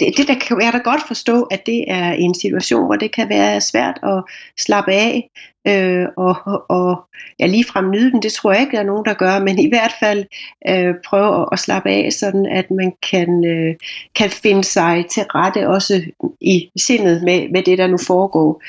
det, 0.00 0.16
det 0.16 0.28
der 0.28 0.34
kan 0.34 0.60
jeg 0.62 0.72
da 0.72 0.78
godt 0.78 1.06
forstå, 1.06 1.42
at 1.42 1.66
det 1.66 1.84
er 1.88 2.12
en 2.12 2.34
situation, 2.34 2.86
hvor 2.86 2.96
det 2.96 3.12
kan 3.12 3.28
være 3.28 3.60
svært 3.60 3.98
at 4.02 4.24
slappe 4.58 4.92
af, 4.92 5.30
øh, 5.66 6.06
og, 6.16 6.36
og 6.68 7.04
ja, 7.38 7.46
ligefrem 7.46 7.90
nyde 7.90 8.10
den, 8.10 8.22
det 8.22 8.32
tror 8.32 8.52
jeg 8.52 8.60
ikke, 8.60 8.72
der 8.72 8.82
er 8.82 8.86
nogen, 8.86 9.04
der 9.04 9.14
gør, 9.14 9.38
men 9.38 9.58
i 9.58 9.68
hvert 9.68 9.92
fald 10.00 10.24
øh, 10.68 10.94
prøve 11.06 11.40
at, 11.40 11.48
at 11.52 11.58
slappe 11.58 11.90
af, 11.90 12.12
sådan 12.12 12.46
at 12.46 12.70
man 12.70 12.92
kan, 13.10 13.44
øh, 13.44 13.74
kan 14.14 14.30
finde 14.30 14.64
sig 14.64 15.04
til 15.10 15.22
rette 15.22 15.68
også 15.68 16.02
i 16.40 16.70
sindet 16.76 17.22
med, 17.22 17.48
med 17.48 17.62
det, 17.62 17.78
der 17.78 17.86
nu 17.86 17.98
foregår. 18.06 18.62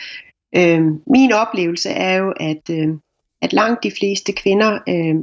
Øh, 0.56 0.82
min 1.08 1.32
oplevelse 1.32 1.90
er 1.90 2.16
jo, 2.16 2.34
at, 2.40 2.70
øh, 2.72 2.90
at 3.42 3.54
langt 3.54 3.84
de 3.84 3.92
fleste 4.00 4.32
kvinder 4.32 4.80
øh, 4.90 5.16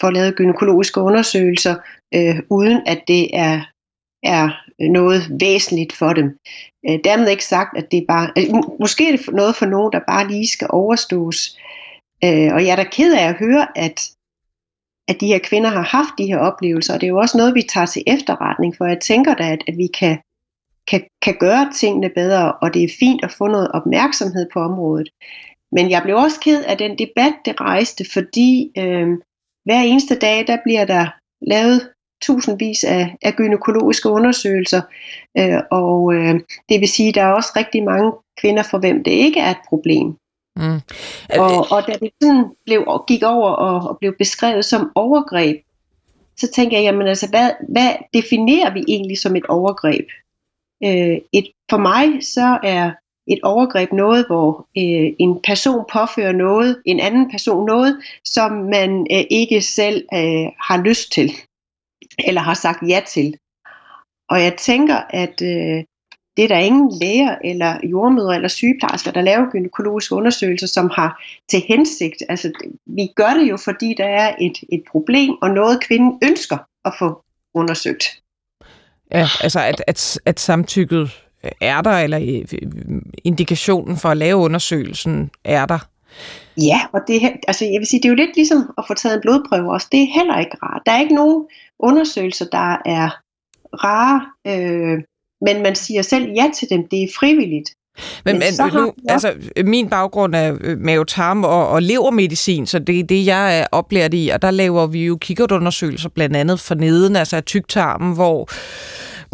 får 0.00 0.10
lavet 0.10 0.36
gynækologiske 0.36 1.00
undersøgelser, 1.00 1.74
øh, 2.14 2.36
uden 2.50 2.82
at 2.86 3.02
det 3.08 3.36
er 3.36 3.60
er 4.24 4.48
noget 4.90 5.22
væsentligt 5.40 5.92
for 5.92 6.12
dem. 6.12 6.38
Øh, 6.88 6.98
dermed 7.04 7.28
ikke 7.28 7.44
sagt, 7.44 7.78
at 7.78 7.90
det 7.90 7.98
er 7.98 8.06
bare... 8.08 8.30
Altså, 8.36 8.76
måske 8.80 9.08
er 9.08 9.16
det 9.16 9.34
noget 9.34 9.56
for 9.56 9.66
nogen, 9.66 9.92
der 9.92 10.00
bare 10.08 10.28
lige 10.28 10.46
skal 10.46 10.68
overstås. 10.70 11.58
Øh, 12.24 12.50
og 12.54 12.66
jeg 12.66 12.72
er 12.72 12.76
da 12.76 12.84
ked 12.84 13.14
af 13.14 13.28
at 13.28 13.38
høre, 13.38 13.78
at, 13.78 14.10
at 15.08 15.20
de 15.20 15.26
her 15.26 15.38
kvinder 15.38 15.70
har 15.70 15.82
haft 15.82 16.18
de 16.18 16.26
her 16.26 16.38
oplevelser, 16.38 16.94
og 16.94 17.00
det 17.00 17.06
er 17.06 17.10
jo 17.10 17.18
også 17.18 17.38
noget, 17.38 17.54
vi 17.54 17.62
tager 17.62 17.86
til 17.86 18.02
efterretning, 18.06 18.76
for 18.76 18.84
jeg 18.86 19.00
tænker 19.00 19.34
da, 19.34 19.52
at, 19.52 19.64
at 19.68 19.76
vi 19.76 19.86
kan, 19.98 20.18
kan, 20.90 21.04
kan 21.22 21.36
gøre 21.40 21.72
tingene 21.74 22.10
bedre, 22.14 22.52
og 22.52 22.74
det 22.74 22.84
er 22.84 22.96
fint 22.98 23.24
at 23.24 23.34
få 23.38 23.46
noget 23.46 23.72
opmærksomhed 23.72 24.46
på 24.52 24.60
området. 24.60 25.08
Men 25.72 25.90
jeg 25.90 26.02
blev 26.02 26.16
også 26.16 26.40
ked 26.40 26.64
af 26.64 26.78
den 26.78 26.98
debat, 26.98 27.34
det 27.44 27.60
rejste, 27.60 28.04
fordi 28.12 28.72
øh, 28.78 29.08
hver 29.64 29.80
eneste 29.80 30.18
dag, 30.18 30.46
der 30.46 30.56
bliver 30.64 30.84
der 30.84 31.06
lavet 31.46 31.90
tusindvis 32.22 32.84
af, 32.84 33.16
af 33.22 33.34
gynækologiske 33.34 34.08
undersøgelser, 34.08 34.82
øh, 35.38 35.60
og 35.70 36.14
øh, 36.14 36.34
det 36.68 36.80
vil 36.80 36.88
sige, 36.88 37.08
at 37.08 37.14
der 37.14 37.22
er 37.22 37.32
også 37.32 37.52
rigtig 37.56 37.84
mange 37.84 38.12
kvinder, 38.40 38.62
for 38.62 38.78
hvem 38.78 39.04
det 39.04 39.10
ikke 39.10 39.40
er 39.40 39.50
et 39.50 39.64
problem. 39.68 40.06
Mm. 40.56 40.80
Og, 41.38 41.66
og 41.70 41.86
da 41.86 41.92
det 41.92 42.10
sådan 42.22 42.44
blev, 42.64 43.02
gik 43.08 43.22
over 43.22 43.50
og, 43.50 43.90
og 43.90 43.98
blev 43.98 44.14
beskrevet 44.18 44.64
som 44.64 44.92
overgreb, 44.94 45.56
så 46.36 46.50
tænker 46.52 46.76
jeg, 46.76 46.84
jamen 46.84 47.06
altså, 47.06 47.28
hvad, 47.28 47.50
hvad 47.68 47.90
definerer 48.14 48.72
vi 48.72 48.84
egentlig 48.88 49.18
som 49.18 49.36
et 49.36 49.46
overgreb? 49.46 50.06
Øh, 50.84 51.18
et, 51.32 51.46
for 51.70 51.78
mig 51.78 52.22
så 52.22 52.58
er 52.62 52.90
et 53.26 53.40
overgreb 53.42 53.92
noget, 53.92 54.26
hvor 54.26 54.68
øh, 54.78 55.12
en 55.18 55.40
person 55.44 55.84
påfører 55.92 56.32
noget, 56.32 56.82
en 56.84 57.00
anden 57.00 57.30
person 57.30 57.66
noget, 57.66 58.02
som 58.24 58.52
man 58.52 59.06
øh, 59.10 59.24
ikke 59.30 59.62
selv 59.62 60.04
øh, 60.14 60.46
har 60.60 60.82
lyst 60.84 61.12
til 61.12 61.30
eller 62.18 62.40
har 62.40 62.54
sagt 62.54 62.88
ja 62.88 63.00
til. 63.06 63.36
Og 64.28 64.42
jeg 64.42 64.54
tænker, 64.56 64.96
at 65.10 65.42
øh, 65.42 65.84
det 66.36 66.44
er 66.44 66.48
der 66.48 66.58
ingen 66.58 66.92
læger 67.00 67.36
eller 67.44 67.78
jordmøder 67.84 68.30
eller 68.30 68.48
sygeplejersker, 68.48 69.10
der 69.10 69.20
laver 69.20 69.50
gynækologiske 69.50 70.14
undersøgelser, 70.14 70.66
som 70.66 70.90
har 70.94 71.22
til 71.50 71.60
hensigt. 71.68 72.22
Altså, 72.28 72.52
vi 72.86 73.08
gør 73.16 73.34
det 73.34 73.50
jo, 73.50 73.56
fordi 73.56 73.94
der 73.98 74.04
er 74.04 74.34
et, 74.40 74.58
et 74.72 74.82
problem, 74.90 75.30
og 75.42 75.50
noget 75.50 75.82
kvinden 75.82 76.18
ønsker 76.24 76.56
at 76.84 76.92
få 76.98 77.24
undersøgt. 77.54 78.04
Ja, 79.10 79.26
altså 79.40 79.60
at, 79.60 79.84
at, 79.86 80.20
at 80.26 80.40
samtykket 80.40 81.23
er 81.60 81.80
der, 81.80 81.90
eller 81.90 82.18
øh, 82.20 82.62
indikationen 83.24 83.96
for 83.96 84.08
at 84.08 84.16
lave 84.16 84.36
undersøgelsen 84.36 85.30
er 85.44 85.66
der. 85.66 85.78
Ja, 86.56 86.80
og 86.92 87.00
det, 87.06 87.20
altså 87.48 87.64
jeg 87.64 87.78
vil 87.78 87.86
sige, 87.86 88.02
det 88.02 88.04
er 88.04 88.10
jo 88.10 88.14
lidt 88.14 88.36
ligesom 88.36 88.74
at 88.78 88.84
få 88.88 88.94
taget 88.94 89.14
en 89.14 89.20
blodprøve 89.20 89.72
også. 89.72 89.88
Det 89.92 90.02
er 90.02 90.06
heller 90.14 90.38
ikke 90.38 90.56
rart. 90.62 90.82
Der 90.86 90.92
er 90.92 91.00
ikke 91.00 91.14
nogen 91.14 91.44
undersøgelser, 91.78 92.46
der 92.52 92.76
er 92.86 93.10
rare, 93.84 94.20
øh, 94.46 95.02
men 95.40 95.62
man 95.62 95.74
siger 95.74 96.02
selv 96.02 96.32
ja 96.36 96.50
til 96.54 96.68
dem. 96.70 96.88
Det 96.88 97.02
er 97.02 97.08
frivilligt. 97.18 97.70
Men, 98.24 98.38
men 98.38 98.70
nu, 98.74 98.92
altså, 99.08 99.32
min 99.64 99.88
baggrund 99.88 100.34
er 100.34 100.56
øh, 100.60 100.78
mavetarm 100.78 101.44
og, 101.44 101.68
og 101.68 101.82
levermedicin, 101.82 102.66
så 102.66 102.78
det 102.78 103.00
er 103.00 103.04
det, 103.04 103.26
jeg 103.26 103.58
er 103.60 103.66
oplært 103.72 104.14
i, 104.14 104.28
og 104.28 104.42
der 104.42 104.50
laver 104.50 104.86
vi 104.86 105.06
jo 105.06 105.16
kikkertundersøgelser 105.16 106.08
blandt 106.08 106.36
andet 106.36 106.60
for 106.60 106.74
neden, 106.74 107.16
altså 107.16 107.36
af 107.36 107.44
tyktarmen, 107.44 108.14
hvor 108.14 108.48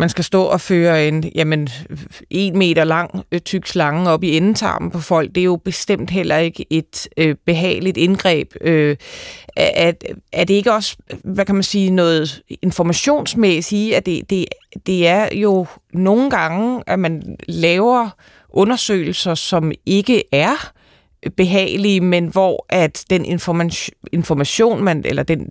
man 0.00 0.08
skal 0.08 0.24
stå 0.24 0.42
og 0.42 0.60
føre 0.60 1.08
en 1.08 1.32
jamen, 1.34 1.68
en 2.30 2.58
meter 2.58 2.84
lang 2.84 3.24
øh, 3.32 3.40
tyk 3.40 3.66
slange 3.66 4.10
op 4.10 4.24
i 4.24 4.36
endetarmen 4.36 4.90
på 4.90 5.00
folk. 5.00 5.28
Det 5.34 5.40
er 5.40 5.44
jo 5.44 5.56
bestemt 5.56 6.10
heller 6.10 6.36
ikke 6.36 6.66
et 6.70 7.08
øh, 7.16 7.36
behageligt 7.46 7.96
indgreb. 7.96 8.54
Øh, 8.60 8.96
er, 9.56 9.92
er 10.32 10.44
det 10.44 10.54
ikke 10.54 10.72
også, 10.72 10.96
hvad 11.24 11.44
kan 11.44 11.54
man 11.54 11.64
sige, 11.64 11.90
noget 11.90 12.42
informationsmæssigt, 12.62 13.94
at 13.94 14.06
det, 14.06 14.30
det, 14.30 14.46
det 14.86 15.06
er 15.06 15.28
jo 15.34 15.66
nogle 15.92 16.30
gange, 16.30 16.82
at 16.86 16.98
man 16.98 17.36
laver 17.48 18.08
undersøgelser, 18.50 19.34
som 19.34 19.72
ikke 19.86 20.22
er 20.32 20.72
behagelige, 21.36 22.00
men 22.00 22.26
hvor 22.26 22.66
at 22.68 23.04
den 23.10 23.24
information, 23.24 23.94
information 24.12 24.84
man, 24.84 25.02
eller 25.04 25.22
den, 25.22 25.50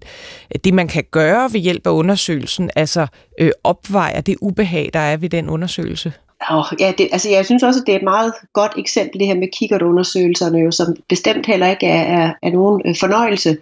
det, 0.63 0.73
man 0.73 0.87
kan 0.87 1.03
gøre 1.11 1.49
ved 1.53 1.59
hjælp 1.59 1.87
af 1.87 1.91
undersøgelsen, 1.91 2.71
altså 2.75 3.07
øh, 3.39 3.51
opvejer 3.63 4.21
det 4.21 4.35
ubehag, 4.41 4.89
der 4.93 4.99
er 4.99 5.17
ved 5.17 5.29
den 5.29 5.49
undersøgelse? 5.49 6.13
Oh, 6.51 6.65
ja, 6.79 6.93
det, 6.97 7.09
altså 7.11 7.29
jeg 7.29 7.45
synes 7.45 7.63
også, 7.63 7.79
at 7.79 7.87
det 7.87 7.93
er 7.93 7.97
et 7.97 8.03
meget 8.03 8.33
godt 8.53 8.71
eksempel, 8.77 9.19
det 9.19 9.27
her 9.27 9.35
med 9.35 9.47
kikkertundersøgelserne, 9.53 10.59
jo, 10.59 10.71
som 10.71 10.95
bestemt 11.09 11.45
heller 11.45 11.67
ikke 11.67 11.87
er, 11.87 12.01
er, 12.01 12.33
er 12.43 12.51
nogen 12.51 12.81
øh, 12.85 12.95
fornøjelse. 12.99 13.57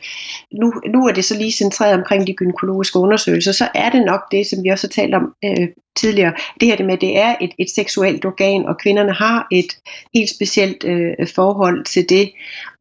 Nu, 0.52 0.74
nu 0.94 1.08
er 1.08 1.12
det 1.12 1.26
så 1.26 1.38
lige 1.38 1.52
centreret 1.52 1.94
omkring 1.94 2.28
de 2.28 2.34
gynækologiske 2.34 3.00
undersøgelser, 3.00 3.52
så 3.52 3.68
er 3.76 3.90
det 3.90 4.06
nok 4.06 4.32
det, 4.32 4.48
som 4.48 4.64
vi 4.64 4.70
også 4.70 4.88
har 4.88 5.02
talt 5.02 5.16
om 5.16 5.34
øh, 5.46 5.68
tidligere. 5.96 6.34
Det 6.60 6.68
her 6.68 6.76
det 6.76 6.86
med, 6.86 6.94
at 6.94 7.02
det 7.02 7.18
er 7.20 7.36
et, 7.42 7.52
et 7.60 7.70
seksuelt 7.70 8.26
organ, 8.26 8.66
og 8.66 8.78
kvinderne 8.78 9.14
har 9.14 9.48
et 9.52 9.78
helt 10.14 10.30
specielt 10.30 10.84
øh, 10.84 11.28
forhold 11.36 11.86
til 11.86 12.10
det, 12.10 12.32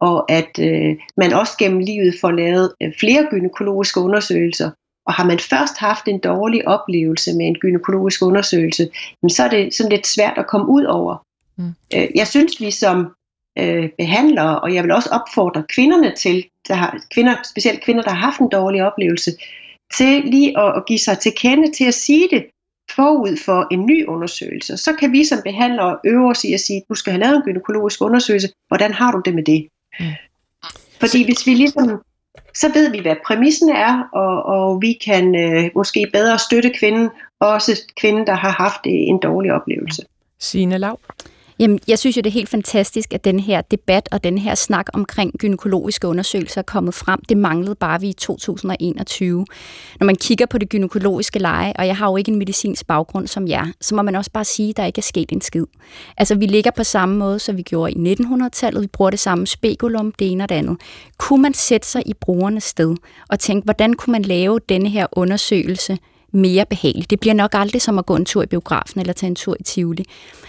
og 0.01 0.31
at 0.31 0.59
øh, 0.61 0.97
man 1.17 1.33
også 1.33 1.53
gennem 1.59 1.79
livet 1.79 2.15
får 2.21 2.31
lavet 2.31 2.73
øh, 2.83 2.93
flere 3.01 3.27
gynækologiske 3.31 4.01
undersøgelser, 4.01 4.71
og 5.07 5.15
har 5.15 5.25
man 5.25 5.39
først 5.39 5.79
haft 5.79 6.09
en 6.09 6.19
dårlig 6.19 6.69
oplevelse 6.69 7.33
med 7.33 7.47
en 7.47 7.55
gynækologisk 7.55 8.23
undersøgelse, 8.23 8.89
så 9.29 9.43
er 9.43 9.49
det 9.49 9.75
sådan 9.75 9.93
lidt 9.93 10.07
svært 10.07 10.39
at 10.39 10.47
komme 10.47 10.69
ud 10.69 10.85
over. 10.85 11.27
Mm. 11.57 11.75
Øh, 11.95 12.09
jeg 12.15 12.27
synes, 12.27 12.61
vi 12.61 12.71
som 12.71 13.15
øh, 13.59 13.89
behandlere, 13.99 14.61
og 14.61 14.75
jeg 14.75 14.83
vil 14.83 14.93
også 14.93 15.09
opfordre 15.13 15.65
kvinderne 15.69 16.15
til, 16.15 16.45
der 16.69 16.75
har, 16.75 17.01
kvinder, 17.15 17.37
specielt 17.45 17.85
kvinder, 17.85 18.03
der 18.03 18.11
har 18.11 18.27
haft 18.27 18.41
en 18.41 18.49
dårlig 18.49 18.83
oplevelse, 18.83 19.33
til 19.95 20.25
lige 20.25 20.59
at, 20.59 20.77
at 20.77 20.87
give 20.87 20.99
sig 20.99 21.19
til 21.19 21.33
kende, 21.37 21.73
til 21.73 21.85
at 21.85 21.95
sige 21.95 22.29
det 22.31 22.47
forud 22.91 23.37
for 23.45 23.67
en 23.71 23.87
ny 23.87 24.07
undersøgelse. 24.07 24.77
Så 24.77 24.93
kan 24.93 25.13
vi 25.13 25.25
som 25.25 25.39
behandlere 25.45 25.99
øve 26.05 26.31
os 26.31 26.45
i 26.45 26.53
at 26.53 26.61
sige, 26.61 26.83
du 26.89 26.95
skal 26.95 27.13
have 27.13 27.21
lavet 27.21 27.37
en 27.37 27.43
gynækologisk 27.43 28.03
undersøgelse, 28.03 28.49
hvordan 28.69 28.93
har 28.93 29.13
du 29.13 29.23
det 29.25 29.35
med 29.35 29.45
det? 29.45 29.69
Mm. 30.01 30.07
Fordi 31.01 31.25
hvis 31.25 31.47
vi 31.47 31.55
ligesom 31.55 32.03
så 32.61 32.73
ved 32.75 32.91
vi, 32.91 32.99
hvad 32.99 33.17
præmissen 33.27 33.69
er, 33.69 34.09
og, 34.13 34.43
og 34.43 34.83
vi 34.83 34.93
kan 34.93 35.35
øh, 35.35 35.71
måske 35.75 36.11
bedre 36.13 36.39
støtte 36.39 36.71
kvinden, 36.71 37.09
også 37.41 37.83
kvinden, 38.01 38.27
der 38.27 38.35
har 38.35 38.51
haft 38.51 38.81
en 38.85 39.19
dårlig 39.19 39.53
oplevelse. 39.53 40.03
Signe 40.39 40.79
Lav? 40.79 40.99
Jamen, 41.59 41.79
jeg 41.89 41.99
synes 41.99 42.17
jo, 42.17 42.21
det 42.21 42.31
er 42.31 42.35
helt 42.35 42.49
fantastisk, 42.49 43.15
at 43.15 43.25
den 43.25 43.41
her 43.41 43.61
debat 43.61 44.09
og 44.13 44.25
den 44.25 44.39
her 44.39 44.55
snak 44.55 44.87
omkring 44.93 45.33
gynækologiske 45.39 46.09
undersøgelser 46.09 46.61
er 46.61 46.63
kommet 46.63 46.95
frem. 46.95 47.21
Det 47.29 47.37
manglede 47.37 47.75
bare 47.75 48.01
vi 48.01 48.09
i 48.09 48.13
2021. 48.13 49.47
Når 50.01 50.05
man 50.05 50.17
kigger 50.17 50.47
på 50.47 50.59
det 50.59 50.69
gynækologiske 50.69 51.39
leje, 51.39 51.73
og 51.79 51.87
jeg 51.87 51.97
har 51.97 52.11
jo 52.11 52.17
ikke 52.17 52.33
en 52.33 52.39
medicinsk 52.39 52.87
baggrund 52.87 53.27
som 53.27 53.49
jer, 53.49 53.67
så 53.81 53.95
må 53.95 54.03
man 54.03 54.15
også 54.15 54.31
bare 54.31 54.45
sige, 54.45 54.71
at 54.71 54.77
der 54.77 54.85
ikke 54.85 54.99
er 54.99 55.03
sket 55.03 55.33
en 55.33 55.41
skid. 55.41 55.65
Altså, 56.17 56.35
vi 56.35 56.47
ligger 56.47 56.71
på 56.71 56.85
samme 56.85 57.17
måde, 57.17 57.39
som 57.39 57.57
vi 57.57 57.63
gjorde 57.63 57.93
i 57.93 58.15
1900-tallet. 58.15 58.83
Vi 58.83 58.87
bruger 58.87 59.11
det 59.11 59.21
samme 59.21 59.47
spekulum, 59.47 60.13
det 60.13 60.33
ene 60.33 60.45
og 60.45 60.49
det 60.49 60.55
andet. 60.55 60.77
Kunne 61.19 61.43
man 61.43 61.55
sætte 61.55 61.89
sig 61.89 62.03
i 62.07 62.15
brugernes 62.21 62.65
sted 62.65 62.97
og 63.29 63.39
tænke, 63.41 63.65
hvordan 63.65 63.95
kunne 63.95 64.13
man 64.13 64.23
lave 64.23 64.61
denne 64.69 64.89
her 64.89 65.07
undersøgelse 65.13 65.99
mere 66.37 66.65
behageligt. 66.71 67.11
Det 67.11 67.21
bliver 67.21 67.35
nok 67.35 67.51
aldrig 67.55 67.83
som 67.83 67.99
at 67.99 68.07
gå 68.07 68.17
en 68.17 68.25
tur 68.25 68.43
i 68.43 68.47
biografen 68.47 69.01
eller 69.01 69.13
tage 69.13 69.29
en 69.29 69.35
tur 69.35 69.57
i 69.61 69.63
Tivoli. 69.63 70.05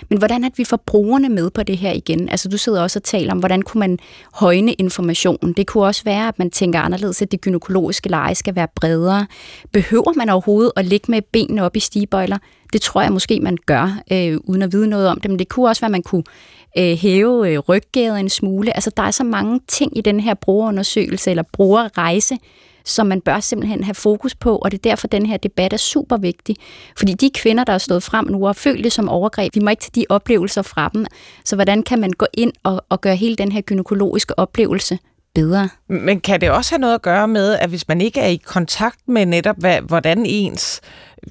Men 0.09 0.17
hvordan 0.17 0.43
at 0.43 0.51
vi 0.57 0.63
får 0.63 0.77
brugerne 0.77 1.29
med 1.29 1.49
på 1.49 1.63
det 1.63 1.77
her 1.77 1.91
igen? 1.91 2.29
Altså 2.29 2.49
du 2.49 2.57
sidder 2.57 2.81
også 2.81 2.99
og 2.99 3.03
taler 3.03 3.31
om, 3.31 3.39
hvordan 3.39 3.61
kunne 3.61 3.79
man 3.79 3.99
højne 4.33 4.73
informationen? 4.73 5.53
Det 5.53 5.67
kunne 5.67 5.85
også 5.85 6.03
være, 6.03 6.27
at 6.27 6.39
man 6.39 6.51
tænker 6.51 6.79
anderledes, 6.79 7.21
at 7.21 7.31
det 7.31 7.41
gynækologiske 7.41 8.09
leje 8.09 8.35
skal 8.35 8.55
være 8.55 8.67
bredere. 8.75 9.27
Behøver 9.71 10.13
man 10.15 10.29
overhovedet 10.29 10.71
at 10.75 10.85
ligge 10.85 11.11
med 11.11 11.21
benene 11.21 11.63
op 11.63 11.75
i 11.75 11.79
stigebøjler? 11.79 12.37
Det 12.73 12.81
tror 12.81 13.01
jeg 13.01 13.11
måske, 13.11 13.39
man 13.39 13.57
gør, 13.65 13.99
øh, 14.11 14.37
uden 14.43 14.61
at 14.61 14.71
vide 14.71 14.87
noget 14.87 15.07
om 15.07 15.19
det. 15.19 15.31
Men 15.31 15.39
det 15.39 15.49
kunne 15.49 15.67
også 15.67 15.81
være, 15.81 15.87
at 15.87 15.91
man 15.91 16.03
kunne 16.03 16.23
øh, 16.77 16.97
hæve 16.97 17.51
øh, 17.51 17.59
ryggæret 17.59 18.19
en 18.19 18.29
smule. 18.29 18.75
Altså 18.75 18.91
der 18.97 19.03
er 19.03 19.11
så 19.11 19.23
mange 19.23 19.59
ting 19.67 19.97
i 19.97 20.01
den 20.01 20.19
her 20.19 20.33
brugerundersøgelse 20.33 21.29
eller 21.29 21.43
brugerrejse, 21.53 22.37
som 22.87 23.07
man 23.07 23.21
bør 23.21 23.39
simpelthen 23.39 23.83
have 23.83 23.95
fokus 23.95 24.35
på, 24.35 24.55
og 24.55 24.71
det 24.71 24.77
er 24.77 24.89
derfor, 24.89 25.07
den 25.07 25.25
her 25.25 25.37
debat 25.37 25.73
er 25.73 25.77
super 25.77 26.17
vigtig. 26.17 26.55
Fordi 26.97 27.13
de 27.13 27.29
kvinder, 27.29 27.63
der 27.63 27.73
er 27.73 27.77
stået 27.77 28.03
frem 28.03 28.25
nu 28.25 28.47
og 28.47 28.55
følt 28.55 28.83
det 28.83 28.91
som 28.91 29.09
overgreb, 29.09 29.55
vi 29.55 29.59
må 29.59 29.69
ikke 29.69 29.81
tage 29.81 30.01
de 30.01 30.05
oplevelser 30.09 30.61
fra 30.61 30.89
dem. 30.93 31.05
Så 31.45 31.55
hvordan 31.55 31.83
kan 31.83 31.99
man 31.99 32.11
gå 32.11 32.25
ind 32.33 32.53
og, 32.63 32.85
og 32.89 33.01
gøre 33.01 33.15
hele 33.15 33.35
den 33.35 33.51
her 33.51 33.61
gynækologiske 33.61 34.39
oplevelse 34.39 34.99
bedre. 35.35 35.69
Men 35.87 36.19
kan 36.19 36.41
det 36.41 36.51
også 36.51 36.71
have 36.71 36.79
noget 36.79 36.95
at 36.95 37.01
gøre 37.01 37.27
med, 37.27 37.53
at 37.53 37.69
hvis 37.69 37.87
man 37.87 38.01
ikke 38.01 38.19
er 38.19 38.27
i 38.27 38.35
kontakt 38.35 38.99
med 39.07 39.25
netop, 39.25 39.55
hvad, 39.59 39.81
hvordan 39.81 40.25
ens 40.25 40.81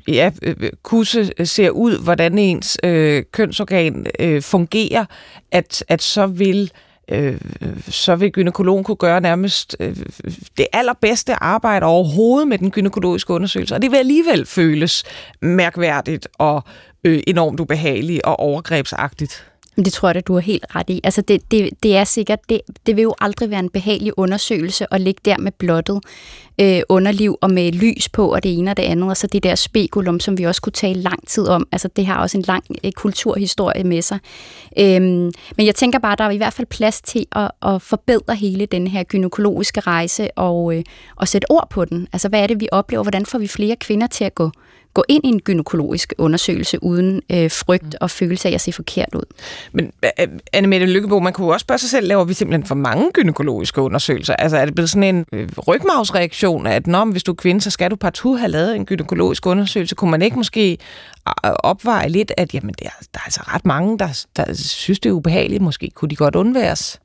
ja, 0.08 0.30
øh, 0.42 0.56
kusse 0.82 1.32
øh, 1.38 1.46
ser 1.46 1.70
ud, 1.70 2.02
hvordan 2.04 2.38
ens 2.38 2.78
øh, 2.84 3.22
kønsorgan 3.32 4.06
øh, 4.18 4.42
fungerer, 4.42 5.04
at, 5.52 5.84
at 5.88 6.02
så 6.02 6.26
vil 6.26 6.70
øh, 7.08 7.40
så 7.88 8.16
vil 8.16 8.32
gynekologen 8.32 8.84
kunne 8.84 8.96
gøre 8.96 9.20
nærmest 9.20 9.76
øh, 9.80 9.96
det 10.56 10.66
allerbedste 10.72 11.42
arbejde 11.42 11.86
overhovedet 11.86 12.48
med 12.48 12.58
den 12.58 12.70
gynækologiske 12.70 13.32
undersøgelse, 13.32 13.74
og 13.74 13.82
det 13.82 13.90
vil 13.90 13.96
alligevel 13.96 14.46
føles 14.46 15.04
mærkværdigt 15.42 16.28
og 16.38 16.62
øh, 17.04 17.22
enormt 17.26 17.60
ubehageligt 17.60 18.22
og 18.22 18.40
overgrebsagtigt. 18.40 19.46
Det 19.76 19.92
tror 19.92 20.08
jeg, 20.08 20.16
at 20.16 20.26
du 20.26 20.34
har 20.34 20.40
helt 20.40 20.64
ret 20.74 20.90
i. 20.90 21.00
Altså 21.04 21.20
det, 21.20 21.50
det, 21.50 21.70
det 21.82 21.96
er 21.96 22.04
sikkert, 22.04 22.38
det, 22.48 22.60
det 22.86 22.96
vil 22.96 23.02
jo 23.02 23.14
aldrig 23.20 23.50
være 23.50 23.60
en 23.60 23.70
behagelig 23.70 24.18
undersøgelse 24.18 24.94
at 24.94 25.00
ligge 25.00 25.20
der 25.24 25.38
med 25.38 25.52
blottet 25.52 26.00
øh, 26.60 26.80
underliv 26.88 27.38
og 27.40 27.50
med 27.50 27.72
lys 27.72 28.08
på 28.08 28.34
og 28.34 28.42
det 28.42 28.58
ene 28.58 28.70
og 28.70 28.76
det 28.76 28.82
andet, 28.82 29.08
og 29.08 29.16
så 29.16 29.26
det 29.26 29.42
der 29.42 29.54
spekulum, 29.54 30.20
som 30.20 30.38
vi 30.38 30.44
også 30.44 30.62
kunne 30.62 30.72
tale 30.72 31.00
lang 31.00 31.28
tid 31.28 31.48
om. 31.48 31.68
Altså 31.72 31.88
det 31.88 32.06
har 32.06 32.18
også 32.18 32.38
en 32.38 32.44
lang 32.46 32.64
øh, 32.84 32.92
kulturhistorie 32.92 33.84
med 33.84 34.02
sig. 34.02 34.18
Øhm, 34.78 35.32
men 35.56 35.66
jeg 35.66 35.74
tænker 35.74 35.98
bare, 35.98 36.16
der 36.18 36.24
er 36.24 36.30
i 36.30 36.36
hvert 36.36 36.52
fald 36.52 36.66
plads 36.66 37.00
til 37.00 37.26
at, 37.32 37.50
at 37.62 37.82
forbedre 37.82 38.34
hele 38.34 38.66
den 38.66 38.86
her 38.86 39.02
gynækologiske 39.02 39.80
rejse 39.80 40.30
og, 40.36 40.76
øh, 40.76 40.84
og 41.16 41.28
sætte 41.28 41.50
ord 41.50 41.66
på 41.70 41.84
den. 41.84 42.08
Altså 42.12 42.28
hvad 42.28 42.42
er 42.42 42.46
det, 42.46 42.60
vi 42.60 42.68
oplever? 42.72 43.02
Hvordan 43.02 43.26
får 43.26 43.38
vi 43.38 43.46
flere 43.46 43.76
kvinder 43.76 44.06
til 44.06 44.24
at 44.24 44.34
gå 44.34 44.50
gå 44.96 45.04
ind 45.08 45.24
i 45.24 45.28
en 45.28 45.40
gynækologisk 45.40 46.14
undersøgelse 46.18 46.82
uden 46.82 47.22
øh, 47.32 47.50
frygt 47.50 47.84
mm. 47.84 47.92
og 48.00 48.10
følelse 48.10 48.48
af 48.48 48.52
at 48.52 48.60
se 48.60 48.72
forkert 48.72 49.14
ud. 49.14 49.22
Men 49.72 49.92
Anne 50.52 50.68
Mette 50.68 50.86
Lykkebo, 50.86 51.20
man 51.20 51.32
kunne 51.32 51.52
også 51.52 51.64
spørge 51.64 51.78
sig 51.78 51.90
selv, 51.90 52.08
laver 52.08 52.24
vi 52.24 52.34
simpelthen 52.34 52.66
for 52.66 52.74
mange 52.74 53.10
gynækologiske 53.12 53.80
undersøgelser? 53.80 54.34
Altså 54.34 54.56
er 54.56 54.64
det 54.64 54.74
blevet 54.74 54.90
sådan 54.90 55.16
en 55.16 55.26
øh, 55.32 55.48
rygmavsreaktion, 55.68 56.66
at 56.66 56.86
når 56.86 57.04
hvis 57.04 57.22
du 57.22 57.32
er 57.32 57.36
kvinde, 57.36 57.60
så 57.60 57.70
skal 57.70 57.90
du 57.90 57.96
partout 57.96 58.38
have 58.38 58.50
lavet 58.50 58.76
en 58.76 58.86
gynækologisk 58.86 59.46
undersøgelse? 59.46 59.94
Kunne 59.94 60.10
man 60.10 60.22
ikke 60.22 60.36
måske 60.36 60.78
opveje 61.42 62.08
lidt, 62.08 62.32
at 62.36 62.54
jamen, 62.54 62.74
der, 62.78 62.88
der 63.14 63.20
er 63.20 63.24
altså 63.24 63.40
ret 63.54 63.66
mange, 63.66 63.98
der, 63.98 64.24
der 64.36 64.54
synes, 64.54 65.00
det 65.00 65.08
er 65.08 65.12
ubehageligt. 65.12 65.62
Måske 65.62 65.90
kunne 65.94 66.08
de 66.08 66.16
godt 66.16 66.36
undværes. 66.36 67.00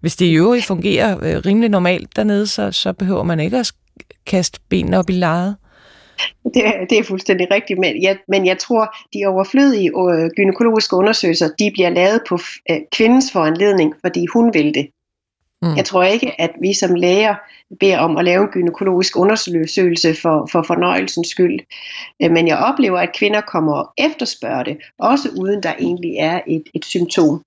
Hvis 0.00 0.16
det 0.16 0.26
i 0.26 0.34
øvrigt 0.34 0.64
fungerer 0.64 1.18
øh, 1.22 1.42
rimelig 1.46 1.70
normalt 1.70 2.16
dernede, 2.16 2.46
så, 2.46 2.72
så 2.72 2.92
behøver 2.92 3.22
man 3.22 3.40
ikke 3.40 3.58
at 3.58 3.72
kaste 4.26 4.60
benene 4.68 4.98
op 4.98 5.10
i 5.10 5.12
lejet. 5.12 5.56
Det, 6.54 6.64
det 6.90 6.98
er 6.98 7.02
fuldstændig 7.02 7.50
rigtigt, 7.50 7.78
men 7.78 8.02
jeg, 8.02 8.18
men 8.28 8.46
jeg 8.46 8.58
tror, 8.58 8.96
de 9.14 9.26
overflødige 9.26 9.88
øh, 9.88 10.30
gynækologiske 10.36 10.96
undersøgelser, 10.96 11.48
de 11.58 11.70
bliver 11.70 11.90
lavet 11.90 12.20
på 12.28 12.38
øh, 12.70 12.76
kvindens 12.92 13.32
foranledning, 13.32 13.94
fordi 14.04 14.26
hun 14.26 14.54
vil 14.54 14.74
det. 14.74 14.88
Mm. 15.62 15.76
Jeg 15.76 15.84
tror 15.84 16.02
ikke, 16.02 16.40
at 16.40 16.50
vi 16.60 16.74
som 16.74 16.94
læger 16.94 17.34
beder 17.80 17.98
om 17.98 18.16
at 18.16 18.24
lave 18.24 18.42
en 18.42 18.48
gynækologisk 18.48 19.16
undersøgelse 19.16 20.14
for, 20.14 20.48
for 20.52 20.62
fornøjelsens 20.62 21.28
skyld. 21.28 21.60
Øh, 22.22 22.30
men 22.30 22.48
jeg 22.48 22.58
oplever, 22.58 22.98
at 22.98 23.16
kvinder 23.16 23.40
kommer 23.40 23.72
og 23.72 23.92
efterspørger 23.98 24.62
det, 24.62 24.76
også 24.98 25.28
uden 25.36 25.62
der 25.62 25.72
egentlig 25.78 26.16
er 26.18 26.40
et, 26.46 26.64
et 26.74 26.84
symptom. 26.84 27.42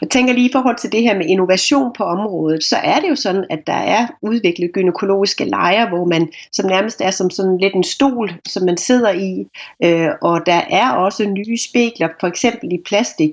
Jeg 0.00 0.10
tænker 0.10 0.32
lige 0.32 0.48
i 0.48 0.52
forhold 0.52 0.76
til 0.76 0.92
det 0.92 1.02
her 1.02 1.16
med 1.16 1.26
innovation 1.26 1.92
på 1.96 2.04
området, 2.04 2.64
så 2.64 2.76
er 2.76 3.00
det 3.00 3.10
jo 3.10 3.16
sådan, 3.16 3.44
at 3.50 3.66
der 3.66 3.72
er 3.72 4.06
udviklet 4.22 4.72
gynækologiske 4.72 5.44
lejer, 5.44 5.88
hvor 5.88 6.04
man 6.04 6.28
som 6.52 6.70
nærmest 6.70 7.00
er 7.00 7.10
som 7.10 7.30
sådan 7.30 7.58
lidt 7.58 7.74
en 7.74 7.84
stol, 7.84 8.32
som 8.48 8.66
man 8.66 8.76
sidder 8.76 9.10
i, 9.12 9.46
øh, 9.84 10.08
og 10.22 10.46
der 10.46 10.60
er 10.70 10.90
også 10.90 11.24
nye 11.24 11.58
spekler, 11.58 12.08
for 12.20 12.26
eksempel 12.26 12.72
i 12.72 12.78
plastik, 12.86 13.30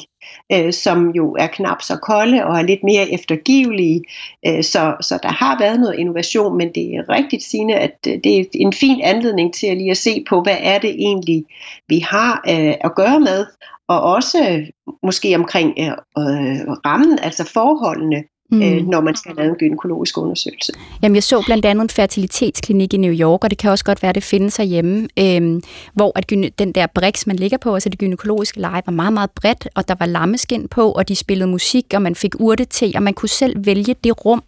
øh, 0.52 0.74
som 0.74 1.10
jo 1.10 1.36
er 1.40 1.48
knap 1.48 1.82
så 1.82 1.98
kolde 1.98 2.46
og 2.46 2.58
er 2.58 2.62
lidt 2.62 2.84
mere 2.84 3.12
eftergivelige. 3.12 4.04
Øh, 4.48 4.64
så, 4.64 4.96
så 5.02 5.20
der 5.24 5.30
har 5.30 5.60
været 5.60 5.80
noget 5.80 6.00
innovation, 6.00 6.58
men 6.58 6.72
det 6.76 6.96
er 6.96 7.10
rigtigt 7.10 7.44
sigende, 7.44 7.76
at 7.76 7.98
øh, 8.08 8.14
det 8.24 8.40
er 8.40 8.46
en 8.54 8.74
fin 8.74 9.02
anledning 9.02 9.54
til 9.54 9.68
at 9.68 9.78
lige 9.78 9.92
at 9.92 9.98
se 9.98 10.26
på, 10.30 10.42
hvad 10.42 10.58
er 10.60 10.80
det 10.80 10.90
egentlig, 10.90 11.46
vi 11.88 12.00
har 12.00 12.44
øh, 12.50 12.74
at 12.82 12.96
gøre 12.96 13.20
med, 13.20 13.46
og 13.90 14.02
også 14.02 14.72
måske 15.04 15.36
omkring 15.36 15.70
øh, 15.80 15.88
øh 15.88 16.60
rammen, 16.86 17.20
altså 17.20 17.44
forholdene 17.54 18.24
mm. 18.50 18.62
øh, 18.62 18.88
når 18.88 19.02
man 19.02 19.16
skal 19.16 19.36
lave 19.38 19.50
en 19.50 19.56
gynækologisk 19.56 20.18
undersøgelse. 20.18 20.74
Jamen, 21.04 21.16
jeg 21.16 21.24
så 21.24 21.44
blandt 21.46 21.66
andet 21.66 21.84
en 21.84 21.90
fertilitetsklinik 21.90 22.94
i 22.94 22.98
New 22.98 23.14
York, 23.14 23.44
og 23.44 23.50
det 23.50 23.58
kan 23.58 23.72
også 23.72 23.86
godt 23.86 24.02
være, 24.04 24.10
at 24.10 24.16
det 24.16 24.24
findes 24.24 24.58
herhjemme, 24.58 25.08
øh, 25.20 25.62
hvor 25.94 26.12
at 26.16 26.30
den 26.60 26.72
der 26.72 26.88
briks, 26.88 27.28
man 27.28 27.36
ligger 27.36 27.58
på, 27.58 27.74
altså 27.74 27.90
det 27.90 28.00
gynækologiske 28.00 28.60
leje, 28.60 28.82
var 28.86 28.94
meget, 28.94 29.14
meget 29.14 29.32
bredt, 29.32 29.68
og 29.76 29.88
der 29.88 29.96
var 30.00 30.06
lammeskin 30.06 30.68
på, 30.68 30.92
og 30.92 31.08
de 31.08 31.16
spillede 31.16 31.50
musik, 31.50 31.86
og 31.96 32.02
man 32.02 32.16
fik 32.16 32.40
urte 32.40 32.66
til, 32.66 32.94
og 32.96 33.04
man 33.04 33.14
kunne 33.14 33.30
selv 33.30 33.66
vælge 33.66 33.96
det 34.04 34.26
rum, 34.26 34.44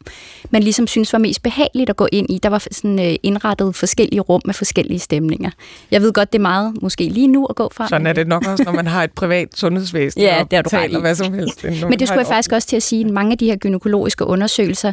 man 0.49 0.63
ligesom 0.63 0.87
synes 0.87 1.13
var 1.13 1.19
mest 1.19 1.43
behageligt 1.43 1.89
at 1.89 1.95
gå 1.95 2.07
ind 2.11 2.29
i. 2.29 2.39
Der 2.43 2.49
var 2.49 2.67
sådan 2.71 2.99
øh, 2.99 3.15
indrettet 3.23 3.75
forskellige 3.75 4.19
rum 4.19 4.41
med 4.45 4.53
forskellige 4.53 4.99
stemninger. 4.99 5.51
Jeg 5.91 6.01
ved 6.01 6.13
godt, 6.13 6.33
det 6.33 6.39
er 6.39 6.41
meget 6.41 6.81
måske 6.81 7.03
lige 7.03 7.27
nu 7.27 7.45
at 7.45 7.55
gå 7.55 7.69
fra. 7.73 7.87
Sådan 7.87 8.07
er 8.07 8.13
det 8.13 8.27
nok 8.27 8.47
også, 8.47 8.63
når 8.63 8.71
man 8.71 8.87
har 8.87 9.03
et 9.03 9.11
privat 9.11 9.47
sundhedsvæsen 9.55 10.21
ja, 10.31 10.43
det 10.51 10.57
er 10.57 10.61
du 10.61 10.69
taler 10.69 10.99
hvad 10.99 11.15
som 11.15 11.33
helst. 11.33 11.63
Men 11.63 11.99
det 11.99 12.07
skulle 12.07 12.19
jeg 12.19 12.27
faktisk 12.27 12.51
også 12.51 12.67
til 12.67 12.75
at 12.75 12.83
sige, 12.83 13.05
at 13.05 13.11
mange 13.11 13.31
af 13.31 13.37
de 13.37 13.45
her 13.45 13.55
gynækologer 13.55 13.90
psykologiske 13.91 14.25
undersøgelser, 14.25 14.91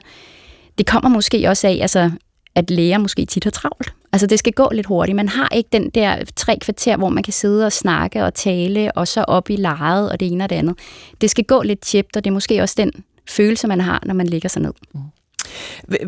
det 0.79 0.87
kommer 0.87 1.09
måske 1.09 1.49
også 1.49 1.67
af, 1.67 1.79
altså, 1.81 2.11
at 2.55 2.71
læger 2.71 2.99
måske 2.99 3.25
tit 3.27 3.45
har 3.45 3.51
travlt. 3.51 3.93
Altså 4.13 4.27
det 4.27 4.39
skal 4.39 4.53
gå 4.53 4.71
lidt 4.73 4.87
hurtigt. 4.87 5.17
Man 5.17 5.29
har 5.29 5.49
ikke 5.55 5.69
den 5.73 5.91
der 5.91 6.25
tre 6.37 6.59
kvarter, 6.61 6.97
hvor 6.97 7.09
man 7.09 7.23
kan 7.23 7.33
sidde 7.33 7.67
og 7.67 7.73
snakke 7.73 8.25
og 8.25 8.35
tale, 8.35 8.93
og 8.93 9.09
så 9.09 9.25
op 9.25 9.51
i 9.51 9.57
lejet 9.57 10.13
og 10.13 10.21
det 10.21 10.33
ene 10.33 10.45
og 10.45 10.51
det 10.51 10.57
andet. 10.57 10.79
Det 11.21 11.31
skal 11.31 11.45
gå 11.45 11.63
lidt 11.63 11.81
tjept, 11.81 12.17
og 12.17 12.25
det 12.25 12.31
er 12.31 12.35
måske 12.35 12.63
også 12.63 12.75
den 12.79 12.93
følelse, 13.29 13.67
man 13.67 13.81
har, 13.81 14.03
når 14.07 14.15
man 14.15 14.27
ligger 14.27 14.49
sig 14.49 14.63
ned. 14.63 14.73
Mm. 14.95 15.01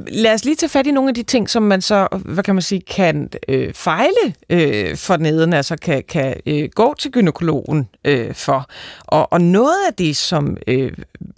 Lad 0.09 0.35
os 0.35 0.45
lige 0.45 0.57
tage 0.57 0.71
fat 0.71 0.87
i 0.87 0.91
nogle 0.91 1.09
af 1.09 1.15
de 1.15 1.23
ting, 1.23 1.51
som 1.51 1.63
man 1.63 1.81
så, 1.81 2.09
hvad 2.25 2.45
kan 2.45 2.55
man 2.55 2.63
sige, 2.63 2.81
kan 2.81 3.31
øh, 3.49 3.75
fejle 3.75 4.35
øh, 4.51 4.97
for 4.97 5.17
neden, 5.17 5.53
altså 5.53 5.77
kan, 5.77 6.03
kan 6.09 6.35
øh, 6.47 6.69
gå 6.75 6.95
til 6.99 7.11
gynekologen 7.11 7.89
øh, 8.05 8.35
for. 8.35 8.71
Og, 9.05 9.33
og 9.33 9.41
noget 9.41 9.87
af 9.89 9.95
det, 9.95 10.17
som 10.17 10.57
øh, 10.67 10.93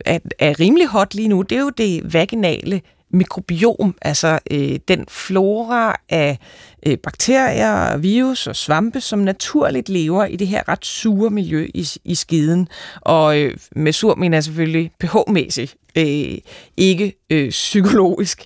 er, 0.05 0.19
er 0.39 0.61
rimelig 0.61 0.87
hot 0.87 1.15
lige 1.15 1.29
nu, 1.29 1.43
det 1.43 1.57
er 1.57 1.63
jo 1.63 1.71
det 1.71 2.15
vaginale 2.15 2.81
mikrobiom, 3.13 3.95
altså 4.03 4.39
øh, 4.51 4.79
den 4.89 5.05
flora 5.09 5.97
af 6.09 6.39
øh, 6.87 6.99
bakterier, 6.99 7.97
virus 7.97 8.47
og 8.47 8.57
svampe, 8.57 9.01
som 9.01 9.19
naturligt 9.19 9.89
lever 9.89 10.25
i 10.25 10.37
det 10.37 10.47
her 10.47 10.69
ret 10.69 10.87
sure 10.87 11.31
miljø 11.31 11.69
i, 11.75 11.89
i 12.05 12.15
skiden. 12.15 12.69
Og 13.01 13.39
øh, 13.39 13.57
med 13.77 13.93
sur 13.93 14.15
mener 14.15 14.37
jeg 14.37 14.45
selvfølgelig 14.45 14.91
pH-mæssigt, 15.05 15.75
øh, 15.97 16.39
ikke 16.77 17.15
øh, 17.31 17.51
psykologisk. 17.51 18.45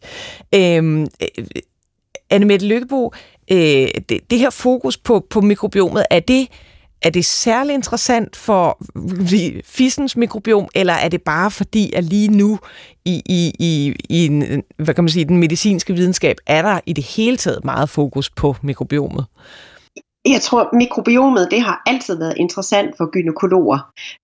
Øhm, 0.54 1.02
øh, 1.02 1.44
Anne 2.30 2.46
Mette 2.46 2.66
Lykkebo, 2.66 3.12
øh, 3.50 3.88
det, 4.08 4.30
det 4.30 4.38
her 4.38 4.50
fokus 4.50 4.96
på, 4.96 5.26
på 5.30 5.40
mikrobiomet, 5.40 6.06
er 6.10 6.20
det 6.20 6.48
er 7.02 7.10
det 7.10 7.24
særlig 7.24 7.74
interessant 7.74 8.36
for 8.36 8.84
fissens 9.64 10.16
mikrobiom, 10.16 10.68
eller 10.74 10.92
er 10.92 11.08
det 11.08 11.22
bare 11.22 11.50
fordi, 11.50 11.92
at 11.92 12.04
lige 12.04 12.28
nu 12.28 12.58
i, 13.04 13.22
i, 13.26 13.52
i, 13.58 13.94
i 14.08 14.26
en, 14.26 14.62
hvad 14.76 14.94
kan 14.94 15.04
man 15.04 15.08
sige, 15.08 15.24
den 15.24 15.36
medicinske 15.36 15.94
videnskab, 15.94 16.36
er 16.46 16.62
der 16.62 16.80
i 16.86 16.92
det 16.92 17.04
hele 17.04 17.36
taget 17.36 17.64
meget 17.64 17.88
fokus 17.88 18.30
på 18.30 18.56
mikrobiomet? 18.62 19.26
Jeg 20.26 20.40
tror, 20.40 20.70
mikrobiomet 20.72 21.48
det 21.50 21.60
har 21.60 21.82
altid 21.86 22.18
været 22.18 22.34
interessant 22.36 22.96
for 22.96 23.10
gynekologer, 23.10 23.78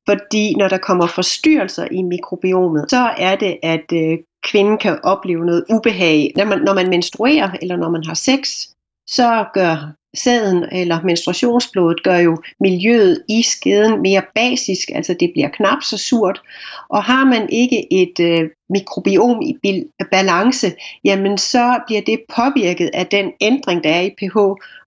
fordi 0.09 0.55
når 0.55 0.69
der 0.69 0.79
kommer 0.79 1.07
forstyrrelser 1.07 1.87
i 1.91 2.03
mikrobiomet, 2.03 2.91
så 2.91 3.11
er 3.19 3.37
det, 3.37 3.59
at 3.63 3.93
øh, 3.93 4.19
kvinden 4.45 4.79
kan 4.79 4.99
opleve 5.05 5.47
noget 5.47 5.65
ubehag. 5.71 6.33
Når 6.37 6.45
man, 6.45 6.59
når 6.59 6.75
man 6.75 6.89
menstruerer, 6.89 7.51
eller 7.63 7.77
når 7.77 7.91
man 7.91 8.05
har 8.05 8.15
sex, 8.15 8.67
så 9.07 9.45
gør 9.55 9.93
sæden 10.17 10.65
eller 10.73 11.03
menstruationsblodet 11.05 12.03
gør 12.03 12.17
jo 12.17 12.43
miljøet 12.61 13.23
i 13.29 13.43
skeden 13.43 14.03
mere 14.03 14.23
basisk, 14.35 14.91
altså 14.95 15.17
det 15.21 15.31
bliver 15.35 15.49
knap 15.49 15.83
så 15.83 15.99
surt. 15.99 16.43
Og 16.89 17.05
har 17.05 17.25
man 17.25 17.49
ikke 17.49 17.93
et 18.03 18.21
øh, 18.21 18.51
mikrobiom 18.71 19.43
i 19.43 19.85
balance, 20.11 20.73
jamen 21.05 21.39
så 21.39 21.81
bliver 21.87 22.03
det 22.03 22.21
påvirket 22.37 22.91
af 22.95 23.07
den 23.07 23.33
ændring, 23.41 23.85
der 23.85 23.91
er 23.91 24.01
i 24.01 24.15
pH. 24.19 24.37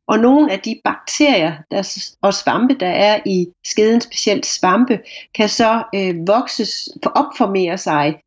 Og 0.08 0.20
nogle 0.20 0.52
af 0.52 0.60
de 0.60 0.82
bakterier 0.84 1.54
der, 1.72 2.06
og 2.22 2.34
svampe, 2.34 2.74
der 2.74 2.88
er 2.88 3.20
i 3.26 3.48
skeden, 3.66 4.02
specielt 4.02 4.46
svampe, 4.46 5.00
kan 5.36 5.50
så 5.50 5.84
øh, 5.96 6.28
vokses, 6.28 6.90
opformere 7.16 7.78
sig 7.78 8.20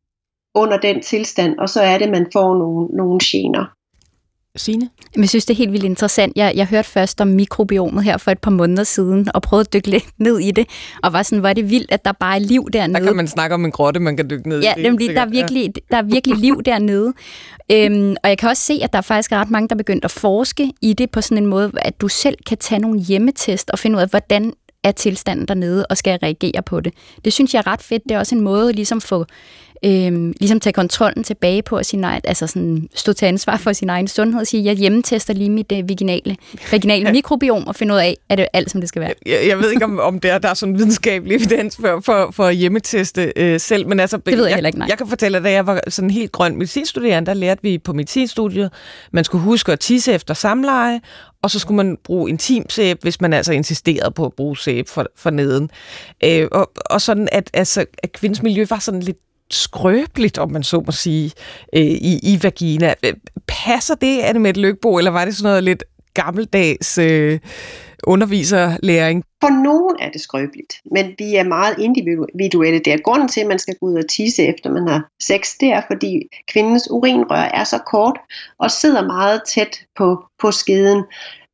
under 0.54 0.78
den 0.78 1.02
tilstand, 1.02 1.58
og 1.58 1.68
så 1.68 1.82
er 1.82 1.98
det, 1.98 2.10
man 2.10 2.26
får 2.32 2.54
nogle, 2.54 2.86
nogle 2.96 3.18
gener. 3.22 3.77
Signe? 4.58 4.88
Jeg 5.16 5.28
synes, 5.28 5.44
det 5.44 5.54
er 5.54 5.58
helt 5.58 5.72
vildt 5.72 5.84
interessant. 5.84 6.32
Jeg, 6.36 6.52
jeg 6.56 6.66
hørte 6.66 6.88
først 6.88 7.20
om 7.20 7.28
mikrobiomet 7.28 8.04
her 8.04 8.16
for 8.16 8.30
et 8.30 8.38
par 8.38 8.50
måneder 8.50 8.84
siden, 8.84 9.28
og 9.34 9.42
prøvede 9.42 9.60
at 9.60 9.72
dykke 9.72 9.90
lidt 9.90 10.04
ned 10.18 10.38
i 10.38 10.50
det, 10.50 10.66
og 11.02 11.12
var 11.12 11.22
sådan, 11.22 11.42
var 11.42 11.52
det 11.52 11.70
vildt, 11.70 11.92
at 11.92 12.04
der 12.04 12.12
bare 12.12 12.34
er 12.34 12.38
liv 12.38 12.68
dernede. 12.72 13.00
Der 13.00 13.06
kan 13.06 13.16
man 13.16 13.28
snakke 13.28 13.54
om 13.54 13.64
en 13.64 13.72
grotte, 13.72 14.00
man 14.00 14.16
kan 14.16 14.30
dykke 14.30 14.48
ned 14.48 14.62
ja, 14.62 14.74
i. 14.76 14.80
Ja, 14.82 14.88
der, 15.14 15.20
er 15.20 15.26
virkelig, 15.26 15.72
der 15.90 15.96
er 15.96 16.02
virkelig 16.02 16.38
liv 16.38 16.62
dernede. 16.62 17.12
Øhm, 17.72 18.16
og 18.22 18.28
jeg 18.28 18.38
kan 18.38 18.48
også 18.48 18.62
se, 18.62 18.80
at 18.82 18.92
der 18.92 18.98
er 18.98 19.02
faktisk 19.02 19.32
ret 19.32 19.50
mange, 19.50 19.68
der 19.68 19.74
er 19.74 19.78
begyndt 19.78 20.04
at 20.04 20.10
forske 20.10 20.72
i 20.82 20.92
det 20.92 21.10
på 21.10 21.20
sådan 21.20 21.38
en 21.38 21.46
måde, 21.46 21.72
at 21.74 22.00
du 22.00 22.08
selv 22.08 22.36
kan 22.46 22.58
tage 22.58 22.78
nogle 22.78 23.00
hjemmetest 23.00 23.70
og 23.70 23.78
finde 23.78 23.96
ud 23.96 24.02
af, 24.02 24.08
hvordan 24.08 24.52
er 24.84 24.92
tilstanden 24.92 25.48
dernede, 25.48 25.86
og 25.86 25.96
skal 25.96 26.10
jeg 26.10 26.22
reagere 26.22 26.62
på 26.62 26.80
det. 26.80 26.94
Det 27.24 27.32
synes 27.32 27.54
jeg 27.54 27.60
er 27.60 27.66
ret 27.66 27.82
fedt. 27.82 28.02
Det 28.08 28.14
er 28.14 28.18
også 28.18 28.34
en 28.34 28.40
måde 28.40 28.68
at 28.68 28.74
ligesom 28.74 29.00
få 29.00 29.24
øhm, 29.84 30.34
ligesom 30.40 30.60
tage 30.60 30.72
kontrollen 30.72 31.24
tilbage 31.24 31.62
på, 31.62 31.76
at 31.76 31.86
sin 31.86 32.04
egen, 32.04 32.20
altså 32.24 32.46
sådan, 32.46 32.88
stå 32.94 33.12
til 33.12 33.26
ansvar 33.26 33.56
for 33.56 33.72
sin 33.72 33.90
egen 33.90 34.08
sundhed 34.08 34.40
og 34.40 34.46
sige, 34.46 34.64
jeg 34.64 34.76
hjemmetester 34.76 35.34
lige 35.34 35.50
mit 35.50 35.72
uh, 35.72 35.88
vaginale, 35.88 36.36
vaginale 36.70 37.12
mikrobiom 37.12 37.66
og 37.66 37.76
finde 37.76 37.94
ud 37.94 37.98
af, 37.98 38.16
at 38.28 38.38
det 38.38 38.44
er 38.44 38.48
alt, 38.52 38.70
som 38.70 38.80
det 38.80 38.88
skal 38.88 39.02
være. 39.02 39.12
Jeg, 39.26 39.40
jeg 39.48 39.58
ved 39.58 39.70
ikke, 39.70 39.84
om, 39.84 39.98
om 39.98 40.20
der, 40.20 40.38
der 40.38 40.48
er 40.48 40.54
sådan 40.54 40.78
videnskabelig 40.78 41.36
evidens 41.36 41.76
for, 41.76 42.00
for, 42.04 42.30
for 42.32 42.44
at 42.44 42.56
hjemmeteste 42.56 43.32
øh, 43.36 43.60
selv, 43.60 43.88
men 43.88 44.00
altså, 44.00 44.16
det 44.16 44.26
ved 44.26 44.34
jeg, 44.34 44.48
jeg 44.50 44.56
heller 44.56 44.68
ikke, 44.68 44.78
nej. 44.78 44.88
Jeg 44.88 44.98
kan 44.98 45.08
fortælle, 45.08 45.38
at 45.38 45.44
da 45.44 45.50
jeg 45.50 45.66
var 45.66 45.80
sådan 45.88 46.10
helt 46.10 46.32
grøn 46.32 46.56
medicinstuderende, 46.56 47.26
der 47.26 47.34
lærte 47.34 47.62
vi 47.62 47.78
på 47.78 47.92
medicinstudiet, 47.92 48.72
man 49.12 49.24
skulle 49.24 49.44
huske 49.44 49.72
at 49.72 49.80
tisse 49.80 50.12
efter 50.12 50.34
samleje, 50.34 51.00
og 51.42 51.50
så 51.50 51.58
skulle 51.58 51.76
man 51.76 51.96
bruge 52.04 52.30
intimsæbe, 52.30 53.00
hvis 53.02 53.20
man 53.20 53.32
altså 53.32 53.52
insisterede 53.52 54.10
på 54.10 54.26
at 54.26 54.32
bruge 54.32 54.56
sæbe 54.56 54.90
for, 54.90 55.06
for 55.16 55.30
neden. 55.30 55.70
Øh, 56.24 56.48
og, 56.52 56.70
og 56.90 57.00
sådan, 57.00 57.28
at, 57.32 57.50
altså, 57.54 57.84
at 58.02 58.12
kvindens 58.12 58.42
miljø 58.42 58.66
var 58.70 58.78
sådan 58.78 59.00
lidt 59.00 59.18
skrøbeligt, 59.50 60.38
om 60.38 60.52
man 60.52 60.62
så 60.62 60.82
må 60.86 60.92
sige, 60.92 61.32
øh, 61.72 61.82
i, 61.82 62.20
i 62.22 62.38
vagina. 62.42 62.94
Øh, 63.04 63.12
passer 63.46 63.94
det, 63.94 64.20
Anne 64.20 64.40
med 64.40 64.54
Løgbo, 64.54 64.68
Lykbo, 64.68 64.98
eller 64.98 65.10
var 65.10 65.24
det 65.24 65.36
sådan 65.36 65.48
noget 65.48 65.64
lidt 65.64 65.84
gammeldags 66.14 66.98
øh, 66.98 67.38
underviserlæring? 68.06 69.24
For 69.40 69.62
nogen 69.62 69.96
er 70.00 70.10
det 70.10 70.20
skrøbeligt, 70.20 70.72
men 70.92 71.14
vi 71.18 71.34
er 71.34 71.44
meget 71.44 71.78
individuelle 71.78 72.92
er 72.92 73.02
Grunden 73.02 73.28
til, 73.28 73.40
at 73.40 73.46
man 73.46 73.58
skal 73.58 73.74
gå 73.80 73.86
ud 73.86 73.94
og 73.94 74.08
tisse 74.08 74.42
efter 74.46 74.70
man 74.70 74.88
har 74.88 75.08
sex, 75.22 75.50
det 75.60 75.68
er, 75.68 75.82
fordi 75.90 76.22
kvindens 76.52 76.90
urinrør 76.90 77.50
er 77.54 77.64
så 77.64 77.78
kort 77.78 78.18
og 78.58 78.70
sidder 78.70 79.06
meget 79.06 79.42
tæt 79.48 79.80
på, 79.96 80.24
på 80.40 80.50
skeden. 80.50 81.04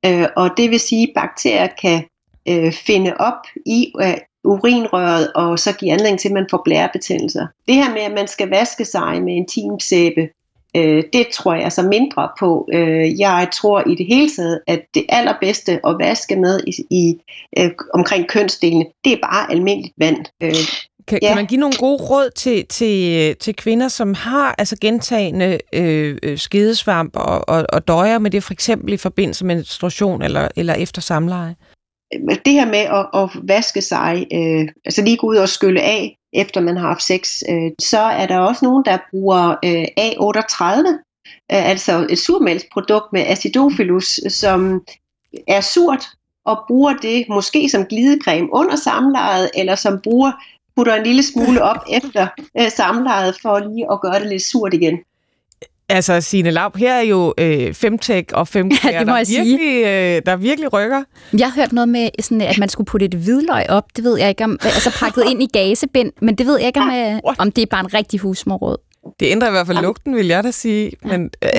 Øh, 0.07 0.27
og 0.37 0.51
det 0.57 0.71
vil 0.71 0.81
sige, 0.81 1.09
at 1.09 1.15
bakterier 1.23 1.69
kan 1.83 2.05
øh, 2.49 2.73
finde 2.73 3.15
op 3.17 3.41
i, 3.67 3.93
øh, 4.01 4.17
urinrøret, 4.45 5.33
og 5.33 5.59
så 5.59 5.73
give 5.73 5.93
anledning 5.93 6.21
til, 6.21 6.29
at 6.29 6.35
man 6.35 6.47
får 6.51 6.63
blærebetændelser. 6.65 7.47
Det 7.69 7.75
her 7.75 7.91
med, 7.91 8.01
at 8.01 8.13
man 8.13 8.29
skal 8.29 8.51
vaske 8.51 8.85
sig 8.85 9.23
med 9.23 9.35
intimsæbe, 9.35 10.29
øh, 10.77 11.05
det 11.13 11.27
tror 11.33 11.55
jeg 11.55 11.73
så 11.73 11.83
mindre 11.83 12.29
på. 12.39 12.69
Øh, 12.73 13.21
jeg 13.21 13.49
tror 13.55 13.89
i 13.89 13.95
det 13.95 14.07
hele 14.07 14.31
taget, 14.37 14.61
at 14.67 14.81
det 14.95 15.05
allerbedste 15.09 15.81
at 15.87 15.97
vaske 16.01 16.37
med 16.37 16.61
i, 16.67 16.73
i 16.91 17.17
øh, 17.59 17.71
omkring 17.95 18.29
kønsdelene, 18.29 18.85
det 19.05 19.13
er 19.13 19.19
bare 19.23 19.53
almindeligt 19.53 19.95
vand. 19.99 20.25
Øh, 20.43 20.55
kan, 21.09 21.19
ja. 21.23 21.29
kan 21.29 21.37
man 21.37 21.47
give 21.47 21.61
nogle 21.61 21.77
gode 21.79 22.03
råd 22.03 22.31
til, 22.31 22.67
til, 22.67 23.37
til 23.37 23.57
kvinder, 23.57 23.89
som 23.89 24.15
har 24.15 24.55
altså 24.59 24.77
gentagende 24.81 25.59
øh, 25.73 26.19
øh 26.23 26.39
skedesvamp 26.39 27.17
og, 27.17 27.49
og, 27.49 27.67
og 27.69 27.89
døjer 27.89 28.19
med 28.19 28.31
det, 28.31 28.43
for 28.43 28.53
eksempel 28.53 28.93
i 28.93 28.97
forbindelse 28.97 29.45
med 29.45 29.55
menstruation 29.55 30.23
eller, 30.23 30.49
eller 30.57 30.75
efter 30.75 31.03
samleje? 31.03 31.55
Det 32.45 32.53
her 32.53 32.67
med 32.67 32.79
at, 32.79 33.23
at 33.23 33.49
vaske 33.49 33.83
sig, 33.83 34.27
øh, 34.33 34.69
altså 34.85 35.03
lige 35.03 35.17
gå 35.17 35.27
ud 35.27 35.37
og 35.37 35.49
skylle 35.49 35.83
af, 35.83 36.19
efter 36.33 36.61
man 36.61 36.77
har 36.77 36.89
haft 36.89 37.03
sex, 37.03 37.43
øh, 37.51 37.71
så 37.81 37.99
er 37.99 38.27
der 38.27 38.39
også 38.39 38.65
nogen, 38.65 38.85
der 38.85 38.99
bruger 39.11 39.55
øh, 39.65 39.85
A38, 40.01 40.89
øh, 41.53 41.71
altså 41.71 42.07
et 42.11 42.19
surmælsprodukt 42.19 43.13
med 43.13 43.25
acidophilus, 43.27 44.21
som 44.29 44.85
er 45.49 45.61
surt, 45.61 46.05
og 46.45 46.65
bruger 46.69 46.93
det 46.93 47.25
måske 47.29 47.69
som 47.69 47.85
glidecreme 47.85 48.49
under 48.53 48.77
samlejet, 48.77 49.51
eller 49.55 49.75
som 49.75 50.01
bruger 50.01 50.33
putter 50.77 50.95
en 50.95 51.07
lille 51.07 51.23
smule 51.23 51.63
op 51.63 51.85
efter 52.03 52.27
øh, 52.61 52.71
samlejet, 52.71 53.37
for 53.43 53.59
lige 53.59 53.93
at 53.93 54.01
gøre 54.01 54.21
det 54.21 54.29
lidt 54.29 54.43
surt 54.43 54.75
igen. 54.75 54.99
Altså, 55.89 56.21
Signe 56.21 56.51
Laub, 56.51 56.77
her 56.77 56.95
er 56.95 57.01
jo 57.01 57.35
øh, 57.39 57.75
femtech 57.75 58.29
og 58.33 58.49
fem 58.49 58.71
ja, 58.85 58.99
det 58.99 59.07
må 59.07 59.13
der, 59.13 59.19
jeg 59.19 59.27
virkelig, 59.29 59.59
sige. 59.59 60.17
Øh, 60.17 60.23
der 60.27 60.37
virkelig 60.37 60.73
rykker. 60.73 61.03
Jeg 61.39 61.47
har 61.53 61.61
hørt 61.61 61.73
noget 61.73 61.89
med, 61.89 62.09
sådan, 62.21 62.41
at 62.41 62.59
man 62.59 62.69
skulle 62.69 62.87
putte 62.87 63.07
et 63.07 63.15
hvidløg 63.15 63.71
op. 63.71 63.85
Det 63.97 64.05
ved 64.05 64.19
jeg 64.19 64.29
ikke 64.29 64.45
om, 64.45 64.59
altså 64.63 64.97
pakket 64.99 65.25
ind 65.31 65.43
i 65.43 65.47
gasebind, 65.53 66.13
men 66.23 66.35
det 66.35 66.47
ved 66.47 66.59
jeg 66.59 66.67
ikke 66.67 66.81
om, 66.81 66.91
øh, 66.91 67.35
om 67.39 67.53
det 67.53 67.63
er 67.63 67.67
bare 67.67 67.81
en 67.81 67.95
rigtig 67.95 68.21
husmorråd. 68.21 68.77
Det 69.21 69.27
ændrer 69.31 69.49
i 69.49 69.51
hvert 69.51 69.67
fald 69.67 69.79
lugten, 69.79 70.17
vil 70.17 70.27
jeg 70.27 70.45
da 70.45 70.51
sige. 70.51 70.93
Men 71.03 71.31
øh, 71.43 71.51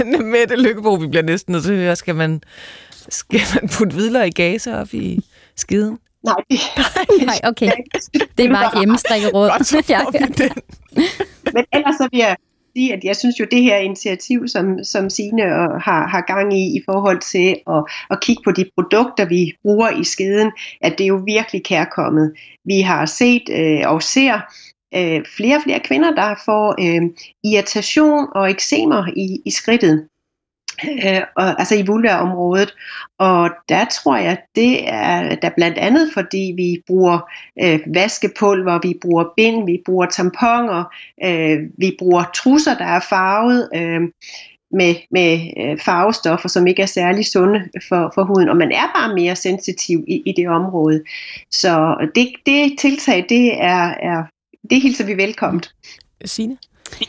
øh, 0.00 0.24
med 0.24 0.46
det 0.46 0.58
lykkebo, 0.58 0.94
vi 0.94 1.06
bliver 1.06 1.22
næsten 1.22 1.52
nødt 1.52 1.64
til 1.64 1.72
at 1.72 1.78
høre, 1.78 1.96
skal 1.96 2.14
man, 2.14 2.42
skal 3.08 3.40
man 3.54 3.68
putte 3.68 3.94
hvidløg 3.94 4.26
i 4.26 4.30
gase 4.30 4.76
op 4.76 4.94
i 4.94 5.20
skiden? 5.56 5.98
Nej. 6.24 6.34
Nej, 7.24 7.40
okay. 7.44 7.70
Det 8.38 8.46
er 8.46 8.52
bare 8.52 8.78
hjemmestrikket 8.78 9.34
råd. 9.34 9.50
Godt, 9.50 9.66
så 9.66 9.82
får 9.86 10.10
vi 10.12 10.18
den. 10.18 10.50
Men 11.54 11.64
ellers 11.72 11.94
så 11.94 12.08
vil 12.12 12.18
jeg 12.18 12.36
sige, 12.80 12.92
at 12.92 13.04
jeg 13.04 13.16
synes 13.16 13.40
jo, 13.40 13.46
det 13.50 13.62
her 13.62 13.76
initiativ, 13.76 14.48
som, 14.48 14.84
som 14.84 15.10
Signe 15.10 15.42
har, 15.86 16.08
har 16.08 16.20
gang 16.20 16.58
i, 16.58 16.64
i 16.78 16.80
forhold 16.84 17.20
til 17.20 17.48
at, 17.76 17.82
at 18.10 18.20
kigge 18.20 18.42
på 18.44 18.52
de 18.52 18.64
produkter, 18.74 19.24
vi 19.28 19.52
bruger 19.62 19.90
i 19.90 20.04
skeden, 20.04 20.50
at 20.80 20.92
det 20.98 21.04
er 21.04 21.08
jo 21.08 21.22
virkelig 21.26 21.64
kærkommet. 21.64 22.32
Vi 22.64 22.80
har 22.80 23.06
set 23.06 23.42
øh, 23.52 23.82
og 23.92 24.02
ser 24.02 24.34
øh, 24.94 25.20
flere 25.36 25.56
og 25.56 25.62
flere 25.62 25.80
kvinder, 25.80 26.10
der 26.14 26.34
får 26.44 26.66
øh, 26.84 27.02
irritation 27.44 28.26
og 28.34 28.50
eksemer 28.50 29.02
i, 29.16 29.26
i 29.46 29.50
skridtet 29.50 30.08
øh, 31.06 31.20
og, 31.36 31.60
altså 31.60 31.74
i 31.74 31.86
vulvaområdet. 31.86 32.74
Og 33.18 33.50
der 33.68 33.84
tror 33.84 34.16
jeg, 34.16 34.38
det 34.54 34.88
er 34.88 35.34
der 35.34 35.50
blandt 35.56 35.78
andet, 35.78 36.10
fordi 36.14 36.52
vi 36.56 36.82
bruger 36.86 37.18
øh, 37.62 37.80
vaskepulver, 37.94 38.78
vi 38.82 38.98
bruger 39.02 39.24
bind, 39.36 39.66
vi 39.66 39.82
bruger 39.84 40.06
tamponer, 40.06 40.84
øh, 41.24 41.58
vi 41.78 41.96
bruger 41.98 42.24
trusser, 42.34 42.78
der 42.78 42.86
er 42.86 43.00
farvet. 43.00 43.68
Øh, 43.74 44.00
med, 44.72 44.94
med 45.10 45.40
øh, 45.60 45.78
farvestoffer, 45.78 46.48
som 46.48 46.66
ikke 46.66 46.82
er 46.82 46.86
særlig 46.86 47.26
sunde 47.26 47.60
for, 47.88 48.12
for 48.14 48.24
huden, 48.24 48.48
og 48.48 48.56
man 48.56 48.72
er 48.72 48.86
bare 48.94 49.14
mere 49.14 49.36
sensitiv 49.36 50.04
i, 50.08 50.22
i 50.26 50.32
det 50.36 50.48
område. 50.48 51.04
Så 51.50 51.96
det, 52.14 52.28
det 52.46 52.78
tiltag, 52.78 53.26
det 53.28 53.62
er, 53.62 53.94
er 54.02 54.22
det 54.70 54.82
hilser 54.82 55.06
vi 55.06 55.16
velkomment. 55.16 55.74
Signe? 56.24 56.56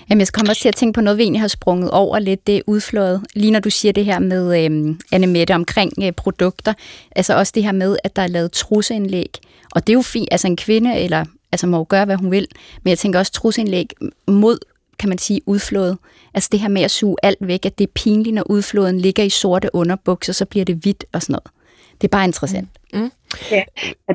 Jamen, 0.10 0.20
jeg 0.20 0.28
kommer 0.28 0.50
også 0.50 0.62
til 0.62 0.70
at 0.70 0.76
tænke 0.76 0.96
på 0.96 1.02
noget, 1.02 1.18
vi 1.18 1.24
egentlig 1.24 1.42
har 1.42 1.48
sprunget 1.48 1.92
over 1.92 2.20
lidt, 2.20 2.48
det 2.48 2.58
er 2.58 2.62
udflået. 2.68 3.22
Lige 3.34 3.52
når 3.52 3.60
du 3.60 3.70
siger 3.70 3.92
det 3.92 4.06
her 4.06 4.20
med 4.20 4.66
øhm, 4.66 5.00
Anne 5.12 5.28
Mette 5.28 5.56
omkring 5.56 5.94
øh, 6.04 6.12
produkter, 6.12 6.74
altså 7.16 7.38
også 7.38 7.52
det 7.56 7.64
her 7.64 7.72
med, 7.72 7.98
at 8.04 8.16
der 8.16 8.22
er 8.22 8.28
lavet 8.28 8.52
trusseindlæg. 8.52 9.38
Og 9.72 9.88
det 9.88 9.94
er 9.94 9.98
jo 9.98 10.02
fint, 10.02 10.28
altså 10.32 10.48
en 10.48 10.58
kvinde 10.58 10.96
eller, 10.96 11.26
altså 11.52 11.68
må 11.68 11.78
jo 11.78 11.86
gøre, 11.90 12.06
hvad 12.06 12.16
hun 12.16 12.32
vil, 12.32 12.48
men 12.84 12.90
jeg 12.90 12.98
tænker 12.98 13.20
også 13.20 13.32
trusseindlæg 13.32 13.90
mod 14.28 14.58
kan 15.00 15.10
man 15.10 15.18
sige, 15.18 15.42
udflået. 15.46 15.98
Altså 16.34 16.50
det 16.52 16.60
her 16.60 16.68
med 16.68 16.82
at 16.82 16.92
suge 16.92 17.18
alt 17.24 17.38
væk, 17.42 17.66
at 17.66 17.78
det 17.78 17.84
er 17.84 17.92
pinligt, 17.96 18.34
når 18.34 18.52
udflåden 18.52 19.00
ligger 19.00 19.24
i 19.24 19.30
sorte 19.30 19.76
underbukser, 19.76 20.34
så 20.34 20.46
bliver 20.46 20.66
det 20.66 20.76
hvidt 20.76 21.06
og 21.12 21.22
sådan 21.22 21.34
noget. 21.34 21.61
Det 22.02 22.08
er 22.08 22.18
bare 22.18 22.26
interessant. 22.26 22.70
Mm. 22.93 23.12
Ja. 23.52 23.64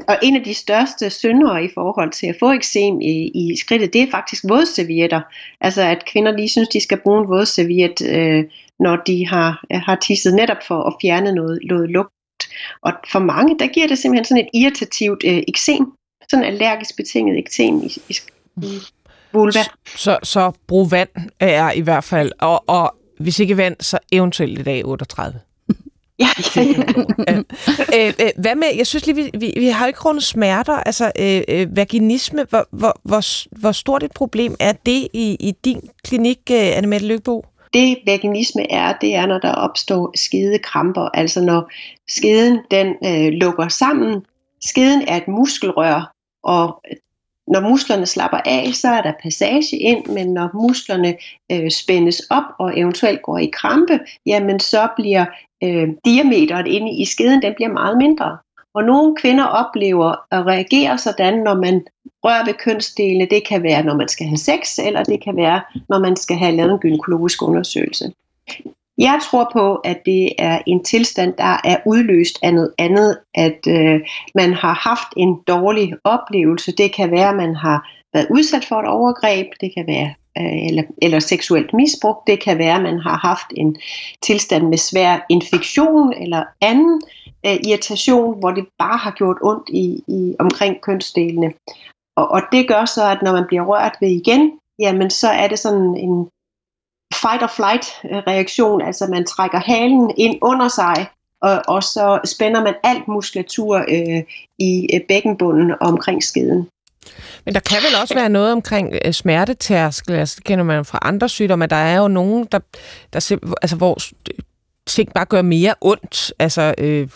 Og 0.09 0.19
en 0.23 0.37
af 0.37 0.45
de 0.45 0.55
største 0.55 1.11
syndere 1.11 1.65
i 1.65 1.69
forhold 1.75 2.13
til 2.13 2.27
at 2.27 2.37
få 2.41 2.53
eksem 2.53 3.01
i, 3.01 3.31
i 3.35 3.57
skridtet, 3.57 3.93
det 3.93 4.03
er 4.03 4.11
faktisk 4.11 4.45
vådservietter. 4.49 5.21
Altså 5.61 5.83
at 5.83 6.05
kvinder 6.13 6.37
lige 6.37 6.49
synes, 6.49 6.69
de 6.69 6.81
skal 6.81 7.01
bruge 7.01 7.21
en 7.21 7.29
vådserviet, 7.29 8.03
øh, 8.03 8.45
når 8.79 8.97
de 8.97 9.27
har, 9.29 9.65
har 9.71 9.97
tisset 9.97 10.35
netop 10.35 10.63
for 10.69 10.83
at 10.83 10.95
fjerne 11.03 11.33
noget, 11.33 11.59
noget 11.65 11.91
lugt. 11.91 12.13
Og 12.83 12.93
for 13.13 13.19
mange, 13.19 13.59
der 13.59 13.67
giver 13.67 13.87
det 13.89 13.99
simpelthen 13.99 14.25
sådan 14.25 14.45
et 14.45 14.61
irritativt 14.61 15.23
øh, 15.27 15.43
eksem. 15.49 15.93
Sådan 16.31 16.45
en 16.45 16.53
allergisk 16.53 16.97
betinget 16.97 17.39
eksem 17.39 17.83
i, 17.83 17.93
i, 18.09 18.17
i 18.63 18.69
vulva. 19.33 19.61
Så, 19.97 20.19
så 20.23 20.53
brug 20.67 20.91
vand 20.91 21.09
er 21.41 21.73
i 21.73 21.81
hvert 21.81 22.05
fald, 22.05 22.33
og, 22.39 22.69
og 22.69 22.95
hvis 23.19 23.41
ikke 23.41 23.57
vand, 23.57 23.77
så 23.81 23.99
eventuelt 24.13 24.59
i 24.59 24.63
dag 24.63 24.87
38. 24.87 25.41
Ja, 26.19 26.29
ja, 26.57 26.63
ja. 26.63 27.39
øh, 27.97 28.15
øh, 28.21 28.31
hvad 28.37 28.55
med, 28.55 28.69
jeg 28.77 28.87
synes 28.87 29.07
lige, 29.07 29.17
vi, 29.17 29.31
vi, 29.39 29.53
vi 29.57 29.67
har 29.67 29.87
ikke 29.87 30.01
rundet 30.01 30.25
smerter, 30.25 30.73
altså 30.73 31.13
øh, 31.19 31.43
øh, 31.49 31.77
vaginisme, 31.77 32.47
hvor, 32.51 32.69
hvor, 32.71 33.01
hvor, 33.03 33.55
hvor 33.61 33.73
stort 33.73 34.03
et 34.03 34.13
problem 34.13 34.57
er 34.61 34.73
det 34.73 35.09
i, 35.13 35.37
i 35.41 35.53
din 35.65 35.81
klinik, 36.05 36.39
øh, 36.51 36.77
Annemette 36.77 37.07
Løgbo? 37.07 37.45
det 37.77 37.99
vaginisme 38.07 38.73
er, 38.73 38.93
det 39.01 39.15
er, 39.15 39.27
når 39.27 39.39
der 39.39 39.53
opstår 39.53 40.13
skedekramper, 40.15 41.09
altså 41.15 41.41
når 41.41 41.71
skeden 42.09 42.59
den 42.71 42.87
øh, 43.05 43.33
lukker 43.33 43.69
sammen. 43.69 44.25
Skeden 44.61 45.03
er 45.09 45.17
et 45.17 45.29
muskelrør, 45.29 46.13
og 46.43 46.83
når 47.49 47.61
musklerne 47.61 48.07
slapper 48.07 48.39
af, 48.45 48.71
så 48.75 48.89
er 48.89 49.03
der 49.03 49.13
passage 49.23 49.77
ind, 49.77 50.07
men 50.07 50.33
når 50.35 50.51
musklerne 50.55 51.17
øh, 51.53 51.71
spændes 51.71 52.21
op 52.31 52.45
og 52.59 52.79
eventuelt 52.79 53.23
går 53.23 53.39
i 53.39 53.51
krampe, 53.53 54.01
jamen 54.27 54.61
så 54.61 54.89
bliver 54.97 55.25
øh, 55.63 55.89
diameteret 56.05 56.67
inde 56.67 56.93
i 56.93 57.05
skeden, 57.05 57.43
den 57.43 57.55
bliver 57.57 57.73
meget 57.73 57.99
mindre. 57.99 58.39
Og 58.75 58.85
nogle 58.85 59.17
kvinder 59.17 59.45
oplever 59.45 60.15
at 60.31 60.47
reagere 60.47 60.99
sådan, 60.99 61.39
når 61.39 61.55
man 61.55 61.87
rører 62.25 62.45
ved 62.45 62.55
kønsdelene. 62.55 63.27
Det 63.31 63.47
kan 63.47 63.63
være, 63.63 63.83
når 63.83 63.97
man 63.97 64.09
skal 64.09 64.27
have 64.27 64.37
sex, 64.37 64.79
eller 64.87 65.03
det 65.05 65.25
kan 65.25 65.37
være, 65.37 65.61
når 65.89 65.99
man 65.99 66.17
skal 66.17 66.37
have 66.37 66.57
lavet 66.57 66.73
en 66.73 66.79
gynækologisk 66.79 67.43
undersøgelse. 67.43 68.13
Jeg 68.99 69.21
tror 69.31 69.51
på, 69.53 69.75
at 69.75 70.03
det 70.07 70.33
er 70.39 70.59
en 70.67 70.85
tilstand, 70.85 71.33
der 71.39 71.61
er 71.65 71.77
udløst 71.87 72.39
af 72.43 72.55
noget 72.55 72.73
andet, 72.79 73.19
at 73.35 73.67
øh, 73.69 74.01
man 74.35 74.53
har 74.53 74.75
haft 74.75 75.09
en 75.17 75.37
dårlig 75.49 75.93
oplevelse. 76.05 76.73
Det 76.73 76.93
kan 76.95 77.11
være, 77.11 77.29
at 77.29 77.37
man 77.37 77.57
har 77.57 77.91
været 78.13 78.27
udsat 78.31 78.65
for 78.65 78.77
et 78.77 78.89
overgreb, 78.89 79.47
det 79.61 79.73
kan 79.77 79.87
være 79.87 80.15
øh, 80.39 80.67
eller, 80.67 80.83
eller 81.03 81.19
seksuelt 81.19 81.73
misbrug, 81.73 82.17
det 82.27 82.41
kan 82.41 82.59
være, 82.59 82.77
at 82.77 82.83
man 82.83 82.99
har 82.99 83.17
haft 83.17 83.47
en 83.57 83.77
tilstand 84.23 84.69
med 84.69 84.79
svær 84.79 85.27
infektion 85.31 86.13
eller 86.23 86.45
anden 86.61 87.03
øh, 87.47 87.57
irritation, 87.69 88.39
hvor 88.39 88.51
det 88.51 88.67
bare 88.79 88.99
har 88.99 89.11
gjort 89.11 89.37
ondt 89.43 89.69
i, 89.69 90.03
i 90.09 90.37
omkring 90.39 90.81
kønsdelene. 90.81 91.53
Og, 92.17 92.29
og 92.29 92.41
det 92.53 92.69
gør 92.69 92.85
så, 92.85 93.11
at 93.11 93.23
når 93.23 93.33
man 93.33 93.45
bliver 93.49 93.63
rørt 93.63 93.97
ved 94.01 94.09
igen, 94.09 94.53
jamen 94.79 95.11
så 95.11 95.29
er 95.29 95.49
det 95.49 95.59
sådan 95.59 95.97
en 95.97 96.29
fight 97.15 97.43
or 97.43 97.53
flight 97.57 97.87
øh, 98.05 98.19
reaktion, 98.27 98.83
altså 98.83 99.07
man 99.07 99.27
trækker 99.27 99.59
halen 99.59 100.11
ind 100.17 100.39
under 100.43 100.69
sig, 100.69 101.07
og, 101.43 101.63
og 101.69 101.83
så 101.83 102.21
spænder 102.25 102.63
man 102.63 102.75
alt 102.85 103.09
muskulatur 103.09 103.77
øh, 103.77 104.23
i 104.59 104.89
øh, 104.95 105.01
bækkenbunden 105.09 105.71
og 105.71 105.89
omkring 105.89 106.23
skeden. 106.25 106.69
Men 107.45 107.55
der 107.55 107.61
kan 107.61 107.77
vel 107.77 108.01
også 108.03 108.15
være 108.15 108.29
noget 108.29 108.53
omkring 108.53 108.95
øh, 109.05 109.13
smertetærskel, 109.13 110.15
altså 110.15 110.37
det 110.37 110.45
kender 110.45 110.65
man 110.65 110.85
fra 110.85 110.99
andre 111.03 111.29
sygdomme, 111.29 111.67
der 111.67 111.77
er 111.77 111.99
jo 111.99 112.09
nogen, 112.09 112.49
der, 112.53 112.59
der 113.13 113.37
altså, 113.63 113.77
hvor 113.77 113.99
ting 114.87 115.13
bare 115.15 115.25
gør 115.25 115.43
mere 115.43 115.75
ondt. 115.81 116.33
Altså 116.39 116.75
øh, 116.79 117.09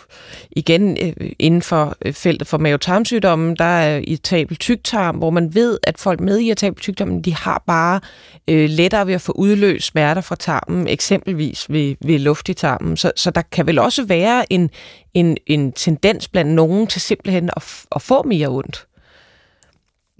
igen 0.50 0.96
øh, 1.02 1.32
inden 1.38 1.62
for 1.62 1.96
øh, 2.04 2.12
feltet 2.12 2.48
for 2.48 2.58
mavetarmsygdommen, 2.58 3.56
der 3.56 3.64
er 3.64 3.98
irritabel 3.98 4.56
tyktarm, 4.56 5.16
hvor 5.16 5.30
man 5.30 5.54
ved, 5.54 5.78
at 5.82 5.98
folk 5.98 6.20
med 6.20 6.38
irritabel 6.38 6.82
tyktarm, 6.82 7.22
de 7.22 7.34
har 7.34 7.62
bare 7.66 8.00
øh, 8.48 8.68
lettere 8.68 9.06
ved 9.06 9.14
at 9.14 9.20
få 9.20 9.32
udløst 9.32 9.86
smerter 9.86 10.20
fra 10.20 10.36
tarmen, 10.36 10.88
eksempelvis 10.88 11.66
ved, 11.68 11.94
ved 12.00 12.18
luft 12.18 12.48
i 12.48 12.54
tarmen. 12.54 12.96
Så, 12.96 13.12
så 13.16 13.30
der 13.30 13.42
kan 13.42 13.66
vel 13.66 13.78
også 13.78 14.04
være 14.04 14.52
en, 14.52 14.70
en, 15.14 15.36
en 15.46 15.72
tendens 15.72 16.28
blandt 16.28 16.50
nogen 16.50 16.86
til 16.86 17.00
simpelthen 17.00 17.50
at, 17.56 17.84
at 17.94 18.02
få 18.02 18.22
mere 18.22 18.48
ondt. 18.48 18.86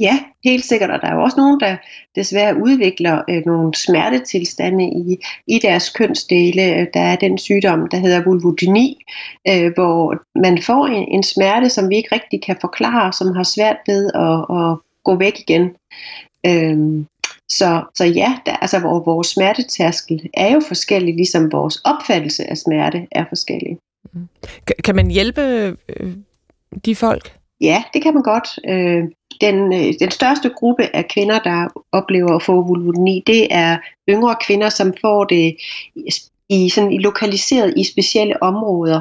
Ja, 0.01 0.18
helt 0.44 0.64
sikkert, 0.64 0.90
og 0.90 1.01
der 1.01 1.09
er 1.09 1.14
jo 1.14 1.22
også 1.22 1.36
nogen, 1.36 1.61
der 1.61 1.76
desværre 2.14 2.57
udvikler 2.62 3.22
øh, 3.30 3.42
nogle 3.46 3.74
smertetilstande 3.74 4.84
i, 4.84 5.18
i 5.46 5.59
deres 5.59 5.88
kønsdele. 5.88 6.88
Der 6.94 7.01
er 7.01 7.16
den 7.16 7.38
sygdom, 7.38 7.88
der 7.88 7.96
hedder 7.96 8.24
vulvodyni, 8.24 9.05
øh, 9.48 9.72
hvor 9.74 10.14
man 10.38 10.62
får 10.62 10.86
en, 10.86 11.09
en 11.09 11.22
smerte, 11.22 11.68
som 11.68 11.88
vi 11.88 11.96
ikke 11.96 12.14
rigtig 12.14 12.42
kan 12.42 12.57
forklare, 12.61 13.12
som 13.12 13.36
har 13.36 13.42
svært 13.42 13.76
ved 13.86 14.11
at, 14.14 14.57
at 14.59 14.78
gå 15.05 15.16
væk 15.16 15.40
igen. 15.40 15.70
Øh, 16.46 17.05
så, 17.48 17.82
så 17.94 18.05
ja, 18.05 18.38
der, 18.46 18.57
altså, 18.57 18.78
hvor 18.78 19.05
vores 19.05 19.26
smertetærskel 19.26 20.28
er 20.34 20.53
jo 20.53 20.61
forskellig, 20.68 21.14
ligesom 21.14 21.53
vores 21.53 21.76
opfattelse 21.76 22.51
af 22.51 22.59
smerte 22.59 23.07
er 23.12 23.24
forskellig. 23.28 23.78
Kan 24.84 24.96
man 24.96 25.11
hjælpe 25.11 25.40
øh, 25.88 26.12
de 26.84 26.94
folk? 26.94 27.36
Ja, 27.61 27.84
det 27.94 28.03
kan 28.03 28.14
man 28.14 28.22
godt. 28.22 28.48
Øh, 28.68 29.05
den, 29.41 29.72
øh, 29.72 29.95
den 30.01 30.11
største 30.11 30.49
gruppe 30.49 30.97
af 30.97 31.09
kvinder, 31.09 31.38
der 31.38 31.68
oplever 31.93 32.36
at 32.36 32.43
få 32.43 32.62
vulvodyni, 32.62 33.22
det 33.26 33.49
er 33.51 33.78
yngre 34.09 34.36
kvinder, 34.47 34.68
som 34.68 34.95
får 35.01 35.24
det 35.24 35.57
i, 36.49 36.68
sådan, 36.68 36.93
i 36.93 36.99
lokaliseret 36.99 37.74
i 37.76 37.84
specielle 37.84 38.43
områder. 38.43 39.01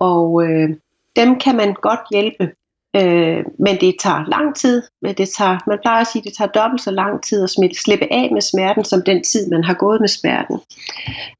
Og 0.00 0.44
øh, 0.46 0.68
dem 1.16 1.38
kan 1.38 1.56
man 1.56 1.74
godt 1.74 2.00
hjælpe. 2.10 2.52
Øh, 2.96 3.44
men 3.58 3.80
det 3.80 3.94
tager 4.00 4.28
lang 4.28 4.56
tid. 4.56 4.82
Men 5.02 5.14
det 5.14 5.28
tager, 5.28 5.58
man 5.66 5.78
plejer 5.82 6.00
at 6.00 6.06
sige, 6.06 6.20
at 6.20 6.24
det 6.24 6.34
tager 6.34 6.50
dobbelt 6.50 6.82
så 6.82 6.90
lang 6.90 7.22
tid 7.22 7.42
at 7.42 7.50
slippe 7.76 8.12
af 8.12 8.30
med 8.32 8.40
smerten, 8.40 8.84
som 8.84 9.02
den 9.06 9.22
tid, 9.22 9.50
man 9.50 9.64
har 9.64 9.74
gået 9.74 10.00
med 10.00 10.08
smerten. 10.08 10.58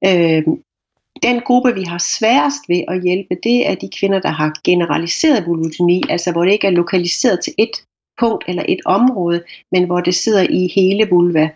Øh, 0.06 0.42
den 1.22 1.40
gruppe, 1.40 1.74
vi 1.74 1.82
har 1.82 1.98
sværest 1.98 2.68
ved 2.68 2.82
at 2.88 3.02
hjælpe, 3.02 3.34
det 3.42 3.68
er 3.70 3.74
de 3.74 3.90
kvinder, 3.98 4.20
der 4.20 4.28
har 4.28 4.52
generaliseret 4.64 5.46
vulvodyni, 5.46 6.02
altså 6.08 6.32
hvor 6.32 6.44
det 6.44 6.52
ikke 6.52 6.66
er 6.66 6.70
lokaliseret 6.70 7.40
til 7.44 7.54
et 7.58 7.70
punkt 8.20 8.44
eller 8.48 8.64
et 8.68 8.80
område, 8.84 9.42
men 9.72 9.84
hvor 9.84 10.00
det 10.00 10.14
sidder 10.14 10.46
i 10.50 10.72
hele 10.74 11.08
vulva. 11.10 11.50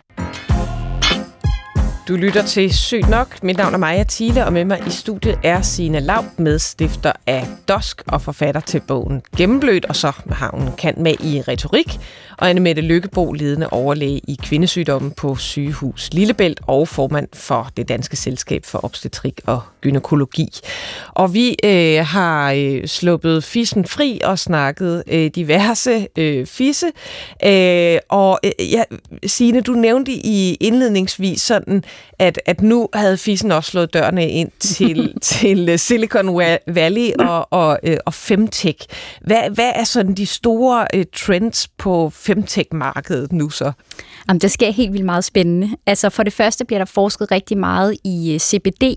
Du 2.09 2.15
lytter 2.15 2.45
til 2.45 2.73
Sygt 2.73 3.09
Nok. 3.09 3.43
Mit 3.43 3.57
navn 3.57 3.73
er 3.73 3.77
Maja 3.77 4.03
Thiele, 4.09 4.45
og 4.45 4.53
med 4.53 4.65
mig 4.65 4.83
i 4.87 4.89
studiet 4.89 5.39
er 5.43 5.61
Signe 5.61 5.99
Lav, 5.99 6.23
medstifter 6.37 7.11
af 7.27 7.47
DOSK 7.67 8.03
og 8.07 8.21
forfatter 8.21 8.61
til 8.61 8.81
bogen 8.87 9.21
Gennemblødt, 9.37 9.85
og 9.85 9.95
så 9.95 10.11
har 10.31 10.49
hun 10.53 10.69
kant 10.77 10.97
med 10.97 11.13
i 11.19 11.41
retorik, 11.41 11.99
og 12.37 12.49
Anne 12.49 12.61
Mette 12.61 12.81
Lykkebo, 12.81 13.31
ledende 13.31 13.69
overlæge 13.69 14.17
i 14.17 14.37
kvindesygdommen 14.43 15.11
på 15.11 15.35
sygehus 15.35 16.09
Lillebælt 16.13 16.59
og 16.67 16.87
formand 16.87 17.27
for 17.33 17.69
det 17.77 17.89
danske 17.89 18.15
selskab 18.15 18.65
for 18.65 18.85
obstetrik 18.85 19.41
og 19.45 19.61
gynækologi. 19.81 20.49
Og 21.09 21.33
vi 21.33 21.55
øh, 21.63 22.05
har 22.05 22.51
øh, 22.51 22.87
sluppet 22.87 23.43
fissen 23.43 23.85
fri 23.85 24.21
og 24.23 24.39
snakket 24.39 25.03
øh, 25.07 25.31
diverse 25.35 26.07
øh, 26.17 26.45
fisse. 26.45 26.87
Øh, 27.45 27.97
og 28.09 28.39
øh, 28.43 28.71
ja, 28.71 28.83
Signe, 29.25 29.61
du 29.61 29.71
nævnte 29.71 30.11
i 30.11 30.53
indledningsvis 30.53 31.41
sådan, 31.41 31.83
at, 32.19 32.39
at 32.45 32.61
nu 32.61 32.89
havde 32.93 33.17
fissen 33.17 33.51
også 33.51 33.71
slået 33.71 33.93
dørene 33.93 34.29
ind 34.29 34.51
til, 34.59 35.13
til 35.21 35.69
øh, 35.69 35.79
Silicon 35.79 36.41
Valley 36.67 37.11
og, 37.19 37.53
og, 37.53 37.79
øh, 37.83 37.97
og 38.05 38.13
Femtech. 38.13 38.87
Hvad, 39.21 39.49
hvad 39.49 39.71
er 39.75 39.83
sådan 39.83 40.13
de 40.13 40.25
store 40.25 40.87
øh, 40.93 41.05
trends 41.15 41.67
på 41.67 42.09
femtech-markedet 42.09 43.31
nu 43.31 43.49
så? 43.49 43.71
Jamen, 44.27 44.41
det 44.41 44.51
sker 44.51 44.71
helt 44.71 44.93
vildt 44.93 45.05
meget 45.05 45.23
spændende. 45.23 45.69
Altså 45.85 46.09
for 46.09 46.23
det 46.23 46.33
første 46.33 46.65
bliver 46.65 46.77
der 46.77 46.85
forsket 46.85 47.31
rigtig 47.31 47.57
meget 47.57 47.97
i 48.03 48.37
CBD, 48.41 48.95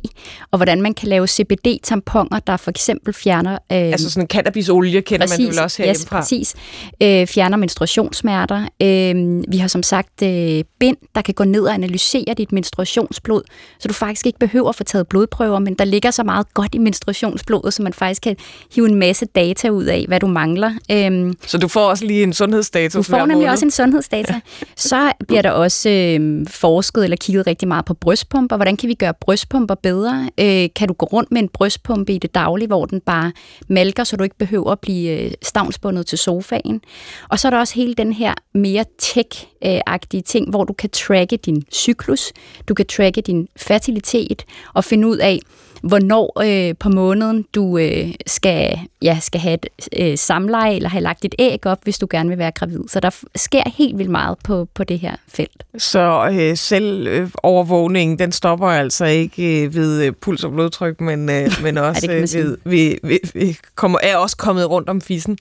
og 0.50 0.59
hvordan 0.59 0.82
man 0.82 0.94
kan 0.94 1.09
lave 1.09 1.26
CBD-tamponer, 1.26 2.38
der 2.46 2.57
for 2.57 2.70
eksempel 2.70 3.14
fjerner... 3.14 3.53
Øh, 3.53 3.59
altså 3.70 4.11
sådan 4.11 4.26
cannabisolie 4.26 5.03
kender 5.03 5.26
præcis, 5.26 5.38
man 5.38 5.48
vel 5.48 5.59
også 5.59 5.82
herhjemmefra? 5.82 6.18
Yes, 6.18 6.24
præcis. 6.24 6.55
Øh, 7.03 7.26
fjerner 7.26 7.57
menstruationssmerter. 7.57 8.66
Øh, 8.82 9.42
vi 9.48 9.59
har 9.59 9.68
som 9.68 9.82
sagt 9.82 10.22
øh, 10.22 10.64
bind, 10.80 10.96
der 11.14 11.22
kan 11.22 11.34
gå 11.34 11.44
ned 11.44 11.62
og 11.62 11.74
analysere 11.74 12.34
dit 12.38 12.53
menstruationsblod, 12.83 13.43
så 13.78 13.89
du 13.89 13.95
faktisk 13.95 14.26
ikke 14.26 14.39
behøver 14.39 14.68
at 14.68 14.74
få 14.74 14.85
taget 14.85 15.09
blodprøver, 15.09 15.59
men 15.59 15.74
der 15.74 15.85
ligger 15.85 16.11
så 16.11 16.22
meget 16.22 16.55
godt 16.55 16.74
i 16.74 16.78
menstruationsblodet, 16.78 17.74
så 17.74 17.83
man 17.83 17.93
faktisk 17.93 18.22
kan 18.22 18.37
hive 18.74 18.89
en 18.89 18.95
masse 18.95 19.26
data 19.26 19.68
ud 19.68 19.85
af, 19.85 20.05
hvad 20.09 20.20
du 20.20 20.26
mangler. 20.26 20.72
Øh, 20.91 21.35
så 21.47 21.59
du 21.59 21.68
får 21.68 21.89
også 21.89 22.05
lige 22.05 22.22
en 22.22 22.33
sundhedsstatus 22.33 23.07
Du 23.07 23.11
får 23.12 23.18
nemlig 23.18 23.37
måned. 23.37 23.51
også 23.51 23.64
en 23.64 23.70
sundhedsdata. 23.70 24.41
Så 24.76 25.12
bliver 25.28 25.43
der 25.43 25.51
også 25.51 25.91
øh, 25.91 26.47
forsket 26.49 27.05
eller 27.05 27.16
kigget 27.16 27.47
rigtig 27.47 27.68
meget 27.68 27.85
på 27.85 27.95
brystpumper. 27.95 28.57
Hvordan 28.57 28.76
kan 28.76 28.89
vi 28.89 28.95
gøre 28.95 29.14
brystpumper 29.20 29.74
bedre? 29.74 30.30
Øh, 30.41 30.68
kan 30.76 30.89
du 30.89 30.95
gå 30.95 31.07
rundt 31.07 31.33
med 31.33 31.43
en 31.43 31.49
brystpumpe 31.49 32.12
i 32.12 32.18
det 32.18 32.35
daglige, 32.35 32.66
hvor 32.68 32.87
den 32.87 33.01
bare 33.01 33.33
malker, 33.68 34.05
så 34.05 34.16
du 34.16 34.24
ikke 34.24 34.39
behøver 34.39 34.72
at 34.72 34.78
blive 34.80 35.20
øh, 35.20 35.30
stavnsbundet 35.43 36.07
til 36.07 36.18
sofaen? 36.18 36.80
Og 37.28 37.39
så 37.39 37.49
er 37.49 37.51
der 37.51 37.59
også 37.59 37.74
hele 37.74 37.95
den 37.95 38.12
her 38.12 38.35
mere 38.55 38.85
tech-agtige 39.03 40.22
ting, 40.22 40.51
hvor 40.51 40.64
du 40.64 40.72
kan 40.72 40.91
tracke 40.91 41.37
din 41.37 41.62
cyklus, 41.72 42.33
du 42.68 42.71
du 42.72 42.74
kan 42.74 42.86
tracke 42.86 43.20
din 43.20 43.48
fertilitet 43.56 44.44
og 44.74 44.84
finde 44.84 45.08
ud 45.08 45.16
af, 45.16 45.40
hvornår 45.83 46.43
øh, 46.45 46.74
på 46.80 46.89
måneden 46.89 47.45
du 47.55 47.78
øh, 47.78 48.09
skal, 48.26 48.78
ja, 49.03 49.18
skal 49.20 49.41
have 49.41 49.55
et 49.55 49.66
øh, 49.99 50.18
samleje 50.18 50.76
eller 50.76 50.89
have 50.89 51.03
lagt 51.03 51.22
dit 51.22 51.35
æg 51.39 51.66
op, 51.66 51.78
hvis 51.85 51.99
du 51.99 52.07
gerne 52.11 52.28
vil 52.28 52.39
være 52.39 52.51
gravid. 52.51 52.80
Så 52.89 53.01
der 53.01 53.11
sker 53.37 53.62
helt 53.76 53.99
vildt 53.99 54.11
meget 54.11 54.39
på, 54.45 54.68
på 54.74 54.85
det 54.85 54.99
her 54.99 55.14
felt. 55.28 55.64
Så 55.78 56.30
øh, 56.33 56.57
selv 56.57 57.07
øh, 57.07 57.30
overvågningen, 57.43 58.18
den 58.18 58.33
stopper 58.33 58.66
altså 58.66 59.05
ikke 59.05 59.64
øh, 59.64 59.74
ved 59.74 60.05
øh, 60.05 60.12
puls 60.12 60.45
og 60.45 60.53
blodtryk, 60.53 61.01
men, 61.01 61.30
øh, 61.30 61.51
men 61.64 61.78
også 61.78 62.07
ja, 62.11 62.14
ved, 62.14 62.57
vi, 62.64 62.99
vi, 63.03 63.18
vi 63.35 63.57
kommer, 63.74 63.99
er 64.03 64.16
også 64.16 64.37
kommet 64.37 64.70
rundt 64.70 64.89
om 64.89 65.01
fissen. 65.01 65.39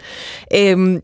Øhm, 0.56 1.02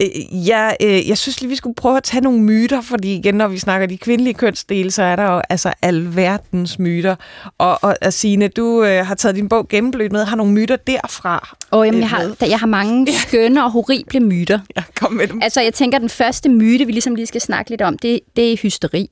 Øh, 0.00 0.48
jeg, 0.48 0.76
øh, 0.82 1.08
jeg 1.08 1.18
synes 1.18 1.40
lige, 1.40 1.48
vi 1.50 1.56
skulle 1.56 1.74
prøve 1.74 1.96
at 1.96 2.02
tage 2.02 2.20
nogle 2.20 2.40
myter, 2.40 2.80
fordi 2.80 3.14
igen, 3.14 3.34
når 3.34 3.48
vi 3.48 3.58
snakker 3.58 3.86
de 3.86 3.98
kvindelige 3.98 4.34
kønsdele, 4.34 4.90
så 4.90 5.02
er 5.02 5.16
der 5.16 5.32
jo 5.32 5.42
altså 5.48 5.72
alverdens 5.82 6.78
myter. 6.78 7.16
Og, 7.58 7.78
og 7.82 8.12
Signe, 8.12 8.48
du, 8.48 8.79
du 8.80 8.84
øh, 8.84 9.06
har 9.06 9.14
taget 9.14 9.36
din 9.36 9.48
bog 9.48 9.68
Gennemblødt 9.68 10.12
med, 10.12 10.24
har 10.24 10.36
nogle 10.36 10.52
myter 10.52 10.76
derfra. 10.76 11.56
Og 11.70 11.86
jamen, 11.86 12.00
jeg, 12.00 12.08
har, 12.08 12.36
jeg 12.40 12.58
har 12.58 12.66
mange 12.66 13.12
skønne 13.26 13.64
og 13.64 13.70
horrible 13.70 14.20
myter. 14.20 14.58
Ja, 14.76 14.82
kom 14.94 15.12
med 15.12 15.26
dem. 15.26 15.40
Altså, 15.42 15.60
jeg 15.60 15.74
tænker, 15.74 15.98
den 15.98 16.08
første 16.08 16.48
myte, 16.48 16.84
vi 16.84 16.92
ligesom 16.92 17.14
lige 17.14 17.26
skal 17.26 17.40
snakke 17.40 17.70
lidt 17.70 17.82
om, 17.82 17.98
det, 17.98 18.20
det 18.36 18.52
er 18.52 18.56
hysteri. 18.56 19.08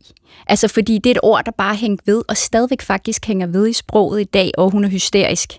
Altså, 0.46 0.68
fordi 0.68 0.98
det 0.98 1.10
er 1.10 1.14
et 1.14 1.20
ord, 1.22 1.44
der 1.44 1.52
bare 1.58 1.74
hænger 1.74 1.96
ved, 2.06 2.22
og 2.28 2.36
stadigvæk 2.36 2.82
faktisk 2.82 3.26
hænger 3.26 3.46
ved 3.46 3.68
i 3.68 3.72
sproget 3.72 4.20
i 4.20 4.24
dag, 4.24 4.50
og 4.58 4.70
hun 4.70 4.84
er 4.84 4.88
hysterisk. 4.88 5.52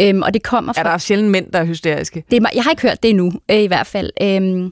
Øhm, 0.00 0.22
og 0.22 0.34
det 0.34 0.42
kommer 0.42 0.72
fra... 0.72 0.80
Er 0.80 0.84
der 0.84 0.98
sjældent 0.98 1.30
mænd, 1.30 1.52
der 1.52 1.58
er 1.58 1.64
hysteriske? 1.64 2.24
Det 2.30 2.42
er, 2.42 2.46
jeg 2.54 2.62
har 2.62 2.70
ikke 2.70 2.82
hørt 2.82 3.02
det 3.02 3.08
endnu, 3.08 3.32
øh, 3.50 3.58
i 3.58 3.66
hvert 3.66 3.86
fald. 3.86 4.10
Øhm, 4.22 4.70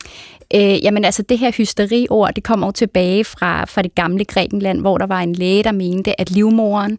øh, 0.54 0.84
jamen 0.84 1.04
altså, 1.04 1.22
det 1.22 1.38
her 1.38 1.50
hysteriord, 1.50 2.34
det 2.34 2.44
kommer 2.44 2.66
jo 2.66 2.70
tilbage 2.70 3.24
fra, 3.24 3.64
fra 3.64 3.82
det 3.82 3.94
gamle 3.94 4.24
Grækenland, 4.24 4.80
hvor 4.80 4.98
der 4.98 5.06
var 5.06 5.20
en 5.20 5.32
læge, 5.32 5.64
der 5.64 5.72
mente, 5.72 6.20
at 6.20 6.30
livmoren 6.30 6.98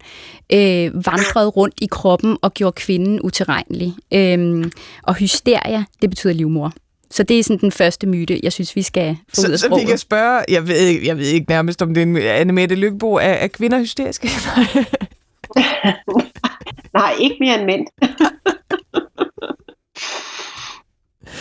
øh, 0.54 1.06
vandrede 1.06 1.48
rundt 1.48 1.76
i 1.82 1.88
kroppen 1.92 2.38
og 2.42 2.54
gjorde 2.54 2.76
kvinden 2.76 3.22
utilregnelig. 3.22 3.94
Øhm, 4.14 4.72
og 5.04 5.16
hysteria, 5.16 5.84
det 6.02 6.10
betyder 6.10 6.34
livmor. 6.34 6.74
Så 7.12 7.24
det 7.24 7.40
er 7.40 7.44
sådan 7.44 7.60
den 7.60 7.72
første 7.72 8.08
myte, 8.08 8.40
jeg 8.44 8.54
synes, 8.54 8.76
vi 8.76 8.82
skal 8.82 9.18
få 9.36 9.42
så, 9.42 9.48
ud 9.48 9.52
af 9.52 9.60
sproget. 9.60 9.82
Så 9.82 9.86
vi 9.86 9.90
kan 9.90 9.98
spørge, 9.98 10.44
jeg 10.50 10.68
ved, 10.68 10.78
ikke, 10.78 11.08
jeg 11.08 11.18
ved 11.18 11.26
ikke 11.26 11.50
nærmest, 11.50 11.82
om 11.82 11.94
det 11.94 12.04
er 12.04 12.06
en 12.06 12.18
Annemette 12.18 12.76
Lykkebo, 12.76 13.14
er, 13.14 13.20
er 13.20 13.48
kvinder 13.48 13.80
hysteriske? 13.80 14.28
Nej, 16.94 17.14
ikke 17.20 17.36
mere 17.40 17.60
end 17.60 17.66
mænd. 17.66 17.88